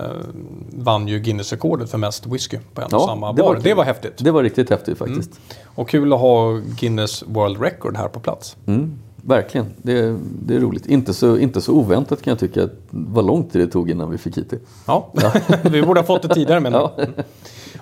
vann 0.72 1.08
ju 1.08 1.18
Guinness-rekordet 1.18 1.90
för 1.90 1.98
mest 1.98 2.26
whisky 2.26 2.58
på 2.74 2.80
en 2.80 2.88
ja, 2.90 2.96
och 2.96 3.02
samma 3.02 3.32
bar. 3.32 3.44
Var 3.44 3.60
det 3.62 3.74
var 3.74 3.84
häftigt. 3.84 4.12
Det 4.18 4.30
var 4.30 4.42
riktigt 4.42 4.70
häftigt 4.70 4.98
faktiskt. 4.98 5.30
Mm. 5.30 5.72
Och 5.74 5.88
kul 5.88 6.12
att 6.12 6.20
ha 6.20 6.52
Guinness 6.52 7.24
World 7.26 7.60
Record 7.60 7.96
här 7.96 8.08
på 8.08 8.20
plats. 8.20 8.56
Mm. 8.66 8.98
Verkligen, 9.16 9.66
det, 9.76 10.16
det 10.42 10.54
är 10.54 10.60
roligt. 10.60 10.86
Inte 10.86 11.14
så, 11.14 11.38
inte 11.38 11.60
så 11.60 11.72
oväntat 11.72 12.22
kan 12.22 12.30
jag 12.30 12.38
tycka 12.38 12.68
vad 12.90 13.26
lång 13.26 13.44
tid 13.44 13.60
det 13.60 13.66
tog 13.66 13.90
innan 13.90 14.10
vi 14.10 14.18
fick 14.18 14.38
hit 14.38 14.50
det. 14.50 14.58
Ja, 14.86 15.12
ja. 15.12 15.32
vi 15.62 15.82
borde 15.82 16.00
ha 16.00 16.06
fått 16.06 16.22
det 16.22 16.34
tidigare 16.34 16.60
men. 16.60 16.72
Ja. 16.72 16.92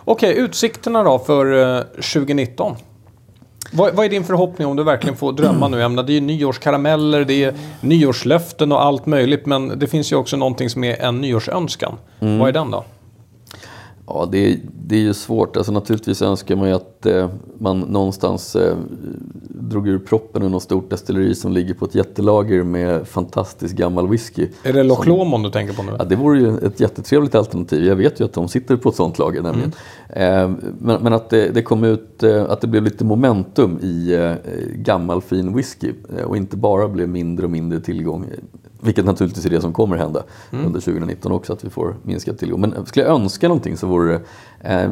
Okej, 0.04 0.36
utsikterna 0.36 1.02
då 1.02 1.18
för 1.18 1.82
2019? 1.82 2.76
Vad, 3.72 3.94
vad 3.94 4.04
är 4.06 4.10
din 4.10 4.24
förhoppning 4.24 4.68
om 4.68 4.76
du 4.76 4.82
verkligen 4.82 5.16
får 5.16 5.32
drömma 5.32 5.68
nu? 5.68 5.76
Menar, 5.76 6.02
det 6.02 6.12
är 6.12 6.14
ju 6.14 6.20
nyårskarameller, 6.20 7.24
det 7.24 7.44
är 7.44 7.54
nyårslöften 7.80 8.72
och 8.72 8.84
allt 8.84 9.06
möjligt. 9.06 9.46
Men 9.46 9.78
det 9.78 9.86
finns 9.86 10.12
ju 10.12 10.16
också 10.16 10.36
någonting 10.36 10.70
som 10.70 10.84
är 10.84 11.02
en 11.02 11.20
nyårsönskan. 11.20 11.96
Vad 12.18 12.48
är 12.48 12.52
den 12.52 12.70
då? 12.70 12.84
Ja, 14.06 14.28
det 14.32 14.52
är, 14.52 14.58
det 14.86 14.96
är 14.96 15.00
ju 15.00 15.14
svårt. 15.14 15.56
Alltså, 15.56 15.72
naturligtvis 15.72 16.22
önskar 16.22 16.56
man 16.56 16.68
ju 16.68 16.74
att 16.74 17.06
eh, 17.06 17.30
man 17.58 17.80
någonstans 17.80 18.56
eh, 18.56 18.76
drog 19.48 19.88
ur 19.88 19.98
proppen 19.98 20.42
ur 20.42 20.48
något 20.48 20.62
stort 20.62 20.90
destilleri 20.90 21.34
som 21.34 21.52
ligger 21.52 21.74
på 21.74 21.84
ett 21.84 21.94
jättelager 21.94 22.62
med 22.62 23.08
fantastisk 23.08 23.76
gammal 23.76 24.08
whisky. 24.08 24.48
Är 24.62 24.72
det 24.72 24.82
Loch 24.82 25.06
Lomond 25.06 25.44
du 25.44 25.50
tänker 25.50 25.74
på 25.74 25.82
nu? 25.82 25.92
Ja, 25.98 26.04
det 26.04 26.16
vore 26.16 26.38
ju 26.38 26.58
ett 26.58 26.80
jättetrevligt 26.80 27.34
alternativ. 27.34 27.84
Jag 27.84 27.96
vet 27.96 28.20
ju 28.20 28.24
att 28.24 28.32
de 28.32 28.48
sitter 28.48 28.76
på 28.76 28.88
ett 28.88 28.94
sånt 28.94 29.18
lager 29.18 29.42
nämligen. 29.42 29.72
Eh, 30.08 30.50
men, 30.78 31.02
men 31.02 31.12
att 31.12 31.30
det, 31.30 31.50
det 31.54 31.62
kom 31.62 31.84
ut, 31.84 32.22
eh, 32.22 32.44
att 32.50 32.60
det 32.60 32.66
blev 32.66 32.82
lite 32.82 33.04
momentum 33.04 33.78
i 33.82 34.14
eh, 34.14 34.32
gammal 34.74 35.22
fin 35.22 35.56
whisky 35.56 35.92
eh, 36.18 36.24
och 36.24 36.36
inte 36.36 36.56
bara 36.56 36.88
blev 36.88 37.08
mindre 37.08 37.46
och 37.46 37.50
mindre 37.50 37.80
tillgång. 37.80 38.26
Vilket 38.80 39.04
naturligtvis 39.04 39.46
är 39.46 39.50
det 39.50 39.60
som 39.60 39.72
kommer 39.72 39.96
hända 39.96 40.22
under 40.50 40.80
2019 40.80 41.32
också, 41.32 41.52
att 41.52 41.64
vi 41.64 41.70
får 41.70 41.96
minskad 42.02 42.38
tillgång. 42.38 42.60
Men 42.60 42.86
skulle 42.86 43.06
jag 43.06 43.14
önska 43.14 43.48
någonting 43.48 43.76
så 43.76 43.86
vore 43.86 44.12
det 44.12 44.20
eh, 44.60 44.90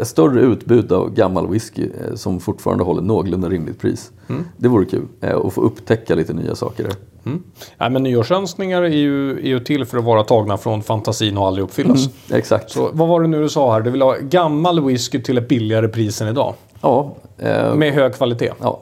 ett 0.00 0.08
större 0.08 0.40
utbud 0.40 0.92
av 0.92 1.14
gammal 1.14 1.48
whisky 1.48 1.82
eh, 1.82 2.14
som 2.14 2.40
fortfarande 2.40 2.84
håller 2.84 3.02
någorlunda 3.02 3.48
rimligt 3.48 3.78
pris. 3.80 4.10
Det 4.56 4.68
vore 4.68 4.84
kul. 4.84 5.06
Eh, 5.20 5.32
och 5.32 5.52
få 5.52 5.60
upptäcka 5.60 6.14
lite 6.14 6.32
nya 6.32 6.54
saker 6.54 6.84
där. 6.84 6.92
Mm. 7.26 7.42
Nej, 7.78 7.90
men 7.90 8.02
nyårsönskningar 8.02 8.82
är 8.82 8.88
ju, 8.88 9.30
är 9.38 9.48
ju 9.48 9.60
till 9.60 9.84
för 9.84 9.98
att 9.98 10.04
vara 10.04 10.24
tagna 10.24 10.56
från 10.56 10.82
fantasin 10.82 11.38
och 11.38 11.46
aldrig 11.46 11.64
uppfyllas. 11.64 12.08
Exakt. 12.32 12.70
Så 12.70 12.90
vad 12.92 13.08
var 13.08 13.20
det 13.20 13.28
nu 13.28 13.42
du 13.42 13.48
sa 13.48 13.72
här? 13.72 13.80
Du 13.80 13.90
vill 13.90 14.02
ha 14.02 14.16
gammal 14.20 14.84
whisky 14.84 15.22
till 15.22 15.38
ett 15.38 15.48
billigare 15.48 15.88
pris 15.88 16.20
än 16.22 16.28
idag. 16.28 16.54
Ja, 16.80 17.14
eh, 17.38 17.74
Med 17.74 17.92
hög 17.92 18.14
kvalitet. 18.14 18.52
ja, 18.60 18.80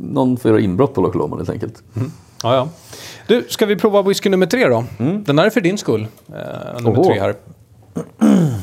någon 0.00 0.36
får 0.36 0.50
göra 0.50 0.60
inbrott 0.60 0.94
på 0.94 1.00
Loch 1.00 1.14
Lomond 1.14 1.40
helt 1.40 1.50
enkelt. 1.50 1.82
Ja, 2.42 2.54
ja. 2.54 2.68
Du, 3.26 3.46
ska 3.48 3.66
vi 3.66 3.76
prova 3.76 4.02
whisky 4.02 4.28
nummer 4.28 4.46
tre 4.46 4.68
då? 4.68 4.84
Den 4.98 5.38
här 5.38 5.46
är 5.46 5.50
för 5.50 5.60
din 5.60 5.78
skull. 5.78 6.06
Eh, 6.28 6.36
nummer 6.82 7.00
Oho. 7.00 7.04
tre 7.04 7.20
här. 7.20 7.34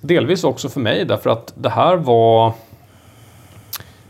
Delvis 0.00 0.44
också 0.44 0.68
för 0.68 0.80
mig 0.80 1.04
därför 1.04 1.30
att 1.30 1.52
det 1.56 1.70
här 1.70 1.96
var 1.96 2.52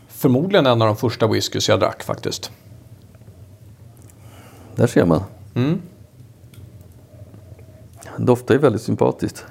förmodligen 0.07 0.65
en 0.65 0.81
av 0.81 0.87
de 0.87 0.97
första 0.97 1.27
whiskys 1.27 1.69
jag 1.69 1.79
drack 1.79 2.03
faktiskt. 2.03 2.51
Där 4.75 4.87
ser 4.87 5.05
man. 5.05 5.23
Mm. 5.55 5.81
Doftar 8.17 8.53
ju 8.53 8.59
väldigt 8.59 8.81
sympatiskt. 8.81 9.45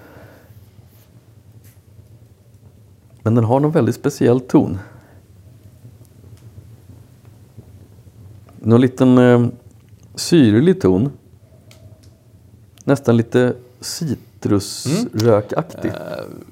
Men 3.23 3.35
den 3.35 3.45
har 3.45 3.61
någon 3.61 3.71
väldigt 3.71 3.95
speciell 3.95 4.41
ton. 4.41 4.79
Någon 8.67 8.81
liten 8.81 9.19
eh, 9.19 9.47
syrlig 10.15 10.81
ton. 10.81 11.13
Nästan 12.85 13.17
lite 13.17 13.55
citrusrökaktig. 13.81 15.93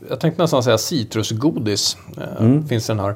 Jag 0.09 0.21
tänkte 0.21 0.43
nästan 0.43 0.63
säga 0.63 0.79
citrusgodis. 0.79 1.97
Eh, 2.17 2.63
Finns 2.63 2.87
den 2.87 3.01
här. 3.01 3.15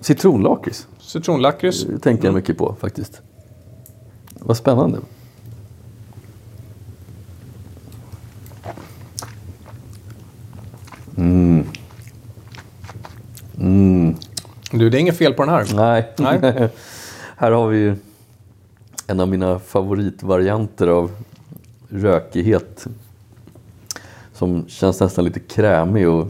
Citronlakrits 0.00 0.86
Citronlakrits. 1.00 1.84
det 1.84 1.98
tänker 1.98 2.24
jag 2.24 2.34
mycket 2.34 2.58
på 2.58 2.76
faktiskt. 2.80 3.20
Vad 4.40 4.56
spännande. 4.56 4.98
Du, 14.70 14.90
det 14.90 14.98
är 14.98 15.00
inget 15.00 15.16
fel 15.16 15.34
på 15.34 15.44
den 15.44 15.54
här. 15.54 15.66
Nej. 15.74 16.12
Nej. 16.18 16.38
här 17.36 17.50
har 17.50 17.68
vi 17.68 17.78
ju 17.78 17.96
en 19.06 19.20
av 19.20 19.28
mina 19.28 19.58
favoritvarianter 19.58 20.86
av 20.86 21.10
rökighet. 21.88 22.86
Som 24.32 24.64
känns 24.68 25.00
nästan 25.00 25.24
lite 25.24 25.40
krämig 25.40 26.08
och 26.08 26.26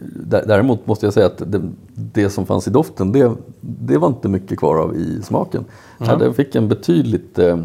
Dä- 0.00 0.44
Däremot 0.46 0.86
måste 0.86 1.06
jag 1.06 1.12
säga 1.12 1.26
att 1.26 1.42
det, 1.52 1.70
det 1.94 2.30
som 2.30 2.46
fanns 2.46 2.68
i 2.68 2.70
doften, 2.70 3.12
det, 3.12 3.32
det 3.60 3.98
var 3.98 4.08
inte 4.08 4.28
mycket 4.28 4.58
kvar 4.58 4.76
av 4.76 4.96
i 4.96 5.22
smaken. 5.22 5.64
Ja. 5.98 6.16
Den 6.16 6.34
fick 6.34 6.54
en 6.54 6.68
betydligt 6.68 7.38
eh, 7.38 7.58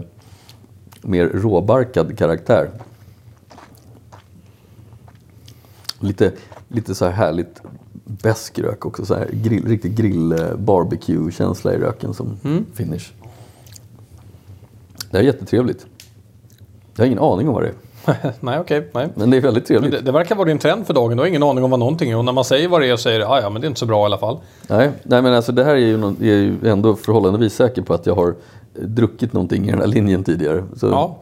mer 1.02 1.28
råbarkad 1.28 2.18
karaktär. 2.18 2.70
Lite, 6.00 6.32
lite 6.68 6.96
så 6.96 7.06
här 7.06 7.12
härligt 7.12 7.62
besk 8.04 8.60
rök 8.60 8.86
också. 8.86 9.06
Så 9.06 9.16
här 9.16 9.30
grill, 9.32 9.68
riktigt 9.68 9.96
grill 9.96 10.32
eh, 10.32 10.56
i 11.74 11.78
röken 11.78 12.14
som 12.14 12.38
finish. 12.74 13.12
Det 15.12 15.18
är 15.18 15.22
jättetrevligt. 15.24 15.86
Jag 16.96 17.02
har 17.04 17.08
ingen 17.08 17.20
aning 17.20 17.48
om 17.48 17.54
vad 17.54 17.64
det 17.64 17.68
är. 17.70 17.74
nej, 18.40 18.60
okej. 18.60 18.90
nej. 18.94 19.08
Men 19.16 19.30
det 19.30 19.38
är 19.38 19.42
väldigt 19.42 19.66
trevligt. 19.66 19.92
det, 19.92 20.00
det 20.02 20.12
verkar 20.12 20.36
vara 20.36 20.48
din 20.48 20.58
trend 20.60 20.88
för 20.88 20.94
dagen. 20.94 21.18
Du 21.18 21.24
har 21.24 21.28
ingen 21.28 21.44
aning 21.44 21.64
om 21.64 21.70
vad 21.72 21.80
någonting 21.80 22.12
är. 22.12 22.18
Och 22.18 22.26
när 22.26 22.32
man 22.32 22.44
säger 22.46 22.68
vad 22.68 22.82
det 22.82 22.88
är 22.88 22.96
så 22.96 23.02
säger 23.04 23.20
du 23.20 23.26
"Ah, 23.26 23.42
ja, 23.42 23.50
men 23.50 23.62
det 23.62 23.66
är 23.66 23.68
inte 23.70 23.80
så 23.80 23.86
bra 23.86 24.02
i 24.02 24.06
alla 24.06 24.18
fall. 24.18 24.38
Nej, 24.68 24.92
nej 25.04 25.22
men 25.22 25.34
alltså 25.34 25.52
det 25.52 25.64
här 25.64 25.72
är 25.76 25.78
ju, 25.80 25.98
någon, 25.98 26.18
är 26.22 26.26
ju 26.26 26.56
ändå 26.66 26.96
förhållandevis 26.96 27.54
säker 27.54 27.82
på 27.82 27.94
att 27.94 28.06
jag 28.06 28.16
har 28.16 28.28
eh, 28.28 28.82
druckit 28.82 29.34
någonting 29.34 29.68
i 29.68 29.72
den 29.72 29.80
här 29.80 29.88
linjen 29.88 30.24
tidigare. 30.24 30.64
Så 30.76 30.88
Ja. 30.88 31.20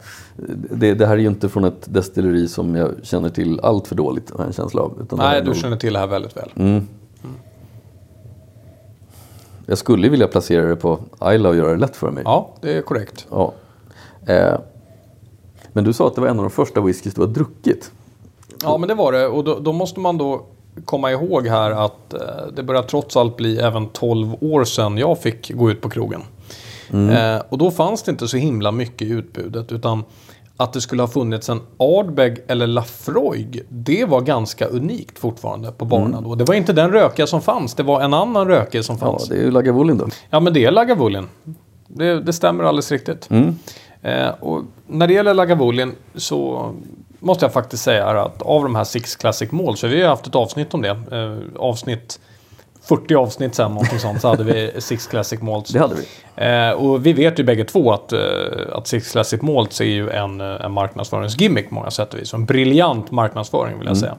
det, 0.70 0.94
det 0.94 1.06
här 1.06 1.14
är 1.14 1.18
ju 1.20 1.26
inte 1.26 1.48
från 1.48 1.64
ett 1.64 1.94
destilleri 1.94 2.48
som 2.48 2.74
jag 2.76 2.90
känner 3.02 3.28
till 3.28 3.60
allt 3.62 3.88
för 3.88 3.94
dåligt, 3.94 4.30
har 4.36 4.44
en 4.44 4.52
känsla 4.52 4.82
av. 4.82 5.06
Nej, 5.12 5.40
du 5.40 5.46
nog- 5.46 5.56
känner 5.56 5.76
till 5.76 5.92
det 5.92 5.98
här 5.98 6.06
väldigt 6.06 6.36
väl. 6.36 6.48
Mm. 6.56 6.86
Jag 9.66 9.78
skulle 9.78 10.08
vilja 10.08 10.26
placera 10.28 10.66
det 10.66 10.76
på 10.76 10.98
Ayla 11.18 11.48
och 11.48 11.56
göra 11.56 11.70
det 11.72 11.76
lätt 11.78 11.96
för 11.96 12.10
mig. 12.10 12.22
Ja, 12.26 12.50
det 12.60 12.72
är 12.78 12.82
korrekt. 12.82 13.26
Ja. 13.30 13.52
Eh, 14.26 14.54
men 15.72 15.84
du 15.84 15.92
sa 15.92 16.06
att 16.06 16.14
det 16.14 16.20
var 16.20 16.28
en 16.28 16.38
av 16.38 16.44
de 16.44 16.50
första 16.50 16.80
whiskys 16.80 17.14
du 17.14 17.20
har 17.20 17.28
druckit. 17.28 17.90
Ja, 18.62 18.78
men 18.78 18.88
det 18.88 18.94
var 18.94 19.12
det. 19.12 19.26
Och 19.26 19.44
då, 19.44 19.58
då 19.58 19.72
måste 19.72 20.00
man 20.00 20.18
då 20.18 20.46
komma 20.84 21.10
ihåg 21.10 21.46
här 21.46 21.70
att 21.70 22.14
eh, 22.14 22.20
det 22.56 22.62
börjar 22.62 22.82
trots 22.82 23.16
allt 23.16 23.36
bli 23.36 23.58
även 23.58 23.86
12 23.88 24.34
år 24.40 24.64
sedan 24.64 24.98
jag 24.98 25.18
fick 25.18 25.52
gå 25.54 25.70
ut 25.70 25.80
på 25.80 25.90
krogen. 25.90 26.22
Eh, 26.92 27.42
och 27.48 27.58
då 27.58 27.70
fanns 27.70 28.02
det 28.02 28.10
inte 28.10 28.28
så 28.28 28.36
himla 28.36 28.72
mycket 28.72 29.08
i 29.08 29.10
utbudet. 29.10 29.72
Utan 29.72 30.04
att 30.56 30.72
det 30.72 30.80
skulle 30.80 31.02
ha 31.02 31.08
funnits 31.08 31.48
en 31.48 31.60
Ardbeg 31.76 32.38
eller 32.46 32.66
Lafroig, 32.66 33.62
det 33.68 34.04
var 34.04 34.20
ganska 34.20 34.66
unikt 34.66 35.18
fortfarande 35.18 35.72
på 35.72 35.84
barerna 35.84 36.20
då. 36.20 36.34
Det 36.34 36.44
var 36.44 36.54
inte 36.54 36.72
den 36.72 36.90
rökiga 36.92 37.26
som 37.26 37.42
fanns, 37.42 37.74
det 37.74 37.82
var 37.82 38.00
en 38.00 38.14
annan 38.14 38.48
rökig 38.48 38.84
som 38.84 38.96
Ja, 39.00 39.06
fanns. 39.06 39.28
det 39.28 39.34
är 39.34 39.42
ju 39.42 39.50
Lagavulin 39.50 39.98
då. 39.98 40.06
Ja, 40.30 40.40
men 40.40 40.52
det 40.52 40.64
är 40.64 40.70
Lagavulin. 40.70 41.28
Det, 41.88 42.20
det 42.20 42.32
stämmer 42.32 42.64
alldeles 42.64 42.92
riktigt. 42.92 43.28
Eh, 43.30 43.40
Eh, 44.02 44.28
och 44.28 44.62
när 44.86 45.06
det 45.06 45.14
gäller 45.14 45.34
Lagavulin 45.34 45.94
så 46.14 46.70
måste 47.18 47.44
jag 47.44 47.52
faktiskt 47.52 47.82
säga 47.82 48.06
att 48.06 48.42
av 48.42 48.62
de 48.62 48.74
här 48.74 48.84
Six 48.84 49.16
Classic 49.16 49.52
Mål 49.52 49.76
så 49.76 49.86
har 49.86 49.94
vi 49.94 50.02
har 50.02 50.08
haft 50.08 50.26
ett 50.26 50.34
avsnitt 50.34 50.74
om 50.74 50.82
det. 50.82 50.88
Eh, 51.12 51.60
avsnitt 51.60 52.20
40 52.82 53.14
avsnitt 53.14 53.54
sen, 53.54 53.70
någonting 53.72 53.98
sånt, 53.98 54.20
så 54.20 54.28
hade 54.28 54.44
vi 54.44 54.70
Six 54.78 55.06
Classic 55.06 55.40
Malts. 55.42 55.70
Det 55.70 55.78
hade 55.78 55.94
vi. 55.94 56.02
Eh, 56.36 56.70
och 56.70 57.06
vi 57.06 57.12
vet 57.12 57.38
ju 57.40 57.44
bägge 57.44 57.64
två 57.64 57.92
att, 57.92 58.12
eh, 58.12 58.20
att 58.72 58.86
Six 58.86 59.12
Classic 59.12 59.42
Malts 59.42 59.80
är 59.80 59.84
ju 59.84 60.10
en, 60.10 60.40
eh, 60.40 60.46
en 60.64 60.72
marknadsföringsgimmick 60.72 61.68
på 61.68 61.74
många 61.74 61.90
sätt 61.90 62.14
och 62.14 62.20
vis. 62.20 62.34
En 62.34 62.44
briljant 62.44 63.10
marknadsföring 63.10 63.78
vill 63.78 63.86
jag 63.88 63.96
säga. 63.96 64.14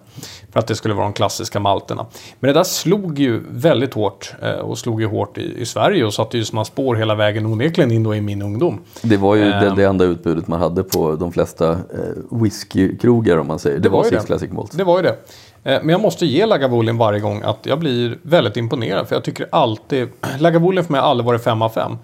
För 0.51 0.59
att 0.59 0.67
det 0.67 0.75
skulle 0.75 0.93
vara 0.93 1.05
de 1.05 1.13
klassiska 1.13 1.59
malterna. 1.59 2.05
Men 2.39 2.47
det 2.47 2.53
där 2.53 2.63
slog 2.63 3.19
ju 3.19 3.41
väldigt 3.49 3.93
hårt 3.93 4.33
eh, 4.41 4.51
och 4.51 4.77
slog 4.77 5.01
ju 5.01 5.07
hårt 5.07 5.37
i, 5.37 5.61
i 5.61 5.65
Sverige 5.65 6.05
och 6.05 6.13
satte 6.13 6.37
ju 6.37 6.45
sådana 6.45 6.65
spår 6.65 6.95
hela 6.95 7.15
vägen 7.15 7.45
onekligen 7.45 7.91
in 7.91 8.03
då 8.03 8.15
i 8.15 8.21
min 8.21 8.41
ungdom. 8.41 8.81
Det 9.01 9.17
var 9.17 9.35
ju 9.35 9.43
det, 9.43 9.53
Ehm. 9.53 9.75
det 9.75 9.83
enda 9.83 10.05
utbudet 10.05 10.47
man 10.47 10.59
hade 10.59 10.83
på 10.83 11.15
de 11.15 11.31
flesta 11.31 11.71
eh, 11.71 11.77
whiskykrogar 12.31 13.37
om 13.37 13.47
man 13.47 13.59
säger. 13.59 13.79
Det, 13.79 13.89
var 13.89 14.03
ju 14.03 14.09
Six 14.09 14.21
det. 14.21 14.27
Classic 14.27 14.51
Malt. 14.51 14.77
Det 14.77 14.83
var 14.83 14.97
ju 14.97 15.03
det. 15.03 15.15
Eh, 15.63 15.79
Men 15.81 15.89
jag 15.89 16.01
måste 16.01 16.25
ge 16.25 16.45
Lagavulin 16.45 16.97
varje 16.97 17.19
gång 17.19 17.41
att 17.41 17.59
jag 17.63 17.79
blir 17.79 18.17
väldigt 18.21 18.57
imponerad. 18.57 19.07
För 19.07 19.15
jag 19.15 19.23
tycker 19.23 19.47
alltid... 19.51 20.09
Lagavulin 20.39 20.83
för 20.83 20.91
mig 20.91 21.01
har 21.01 21.07
aldrig 21.07 21.25
varit 21.25 21.43
5 21.43 21.61
av 21.61 21.69
5. 21.69 21.97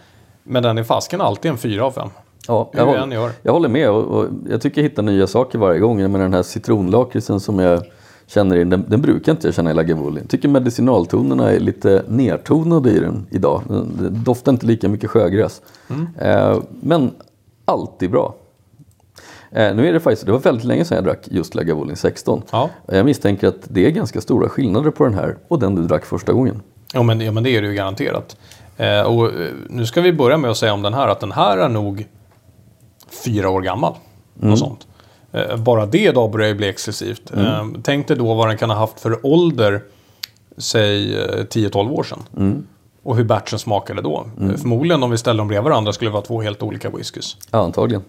Men 0.43 0.63
den 0.63 0.77
är 0.77 0.83
fasken 0.83 1.21
alltid 1.21 1.51
en 1.51 1.57
4 1.57 1.85
av 1.85 1.91
5. 1.91 2.09
Ja, 2.47 2.69
jag, 2.73 2.81
jag 2.81 2.99
håller, 2.99 3.15
gör. 3.15 3.31
jag 3.41 3.53
håller 3.53 3.69
med 3.69 3.89
och, 3.89 4.03
och 4.03 4.25
jag 4.49 4.61
tycker 4.61 4.81
jag 4.81 4.89
hittar 4.89 5.03
nya 5.03 5.27
saker 5.27 5.59
varje 5.59 5.79
gång. 5.79 6.11
Men 6.11 6.21
den 6.21 6.33
här 6.33 6.43
citronlakritsen 6.43 7.39
som 7.39 7.59
jag 7.59 7.81
känner 8.27 8.55
i 8.55 8.63
den, 8.63 8.85
den 8.87 9.01
brukar 9.01 9.31
inte 9.31 9.47
jag 9.47 9.55
känna 9.55 9.71
i 9.71 9.73
Lagavulin. 9.73 10.17
Jag 10.21 10.29
tycker 10.29 10.49
medicinaltonerna 10.49 11.51
är 11.51 11.59
lite 11.59 12.03
nertonade 12.07 12.91
i 12.91 12.99
den 12.99 13.27
idag. 13.31 13.61
Det 13.99 14.09
doftar 14.09 14.51
inte 14.51 14.65
lika 14.65 14.89
mycket 14.89 15.09
sjögräs. 15.09 15.61
Mm. 15.89 16.07
Eh, 16.19 16.59
men 16.81 17.11
alltid 17.65 18.11
bra. 18.11 18.35
Eh, 19.57 19.75
nu 19.75 19.89
är 19.89 19.93
det 19.93 19.99
faktiskt, 19.99 20.25
det 20.25 20.31
var 20.31 20.39
väldigt 20.39 20.65
länge 20.65 20.85
sedan 20.85 20.95
jag 20.95 21.05
drack 21.05 21.27
just 21.31 21.55
Lagavulin 21.55 21.95
16. 21.95 22.41
Ja. 22.51 22.69
Jag 22.85 23.05
misstänker 23.05 23.47
att 23.47 23.55
det 23.69 23.85
är 23.85 23.89
ganska 23.89 24.21
stora 24.21 24.49
skillnader 24.49 24.91
på 24.91 25.03
den 25.03 25.13
här 25.13 25.37
och 25.47 25.59
den 25.59 25.75
du 25.75 25.83
drack 25.83 26.05
första 26.05 26.33
gången. 26.33 26.61
Ja 26.93 27.03
men, 27.03 27.21
ja, 27.21 27.31
men 27.31 27.43
det 27.43 27.49
är 27.49 27.61
det 27.61 27.67
ju 27.67 27.73
garanterat. 27.73 28.37
Eh, 28.77 29.01
och 29.01 29.25
eh, 29.25 29.47
nu 29.69 29.85
ska 29.85 30.01
vi 30.01 30.13
börja 30.13 30.37
med 30.37 30.51
att 30.51 30.57
säga 30.57 30.73
om 30.73 30.81
den 30.81 30.93
här 30.93 31.07
att 31.07 31.19
den 31.19 31.31
här 31.31 31.57
är 31.57 31.69
nog 31.69 32.05
fyra 33.25 33.49
år 33.49 33.61
gammal. 33.61 33.93
Något 34.33 34.59
sånt. 34.59 34.87
Eh, 35.31 35.57
bara 35.57 35.85
det 35.85 36.03
idag 36.03 36.31
börjar 36.31 36.47
ju 36.47 36.55
bli 36.55 36.69
exklusivt. 36.69 37.31
Mm. 37.33 37.45
Eh, 37.45 37.81
tänk 37.83 38.07
dig 38.07 38.17
då 38.17 38.33
vad 38.33 38.47
den 38.47 38.57
kan 38.57 38.69
ha 38.69 38.77
haft 38.77 38.99
för 38.99 39.25
ålder, 39.25 39.81
säg 40.57 41.15
eh, 41.15 41.43
10-12 41.43 41.91
år 41.91 42.03
sedan. 42.03 42.23
Mm. 42.37 42.67
Och 43.03 43.17
hur 43.17 43.23
batchen 43.23 43.59
smakade 43.59 44.01
då. 44.01 44.25
Eh, 44.41 44.55
Förmodligen 44.55 45.03
om 45.03 45.11
vi 45.11 45.17
ställer 45.17 45.37
dem 45.37 45.47
bredvid 45.47 45.63
varandra 45.63 45.93
skulle 45.93 46.09
det 46.09 46.13
vara 46.13 46.25
två 46.25 46.41
helt 46.41 46.63
olika 46.63 46.89
whiskys. 46.89 47.37
Ja, 47.51 47.59
antagligen. 47.59 48.03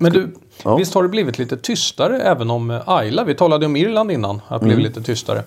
Men 0.00 0.12
du, 0.12 0.34
Ja. 0.64 0.76
visst 0.76 0.94
har 0.94 1.02
det 1.02 1.08
blivit 1.08 1.38
lite 1.38 1.56
tystare 1.56 2.20
även 2.20 2.50
om 2.50 2.70
eh, 2.70 2.80
Ayla, 2.88 3.24
vi 3.24 3.34
talade 3.34 3.66
om 3.66 3.76
Irland 3.76 4.10
innan, 4.10 4.36
att 4.48 4.60
det 4.60 4.66
Mm. 4.66 4.76
blivit 4.76 4.96
lite 4.96 5.06
tystare. 5.06 5.42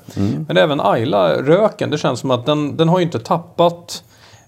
Men 0.47 0.57
även 0.57 0.81
Ayla, 0.81 1.33
röken, 1.41 1.89
det 1.89 1.97
känns 1.97 2.19
som 2.19 2.31
att 2.31 2.45
den, 2.45 2.77
den 2.77 2.89
har 2.89 2.99
ju 2.99 3.05
inte 3.05 3.19
tappat 3.19 4.03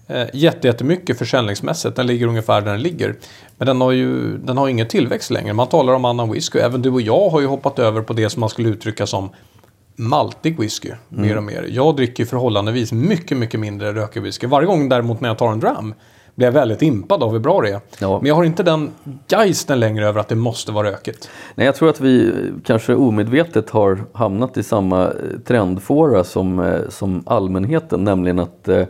eh, 0.08 0.26
jätte- 0.32 0.66
jättemycket 0.68 1.18
försäljningsmässigt. 1.18 1.96
Den 1.96 2.06
ligger 2.06 2.26
ungefär 2.26 2.60
där 2.60 2.70
den 2.72 2.82
ligger. 2.82 3.14
Men 3.58 3.66
den 3.66 3.80
har 3.80 3.92
ju 3.92 4.38
den 4.38 4.58
har 4.58 4.68
ingen 4.68 4.88
tillväxt 4.88 5.30
längre. 5.30 5.52
Man 5.52 5.66
talar 5.68 5.92
om 5.92 6.04
annan 6.04 6.32
whisky. 6.32 6.58
Även 6.58 6.82
du 6.82 6.90
och 6.90 7.00
jag 7.00 7.28
har 7.28 7.40
ju 7.40 7.46
hoppat 7.46 7.78
över 7.78 8.02
på 8.02 8.12
det 8.12 8.30
som 8.30 8.40
man 8.40 8.48
skulle 8.48 8.68
uttrycka 8.68 9.06
som 9.06 9.30
maltig 9.96 10.60
whisky. 10.60 10.88
Mm. 10.88 11.22
Mer 11.28 11.36
och 11.36 11.42
mer. 11.42 11.66
Jag 11.70 11.96
dricker 11.96 12.24
förhållandevis 12.24 12.92
mycket, 12.92 13.38
mycket 13.38 13.60
mindre 13.60 13.92
rökig 13.92 14.22
whisky. 14.22 14.46
Varje 14.46 14.66
gång 14.66 14.88
däremot 14.88 15.20
när 15.20 15.28
jag 15.28 15.38
tar 15.38 15.52
en 15.52 15.60
dram 15.60 15.94
blir 16.36 16.46
jag 16.46 16.52
väldigt 16.52 16.82
impad 16.82 17.22
av 17.22 17.32
hur 17.32 17.38
bra 17.38 17.60
det 17.60 17.70
är. 17.70 17.80
Ja. 17.98 18.18
Men 18.18 18.28
jag 18.28 18.34
har 18.34 18.44
inte 18.44 18.62
den 18.62 18.90
geisten 19.28 19.80
längre 19.80 20.06
över 20.06 20.20
att 20.20 20.28
det 20.28 20.34
måste 20.34 20.72
vara 20.72 20.90
rökigt. 20.90 21.30
Nej, 21.54 21.66
jag 21.66 21.74
tror 21.74 21.88
att 21.90 22.00
vi 22.00 22.32
kanske 22.64 22.94
omedvetet 22.94 23.70
har 23.70 24.04
hamnat 24.12 24.56
i 24.56 24.62
samma 24.62 25.04
eh, 25.04 25.12
trendfåra 25.44 26.24
som, 26.24 26.58
eh, 26.58 26.88
som 26.88 27.22
allmänheten, 27.26 28.04
nämligen 28.04 28.38
att 28.38 28.68
eh, 28.68 28.84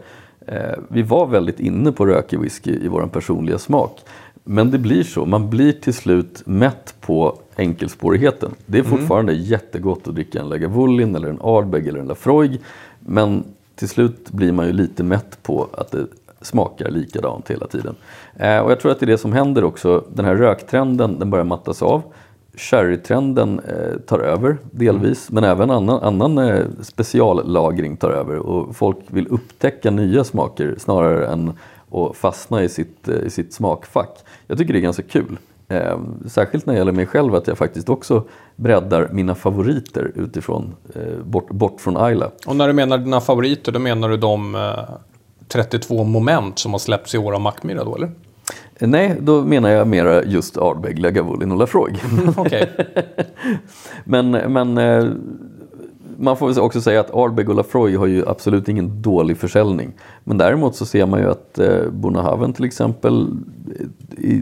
eh, 0.46 0.78
vi 0.88 1.02
var 1.02 1.26
väldigt 1.26 1.60
inne 1.60 1.92
på 1.92 2.06
rökig 2.06 2.40
whisky 2.40 2.84
i 2.84 2.88
vår 2.88 3.06
personliga 3.06 3.58
smak. 3.58 4.00
Men 4.44 4.70
det 4.70 4.78
blir 4.78 5.02
så, 5.02 5.26
man 5.26 5.50
blir 5.50 5.72
till 5.72 5.94
slut 5.94 6.42
mätt 6.46 6.94
på 7.00 7.38
enkelspårigheten. 7.56 8.54
Det 8.66 8.78
är 8.78 8.82
fortfarande 8.82 9.32
jättegott 9.32 10.08
att 10.08 10.14
dricka 10.14 10.40
en 10.40 10.48
Lagavulin 10.48 11.16
eller 11.16 11.28
en 11.28 11.40
Ardbeg 11.42 11.88
eller 11.88 12.00
en 12.00 12.06
Lafroig. 12.06 12.60
Men 13.00 13.44
till 13.74 13.88
slut 13.88 14.30
blir 14.30 14.52
man 14.52 14.66
ju 14.66 14.72
lite 14.72 15.02
mätt 15.02 15.42
på 15.42 15.68
att 15.72 15.90
det 15.90 16.06
smakar 16.46 16.90
likadant 16.90 17.50
hela 17.50 17.66
tiden. 17.66 17.94
Eh, 18.36 18.58
och 18.58 18.70
jag 18.70 18.80
tror 18.80 18.92
att 18.92 19.00
det 19.00 19.04
är 19.04 19.10
det 19.10 19.18
som 19.18 19.32
händer 19.32 19.64
också. 19.64 20.04
Den 20.14 20.24
här 20.24 20.34
röktrenden 20.34 21.18
den 21.18 21.30
börjar 21.30 21.44
mattas 21.44 21.82
av. 21.82 22.02
Sherrytrenden 22.56 23.60
eh, 23.60 23.98
tar 24.06 24.18
över 24.18 24.56
delvis, 24.70 25.30
men 25.30 25.44
även 25.44 25.70
annan, 25.70 26.02
annan 26.02 26.38
eh, 26.38 26.64
speciallagring 26.82 27.96
tar 27.96 28.10
över 28.10 28.36
och 28.36 28.76
folk 28.76 28.98
vill 29.06 29.26
upptäcka 29.28 29.90
nya 29.90 30.24
smaker 30.24 30.74
snarare 30.78 31.26
än 31.26 31.52
att 31.90 32.16
fastna 32.16 32.62
i 32.62 32.68
sitt, 32.68 33.08
eh, 33.08 33.14
i 33.14 33.30
sitt 33.30 33.52
smakfack. 33.52 34.18
Jag 34.46 34.58
tycker 34.58 34.72
det 34.72 34.78
är 34.78 34.80
ganska 34.80 35.02
kul. 35.02 35.38
Eh, 35.68 35.98
särskilt 36.26 36.66
när 36.66 36.74
det 36.74 36.78
gäller 36.78 36.92
mig 36.92 37.06
själv 37.06 37.34
att 37.34 37.46
jag 37.46 37.58
faktiskt 37.58 37.88
också 37.88 38.24
breddar 38.56 39.08
mina 39.12 39.34
favoriter 39.34 40.12
utifrån, 40.14 40.74
eh, 40.94 41.24
bort, 41.24 41.50
bort 41.50 41.80
från 41.80 41.96
Ayla. 41.96 42.30
Och 42.46 42.56
när 42.56 42.66
du 42.66 42.72
menar 42.72 42.98
dina 42.98 43.20
favoriter, 43.20 43.72
då 43.72 43.78
menar 43.78 44.08
du 44.08 44.16
de 44.16 44.54
eh, 44.54 44.60
32 45.48 46.04
moment 46.04 46.58
som 46.58 46.72
har 46.72 46.78
släppts 46.78 47.14
i 47.14 47.18
år 47.18 47.32
av 47.32 47.40
Mackmyra 47.40 47.84
då, 47.84 47.96
eller? 47.96 48.10
Nej, 48.78 49.16
då 49.20 49.42
menar 49.42 49.70
jag 49.70 49.88
mera 49.88 50.24
just 50.24 50.56
Ardbeg, 50.56 50.98
Lagavulin 50.98 51.52
och 51.52 51.58
Lafroig. 51.58 52.02
Okej. 52.36 52.70
Men, 54.04 54.30
men 54.30 54.78
eh, 54.78 55.04
man 56.18 56.36
får 56.36 56.48
väl 56.48 56.58
också 56.58 56.80
säga 56.80 57.00
att 57.00 57.14
Ardbeg 57.14 57.48
och 57.48 57.54
Lafroy 57.54 57.96
har 57.96 58.06
ju 58.06 58.28
absolut 58.28 58.68
ingen 58.68 59.02
dålig 59.02 59.36
försäljning. 59.36 59.92
Men 60.24 60.38
däremot 60.38 60.76
så 60.76 60.86
ser 60.86 61.06
man 61.06 61.20
ju 61.20 61.30
att 61.30 61.58
eh, 61.58 61.88
Bonahaven 61.90 62.52
till 62.52 62.64
exempel, 62.64 63.26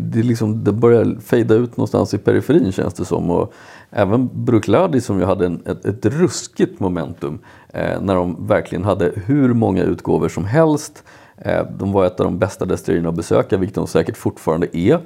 det, 0.00 0.22
liksom, 0.22 0.64
det 0.64 0.72
börjar 0.72 1.16
fejda 1.20 1.54
ut 1.54 1.76
någonstans 1.76 2.14
i 2.14 2.18
periferin 2.18 2.72
känns 2.72 2.94
det 2.94 3.04
som. 3.04 3.30
Och 3.30 3.52
även 3.90 4.30
Bruichladi 4.32 5.00
som 5.00 5.18
ju 5.18 5.24
hade 5.24 5.46
en, 5.46 5.62
ett, 5.66 5.84
ett 5.84 6.06
ruskigt 6.06 6.80
momentum 6.80 7.38
eh, 7.68 8.00
när 8.00 8.14
de 8.14 8.46
verkligen 8.46 8.84
hade 8.84 9.12
hur 9.26 9.54
många 9.54 9.82
utgåvor 9.82 10.28
som 10.28 10.44
helst. 10.44 11.04
Eh, 11.36 11.66
de 11.78 11.92
var 11.92 12.06
ett 12.06 12.20
av 12.20 12.26
de 12.26 12.38
bästa 12.38 12.64
destillerierna 12.64 13.08
att 13.08 13.14
besöka, 13.14 13.56
vilket 13.56 13.74
de 13.74 13.86
säkert 13.86 14.16
fortfarande 14.16 14.76
är. 14.76 15.00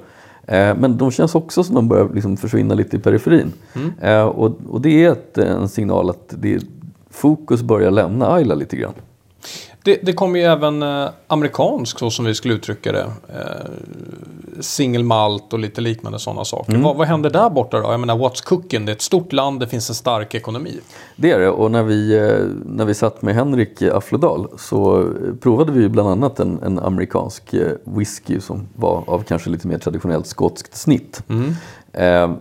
Eh, 0.47 0.75
Men 0.77 0.97
de 0.97 1.11
känns 1.11 1.35
också 1.35 1.63
som 1.63 1.75
de 1.75 1.87
börjar 1.87 2.09
liksom 2.13 2.37
försvinna 2.37 2.73
lite 2.75 2.95
i 2.95 2.99
periferin. 2.99 3.51
Eh, 4.01 4.21
Och, 4.23 4.51
och 4.69 4.81
det 4.81 5.05
är 5.05 5.11
ett, 5.11 5.37
en 5.37 5.69
signal 5.69 6.09
att 6.09 6.33
det, 6.37 6.63
fokus 7.09 7.61
börjar 7.61 7.91
lämna 7.91 8.31
Ayla 8.33 8.55
lite 8.55 8.75
grann. 8.77 8.93
Det, 9.83 9.99
det 10.03 10.13
kommer 10.13 10.39
ju 10.39 10.45
även 10.45 10.83
eh, 10.83 11.09
amerikansk, 11.27 11.99
så 11.99 12.09
som 12.09 12.25
vi 12.25 12.35
skulle 12.35 12.53
uttrycka 12.53 12.91
det. 12.91 13.11
Eh, 13.27 13.69
single 14.59 15.03
malt 15.03 15.53
och 15.53 15.59
lite 15.59 15.81
liknande 15.81 16.19
sådana 16.19 16.45
saker. 16.45 16.77
Vad, 16.77 16.95
vad 16.95 17.07
händer 17.07 17.29
där 17.29 17.49
borta 17.49 17.79
då? 17.79 17.91
Jag 17.91 17.99
menar, 17.99 18.17
what's 18.17 18.43
cooking? 18.43 18.85
Det 18.85 18.91
är 18.91 18.95
ett 18.95 19.01
stort 19.01 19.33
land, 19.33 19.59
det 19.59 19.67
finns 19.67 19.89
en 19.89 19.95
stark 19.95 20.35
ekonomi. 20.35 20.79
Det 21.15 21.31
är 21.31 21.39
det 21.39 21.49
och 21.49 21.71
när 21.71 21.83
vi, 21.83 22.17
eh, 22.17 22.45
när 22.65 22.85
vi 22.85 22.93
satt 22.93 23.21
med 23.21 23.35
Henrik 23.35 23.81
Affledal 23.81 24.47
så 24.57 25.09
provade 25.41 25.71
vi 25.71 25.89
bland 25.89 26.09
annat 26.09 26.39
en, 26.39 26.59
en 26.63 26.79
amerikansk 26.79 27.53
eh, 27.53 27.71
whisky 27.83 28.39
som 28.39 28.67
var 28.75 29.03
av 29.07 29.23
kanske 29.23 29.49
lite 29.49 29.67
mer 29.67 29.77
traditionellt 29.77 30.27
skotskt 30.27 30.77
snitt. 30.77 31.23
Eh, 31.93 32.31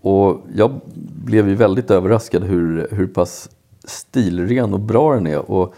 och 0.00 0.40
jag 0.54 0.80
blev 1.24 1.48
ju 1.48 1.54
väldigt 1.54 1.90
överraskad 1.90 2.44
hur, 2.44 2.88
hur 2.90 3.06
pass 3.06 3.48
stilren 3.84 4.74
och 4.74 4.80
bra 4.80 5.14
den 5.14 5.26
är. 5.26 5.50
Och 5.50 5.74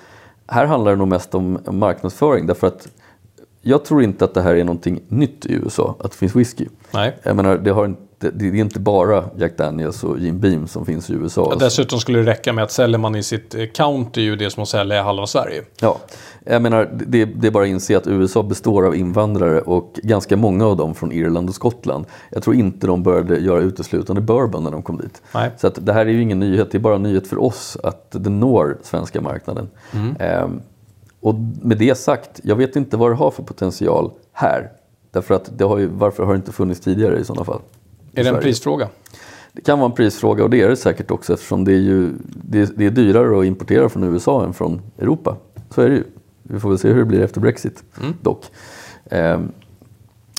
här 0.48 0.66
handlar 0.66 0.90
det 0.92 0.98
nog 0.98 1.08
mest 1.08 1.34
om 1.34 1.58
marknadsföring 1.70 2.46
därför 2.46 2.66
att 2.66 2.88
jag 3.62 3.84
tror 3.84 4.02
inte 4.02 4.24
att 4.24 4.34
det 4.34 4.42
här 4.42 4.54
är 4.54 4.64
någonting 4.64 5.00
nytt 5.08 5.46
i 5.46 5.52
USA, 5.52 5.96
att 5.98 6.10
det 6.10 6.16
finns 6.16 6.36
whisky. 6.36 6.66
Nej. 6.94 7.16
Jag 7.22 7.36
menar, 7.36 7.58
det, 7.58 7.70
har 7.70 7.94
inte, 8.16 8.38
det 8.38 8.46
är 8.46 8.54
inte 8.54 8.80
bara 8.80 9.24
Jack 9.36 9.56
Daniels 9.56 10.04
och 10.04 10.18
Jim 10.18 10.40
Beam 10.40 10.66
som 10.66 10.86
finns 10.86 11.10
i 11.10 11.12
USA. 11.12 11.48
Ja, 11.50 11.56
dessutom 11.56 11.98
skulle 12.00 12.18
det 12.18 12.30
räcka 12.30 12.52
med 12.52 12.64
att 12.64 12.70
säljer 12.70 12.98
man 12.98 13.16
i 13.16 13.22
sitt 13.22 13.54
eh, 13.54 13.66
county 13.66 14.20
ju 14.20 14.36
det 14.36 14.50
som 14.50 14.62
att 14.62 14.68
sälja 14.68 14.96
i 14.96 15.02
halva 15.02 15.26
Sverige. 15.26 15.62
Ja, 15.80 15.98
jag 16.44 16.62
menar, 16.62 16.90
det, 17.06 17.24
det 17.24 17.46
är 17.46 17.50
bara 17.50 17.64
att 17.64 17.68
inse 17.68 17.96
att 17.96 18.06
USA 18.06 18.42
består 18.42 18.86
av 18.86 18.96
invandrare 18.96 19.60
och 19.60 20.00
ganska 20.02 20.36
många 20.36 20.66
av 20.66 20.76
dem 20.76 20.94
från 20.94 21.12
Irland 21.12 21.48
och 21.48 21.54
Skottland. 21.54 22.04
Jag 22.30 22.42
tror 22.42 22.56
inte 22.56 22.86
de 22.86 23.02
började 23.02 23.38
göra 23.38 23.60
uteslutande 23.60 24.22
bourbon 24.22 24.64
när 24.64 24.70
de 24.70 24.82
kom 24.82 24.96
dit. 24.96 25.22
Nej. 25.34 25.50
Så 25.56 25.66
att 25.66 25.86
det 25.86 25.92
här 25.92 26.06
är 26.06 26.10
ju 26.10 26.22
ingen 26.22 26.40
nyhet, 26.40 26.70
det 26.70 26.78
är 26.78 26.80
bara 26.80 26.94
en 26.94 27.02
nyhet 27.02 27.26
för 27.26 27.42
oss 27.42 27.76
att 27.82 28.10
det 28.10 28.30
når 28.30 28.78
svenska 28.82 29.20
marknaden. 29.20 29.68
Ehm, 30.18 30.60
och 31.20 31.34
med 31.62 31.78
det 31.78 31.98
sagt, 31.98 32.40
jag 32.42 32.56
vet 32.56 32.76
inte 32.76 32.96
vad 32.96 33.10
det 33.10 33.14
har 33.14 33.30
för 33.30 33.42
potential 33.42 34.10
här. 34.32 34.70
Därför 35.10 35.34
att 35.34 35.58
det 35.58 35.64
har 35.64 35.78
ju, 35.78 35.86
varför 35.86 36.24
har 36.24 36.32
det 36.32 36.36
inte 36.36 36.52
funnits 36.52 36.80
tidigare 36.80 37.18
i 37.18 37.24
sådana 37.24 37.44
fall? 37.44 37.60
Är 38.16 38.24
det 38.24 38.30
en 38.30 38.40
prisfråga? 38.40 38.88
Det 39.52 39.62
kan 39.62 39.78
vara 39.78 39.90
en 39.90 39.96
prisfråga 39.96 40.44
och 40.44 40.50
det 40.50 40.62
är 40.62 40.68
det 40.68 40.76
säkert 40.76 41.10
också 41.10 41.32
eftersom 41.32 41.64
det 41.64 41.72
är, 41.72 41.80
ju, 41.80 42.12
det 42.24 42.60
är, 42.60 42.68
det 42.76 42.86
är 42.86 42.90
dyrare 42.90 43.40
att 43.40 43.46
importera 43.46 43.88
från 43.88 44.04
USA 44.04 44.44
än 44.44 44.52
från 44.52 44.82
Europa. 44.98 45.36
Så 45.70 45.82
är 45.82 45.88
det 45.88 45.94
ju. 45.94 46.04
Vi 46.42 46.60
får 46.60 46.68
väl 46.68 46.78
se 46.78 46.88
hur 46.88 46.98
det 46.98 47.04
blir 47.04 47.20
efter 47.20 47.40
Brexit 47.40 47.84
dock. 48.22 48.44
Ehm, 49.10 49.52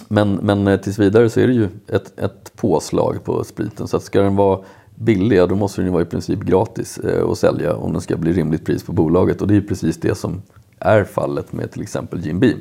men, 0.07 0.33
men 0.33 0.67
eh, 0.67 0.79
tills 0.79 0.99
vidare 0.99 1.29
så 1.29 1.39
är 1.39 1.47
det 1.47 1.53
ju 1.53 1.69
ett, 1.87 2.19
ett 2.19 2.55
påslag 2.55 3.23
på 3.23 3.43
spriten. 3.43 3.87
Så 3.87 3.97
att 3.97 4.03
ska 4.03 4.21
den 4.21 4.35
vara 4.35 4.59
billig, 4.95 5.37
ja, 5.37 5.47
då 5.47 5.55
måste 5.55 5.81
den 5.81 5.85
ju 5.85 5.91
vara 5.91 6.03
i 6.03 6.05
princip 6.05 6.39
gratis 6.39 6.97
eh, 6.97 7.29
att 7.29 7.37
sälja 7.37 7.75
om 7.75 7.91
den 7.91 8.01
ska 8.01 8.17
bli 8.17 8.33
rimligt 8.33 8.65
pris 8.65 8.83
på 8.83 8.91
bolaget. 8.91 9.41
Och 9.41 9.47
det 9.47 9.53
är 9.53 9.61
ju 9.61 9.67
precis 9.67 9.97
det 9.97 10.17
som 10.17 10.41
är 10.79 11.03
fallet 11.03 11.53
med 11.53 11.71
till 11.71 11.81
exempel 11.81 12.25
Jim 12.25 12.39
Beam. 12.39 12.59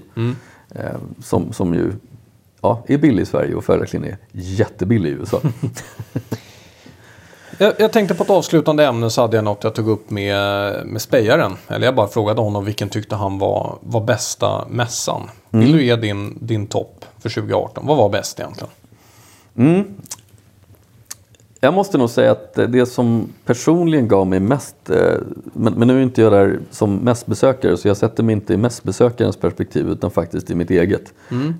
Ehm, 0.71 1.01
som, 1.23 1.53
som 1.53 1.75
ju 1.75 1.93
ja, 2.61 2.85
är 2.87 2.99
billig 2.99 3.23
i 3.23 3.27
Sverige 3.27 3.55
och 3.55 3.65
följaktligen 3.65 4.07
är 4.07 4.19
jättebillig 4.33 5.11
i 5.11 5.13
USA. 5.13 5.41
Jag, 7.59 7.73
jag 7.79 7.93
tänkte 7.93 8.15
på 8.15 8.23
ett 8.23 8.31
avslutande 8.31 8.85
ämne 8.85 9.11
så 9.11 9.21
hade 9.21 9.37
jag 9.37 9.45
något 9.45 9.65
jag 9.65 9.75
tog 9.75 9.89
upp 9.89 10.11
med, 10.11 10.87
med 10.87 11.03
spejaren. 11.03 11.57
Eller 11.69 11.87
jag 11.87 11.95
bara 11.95 12.09
frågade 12.09 12.41
honom 12.41 12.65
vilken 12.65 12.89
tyckte 12.89 13.17
han 13.17 13.39
var, 13.39 13.79
var 13.81 14.01
bästa 14.01 14.69
mässan. 14.69 15.31
Vill 15.51 15.73
du 15.73 15.85
ge 15.85 15.97
din, 15.97 16.39
din 16.41 16.67
topp 16.67 17.05
för 17.19 17.29
2018? 17.29 17.87
Vad 17.87 17.97
var 17.97 18.09
bäst 18.09 18.41
egentligen? 18.41 18.71
Jag 21.67 21.75
måste 21.75 21.99
nog 21.99 22.11
säga 22.11 22.33
att 22.33 22.55
det 22.55 22.87
som 22.87 23.29
personligen 23.45 24.09
gav 24.09 24.27
mig 24.27 24.41
mest, 24.41 24.91
eh, 24.91 25.14
men, 25.53 25.73
men 25.73 25.89
nu 25.89 25.99
är 25.99 26.03
inte 26.03 26.23
jag 26.23 26.33
där 26.33 26.61
som 26.71 26.97
mässbesökare 26.97 27.77
så 27.77 27.89
jag 27.89 27.97
sätter 27.97 28.23
mig 28.23 28.33
inte 28.33 28.55
i 28.55 28.57
mässbesökarens 28.57 29.37
perspektiv 29.37 29.89
utan 29.89 30.11
faktiskt 30.11 30.51
i 30.51 30.55
mitt 30.55 30.71
eget. 30.71 31.12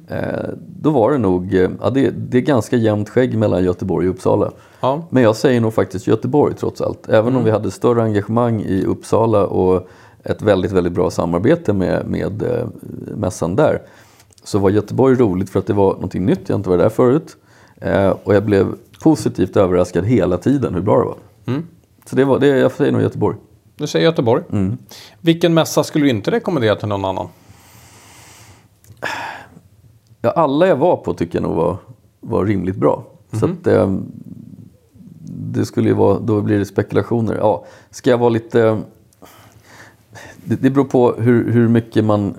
Eh, 0.09 0.49
Då 0.81 0.91
var 0.91 1.11
det 1.13 1.19
nog, 1.19 1.55
eh, 1.55 1.71
ja, 1.81 1.91
det, 1.91 2.11
det 2.11 2.39
är 2.39 2.43
ganska 2.43 2.77
jämnt 2.77 3.09
skägg 3.09 3.39
mellan 3.39 3.65
Göteborg 3.65 4.09
och 4.09 4.15
Uppsala. 4.15 4.51
Ja. 4.81 5.07
Men 5.11 5.23
jag 5.23 5.37
säger 5.37 5.61
nog 5.61 5.75
faktiskt 5.75 6.07
Göteborg 6.07 6.55
trots 6.55 6.81
allt. 6.81 7.09
Även 7.09 7.37
om 7.37 7.45
vi 7.45 7.51
hade 7.51 7.71
större 7.71 8.03
engagemang 8.03 8.63
i 8.63 8.85
Uppsala 8.85 9.47
och 9.47 9.89
ett 10.23 10.43
väldigt, 10.43 10.73
väldigt 10.73 10.93
bra 10.93 11.11
samarbete 11.11 11.73
med, 11.73 12.07
med 12.07 12.43
mässan 13.17 13.57
där. 13.57 13.83
Så 14.45 14.59
var 14.59 14.71
Göteborg 14.71 15.17
roligt 15.17 15.51
för 15.51 15.59
att 15.59 15.67
det 15.67 15.73
var 15.75 15.95
någonting 15.95 16.27
nytt, 16.27 16.49
jag 16.49 16.59
inte 16.59 16.69
varit 16.69 16.83
där 16.83 16.89
förut. 16.89 17.37
Eh, 17.81 18.15
och 18.25 18.35
jag 18.35 18.45
blev 18.45 18.67
positivt 19.03 19.57
överraskad 19.57 20.05
hela 20.05 20.39
tiden 20.39 20.75
hur 20.75 20.81
bra 20.81 20.99
det 20.99 21.05
var. 21.05 21.17
Så 22.05 22.17
det 22.17 22.25
var, 22.25 22.39
det, 22.39 22.47
jag 22.47 22.73
säger 22.73 22.93
nog 22.93 23.03
Göteborg. 23.03 23.37
Du 23.77 23.87
säger 23.87 24.05
Göteborg. 24.05 24.43
Vilken 25.21 25.55
mässa 25.55 25.85
skulle 25.85 26.05
du 26.05 26.11
inte 26.11 26.31
rekommendera 26.31 26.77
till 26.77 26.89
någon 26.89 27.05
annan? 27.05 27.29
Ja, 30.21 30.31
alla 30.31 30.67
jag 30.67 30.77
var 30.77 30.97
på 30.97 31.15
tycker 31.15 31.39
jag 31.39 31.43
nog 31.43 31.57
var, 31.57 31.77
var 32.21 32.45
rimligt 32.45 32.77
bra. 32.77 33.05
Så 33.33 33.47
att, 33.47 33.67
eh, 33.67 33.97
det 35.29 35.67
skulle 35.67 35.89
ju 35.89 35.95
vara, 35.95 36.19
då 36.19 36.41
blir 36.41 36.59
det 36.59 36.65
spekulationer. 36.65 37.35
Ja, 37.35 37.67
ska 37.91 38.11
jag 38.11 38.19
vara 38.19 38.29
lite... 38.29 38.83
Det, 40.45 40.63
det 40.63 40.71
beror 40.71 40.85
på 40.85 41.13
hur, 41.13 41.53
hur 41.53 41.69
mycket 41.69 42.05
man 42.05 42.35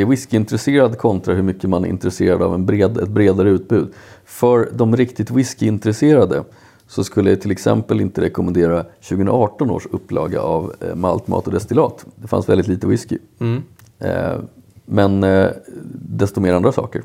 är 0.00 0.06
whiskyintresserad 0.06 0.98
kontra 0.98 1.34
hur 1.34 1.42
mycket 1.42 1.70
man 1.70 1.84
är 1.84 1.88
intresserad 1.88 2.42
av 2.42 2.54
en 2.54 2.66
bred, 2.66 2.98
ett 2.98 3.08
bredare 3.08 3.50
utbud. 3.50 3.94
För 4.24 4.70
de 4.72 4.96
riktigt 4.96 5.30
whiskyintresserade 5.30 6.44
så 6.86 7.04
skulle 7.04 7.30
jag 7.30 7.40
till 7.40 7.50
exempel 7.50 8.00
inte 8.00 8.20
rekommendera 8.20 8.82
2018 8.82 9.70
års 9.70 9.86
upplaga 9.86 10.40
av 10.40 10.74
eh, 10.80 10.94
Malt, 10.94 11.28
mat 11.28 11.46
och 11.46 11.52
destillat. 11.52 12.06
Det 12.16 12.28
fanns 12.28 12.48
väldigt 12.48 12.68
lite 12.68 12.86
whisky. 12.86 13.18
Mm. 13.40 13.62
Eh, 13.98 14.38
men 14.84 15.24
eh, 15.24 15.50
desto 15.92 16.40
mer 16.40 16.52
andra 16.52 16.72
saker. 16.72 17.02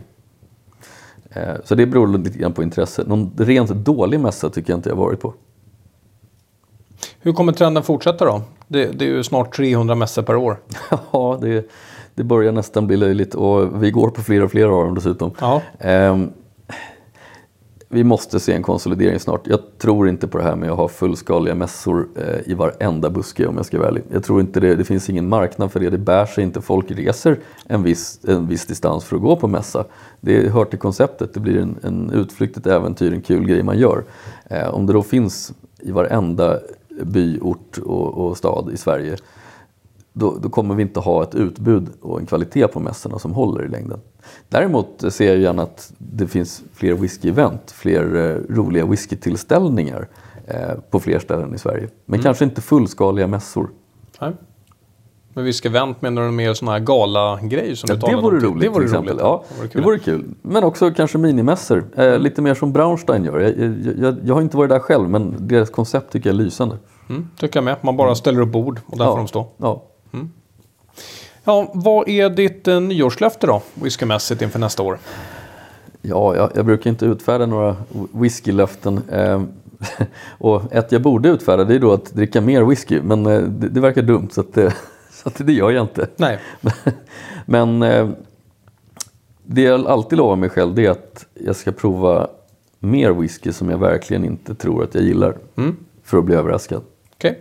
Eh, 1.29 1.55
så 1.63 1.75
det 1.75 1.85
beror 1.85 2.17
lite 2.17 2.37
grann 2.37 2.53
på 2.53 2.63
intresse. 2.63 3.03
Någon 3.07 3.31
rent 3.37 3.69
dålig 3.69 4.19
mässa 4.19 4.49
tycker 4.49 4.73
jag 4.73 4.77
inte 4.77 4.89
jag 4.89 4.95
varit 4.95 5.19
på. 5.19 5.33
Hur 7.19 7.33
kommer 7.33 7.53
trenden 7.53 7.83
fortsätta 7.83 8.25
då? 8.25 8.41
Det, 8.67 8.85
det 8.85 9.05
är 9.05 9.09
ju 9.09 9.23
snart 9.23 9.55
300 9.55 9.95
mässor 9.95 10.21
per 10.21 10.35
år. 10.35 10.59
ja, 11.11 11.37
det, 11.41 11.69
det 12.15 12.23
börjar 12.23 12.51
nästan 12.51 12.87
bli 12.87 12.97
löjligt 12.97 13.35
och 13.35 13.83
vi 13.83 13.91
går 13.91 14.09
på 14.09 14.21
fler 14.21 14.43
och 14.43 14.51
fler 14.51 14.65
av 14.65 14.85
dem 14.85 14.95
dessutom. 14.95 15.31
Ja. 15.39 15.61
Ehm, 15.79 16.29
vi 17.93 18.03
måste 18.03 18.39
se 18.39 18.53
en 18.53 18.63
konsolidering 18.63 19.19
snart. 19.19 19.47
Jag 19.47 19.59
tror 19.77 20.09
inte 20.09 20.27
på 20.27 20.37
det 20.37 20.43
här 20.43 20.55
med 20.55 20.71
att 20.71 20.77
ha 20.77 20.87
fullskaliga 20.87 21.55
mässor 21.55 22.07
eh, 22.15 22.51
i 22.51 22.53
varenda 22.53 23.09
buske 23.09 23.47
om 23.47 23.57
jag 23.57 23.65
ska 23.65 23.77
vara 23.77 23.87
ärlig. 23.87 24.03
Jag 24.11 24.23
tror 24.23 24.41
inte 24.41 24.59
det, 24.59 24.75
det 24.75 24.83
finns 24.83 25.09
ingen 25.09 25.29
marknad 25.29 25.71
för 25.71 25.79
det. 25.79 25.89
Det 25.89 25.97
bär 25.97 26.25
sig 26.25 26.43
inte. 26.43 26.61
Folk 26.61 26.91
reser 26.91 27.39
en 27.67 27.83
viss, 27.83 28.19
en 28.27 28.47
viss 28.47 28.65
distans 28.65 29.05
för 29.05 29.15
att 29.15 29.21
gå 29.21 29.35
på 29.35 29.47
mässa. 29.47 29.85
Det 30.21 30.49
hör 30.49 30.65
till 30.65 30.79
konceptet. 30.79 31.33
Det 31.33 31.39
blir 31.39 31.57
en, 31.57 31.79
en 31.83 32.11
utflykt, 32.11 32.57
ett 32.57 32.67
äventyr, 32.67 33.13
en 33.13 33.21
kul 33.21 33.45
grej 33.45 33.63
man 33.63 33.77
gör. 33.77 34.03
Eh, 34.45 34.73
om 34.73 34.85
det 34.85 34.93
då 34.93 35.03
finns 35.03 35.53
i 35.79 35.91
varenda 35.91 36.59
by, 37.03 37.39
ort 37.39 37.77
och, 37.77 38.17
och 38.17 38.37
stad 38.37 38.69
i 38.73 38.77
Sverige 38.77 39.17
då, 40.13 40.37
då, 40.41 40.49
kommer 40.49 40.75
vi 40.75 40.81
inte 40.81 40.99
ha 40.99 41.23
ett 41.23 41.35
utbud 41.35 41.87
och 42.01 42.19
en 42.19 42.25
kvalitet 42.25 42.67
på 42.67 42.79
mässorna 42.79 43.19
som 43.19 43.31
håller 43.33 43.65
i 43.65 43.67
längden. 43.67 43.99
Däremot 44.49 45.13
ser 45.13 45.27
jag 45.27 45.37
gärna 45.37 45.63
att 45.63 45.93
det 45.97 46.27
finns 46.27 46.63
fler 46.73 46.93
whisky-event, 46.93 47.71
fler 47.73 48.15
eh, 48.15 48.55
roliga 48.55 48.85
whiskytillställningar 48.85 50.07
eh, 50.47 50.55
på 50.89 50.99
fler 50.99 51.19
ställen 51.19 51.55
i 51.55 51.57
Sverige. 51.57 51.89
Men 52.05 52.19
Mm. 52.19 52.23
kanske 52.23 52.43
inte 52.45 52.61
fullskaliga 52.61 53.27
mässor. 53.27 53.69
Nej. 54.21 54.31
Men 55.35 55.45
vi 55.45 55.53
ska 55.53 55.69
vänt 55.69 56.01
menar 56.01 56.21
du 56.21 56.31
mer 56.31 56.53
sådana 56.53 56.71
här 56.77 56.79
gala-grejer 56.85 57.75
som 57.75 57.87
Ja, 57.87 57.93
du 57.95 57.99
det 57.99 58.05
talade 58.05 58.21
vore 58.23 58.37
om? 58.37 58.43
roligt 58.43 58.61
Det 58.63 58.69
vore 58.69 58.85
roligt. 58.87 59.15
Ja, 59.19 59.43
Det 59.49 59.55
vore 59.57 59.67
det 59.67 59.73
kul. 59.73 59.83
vore 59.83 59.99
kul. 59.99 60.25
Men 60.41 60.63
också 60.63 60.91
kanske 60.91 61.17
minimässor. 61.17 61.85
Eh, 61.97 62.19
lite 62.19 62.41
mer 62.41 62.53
som 62.55 62.73
Braunstein 62.73 63.23
gör. 63.25 63.39
Jag, 63.39 63.97
jag, 63.99 64.15
jag, 64.23 64.33
har 64.33 64.41
inte 64.41 64.57
varit 64.57 64.69
där 64.69 64.79
själv 64.79 65.09
men 65.09 65.35
deras 65.47 65.69
koncept 65.69 66.11
tycker 66.11 66.29
jag 66.29 66.39
är 66.39 66.43
lysande. 66.43 66.77
Mm, 67.09 67.27
tycker 67.37 67.57
jag 67.57 67.63
med. 67.63 67.75
Man 67.81 67.97
bara 67.97 68.15
ställer 68.15 68.41
upp 68.41 68.51
bord 68.51 68.79
och 68.85 68.97
där 68.97 69.05
får 69.05 69.17
de 69.17 69.27
stå. 69.27 69.47
Ja. 69.57 69.83
Ja, 71.43 71.71
vad 71.73 72.09
är 72.09 72.29
ditt 72.29 72.67
eh, 72.67 72.79
nyårslöfte 72.79 73.47
då, 73.47 73.61
whiskymässigt 73.73 74.41
inför 74.41 74.59
nästa 74.59 74.83
år? 74.83 74.99
Ja, 76.01 76.35
jag, 76.35 76.51
jag 76.55 76.65
brukar 76.65 76.89
inte 76.89 77.05
utfärda 77.05 77.45
några 77.45 77.75
whiskylöften. 78.11 79.01
Eh, 79.11 79.43
och 80.37 80.73
ett 80.73 80.91
jag 80.91 81.01
borde 81.01 81.29
utfärda 81.29 81.63
det 81.63 81.75
är 81.75 81.79
då 81.79 81.93
att 81.93 82.13
dricka 82.13 82.41
mer 82.41 82.63
whisky. 82.63 83.01
Men 83.01 83.25
eh, 83.25 83.41
det, 83.41 83.69
det 83.69 83.79
verkar 83.79 84.01
dumt 84.01 84.29
så, 84.31 84.41
att, 84.41 84.57
eh, 84.57 84.73
så 85.11 85.29
att 85.29 85.47
det 85.47 85.53
gör 85.53 85.71
jag 85.71 85.83
inte. 85.83 86.07
Nej. 86.15 86.39
men 87.45 87.83
eh, 87.83 88.09
det 89.43 89.61
jag 89.61 89.87
alltid 89.87 90.17
lovar 90.17 90.35
mig 90.35 90.49
själv 90.49 90.75
det 90.75 90.85
är 90.85 90.91
att 90.91 91.25
jag 91.33 91.55
ska 91.55 91.71
prova 91.71 92.27
mer 92.79 93.11
whisky 93.11 93.51
som 93.51 93.69
jag 93.69 93.77
verkligen 93.77 94.25
inte 94.25 94.55
tror 94.55 94.83
att 94.83 94.95
jag 94.95 95.03
gillar. 95.03 95.37
Mm. 95.55 95.75
För 96.03 96.17
att 96.17 96.25
bli 96.25 96.35
överraskad. 96.35 96.81
Okej. 97.13 97.39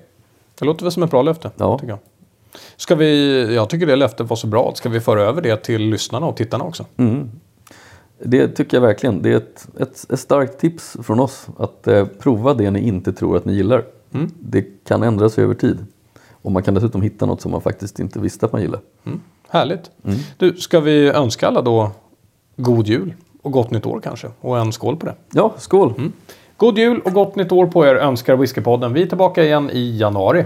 Det 0.58 0.64
låter 0.64 0.84
väl 0.84 0.92
som 0.92 1.02
ett 1.02 1.10
bra 1.10 1.22
löfte. 1.22 1.50
Ja. 1.56 1.78
Tycker 1.78 1.92
jag. 1.92 1.98
Ska 2.76 2.94
vi, 2.94 3.54
jag 3.54 3.68
tycker 3.68 3.86
det 3.86 3.96
löftet 3.96 4.30
var 4.30 4.36
så 4.36 4.46
bra. 4.46 4.72
Ska 4.74 4.88
vi 4.88 5.00
föra 5.00 5.22
över 5.22 5.42
det 5.42 5.56
till 5.56 5.82
lyssnarna 5.82 6.26
och 6.26 6.36
tittarna 6.36 6.64
också? 6.64 6.86
Mm. 6.96 7.30
Det 8.24 8.48
tycker 8.48 8.76
jag 8.76 8.82
verkligen. 8.82 9.22
Det 9.22 9.32
är 9.32 9.36
ett, 9.36 9.68
ett, 9.80 10.10
ett 10.10 10.20
starkt 10.20 10.60
tips 10.60 10.96
från 11.02 11.20
oss 11.20 11.46
att 11.58 11.86
eh, 11.86 12.06
prova 12.06 12.54
det 12.54 12.70
ni 12.70 12.80
inte 12.80 13.12
tror 13.12 13.36
att 13.36 13.44
ni 13.44 13.52
gillar. 13.52 13.84
Mm. 14.14 14.30
Det 14.40 14.64
kan 14.84 15.02
ändras 15.02 15.38
över 15.38 15.54
tid. 15.54 15.86
Och 16.30 16.52
man 16.52 16.62
kan 16.62 16.74
dessutom 16.74 17.02
hitta 17.02 17.26
något 17.26 17.40
som 17.40 17.50
man 17.50 17.60
faktiskt 17.60 17.98
inte 17.98 18.18
visste 18.18 18.46
att 18.46 18.52
man 18.52 18.62
gillar. 18.62 18.80
Härligt. 19.48 19.90
Mm. 20.04 20.18
Du, 20.36 20.56
ska 20.56 20.80
vi 20.80 21.08
önska 21.08 21.48
alla 21.48 21.62
då 21.62 21.90
god 22.56 22.86
jul 22.86 23.14
och 23.42 23.52
gott 23.52 23.70
nytt 23.70 23.86
år 23.86 24.00
kanske? 24.00 24.28
Och 24.40 24.58
en 24.58 24.72
skål 24.72 24.96
på 24.96 25.06
det. 25.06 25.14
Ja, 25.32 25.54
skål! 25.58 25.94
God 26.56 26.78
jul 26.78 27.00
och 27.00 27.12
gott 27.12 27.36
nytt 27.36 27.52
år 27.52 27.66
på 27.66 27.86
er 27.86 27.94
önskar 27.94 28.36
Whiskypodden. 28.36 28.92
Vi 28.92 29.02
är 29.02 29.06
tillbaka 29.06 29.44
igen 29.44 29.70
i 29.70 29.98
januari. 29.98 30.44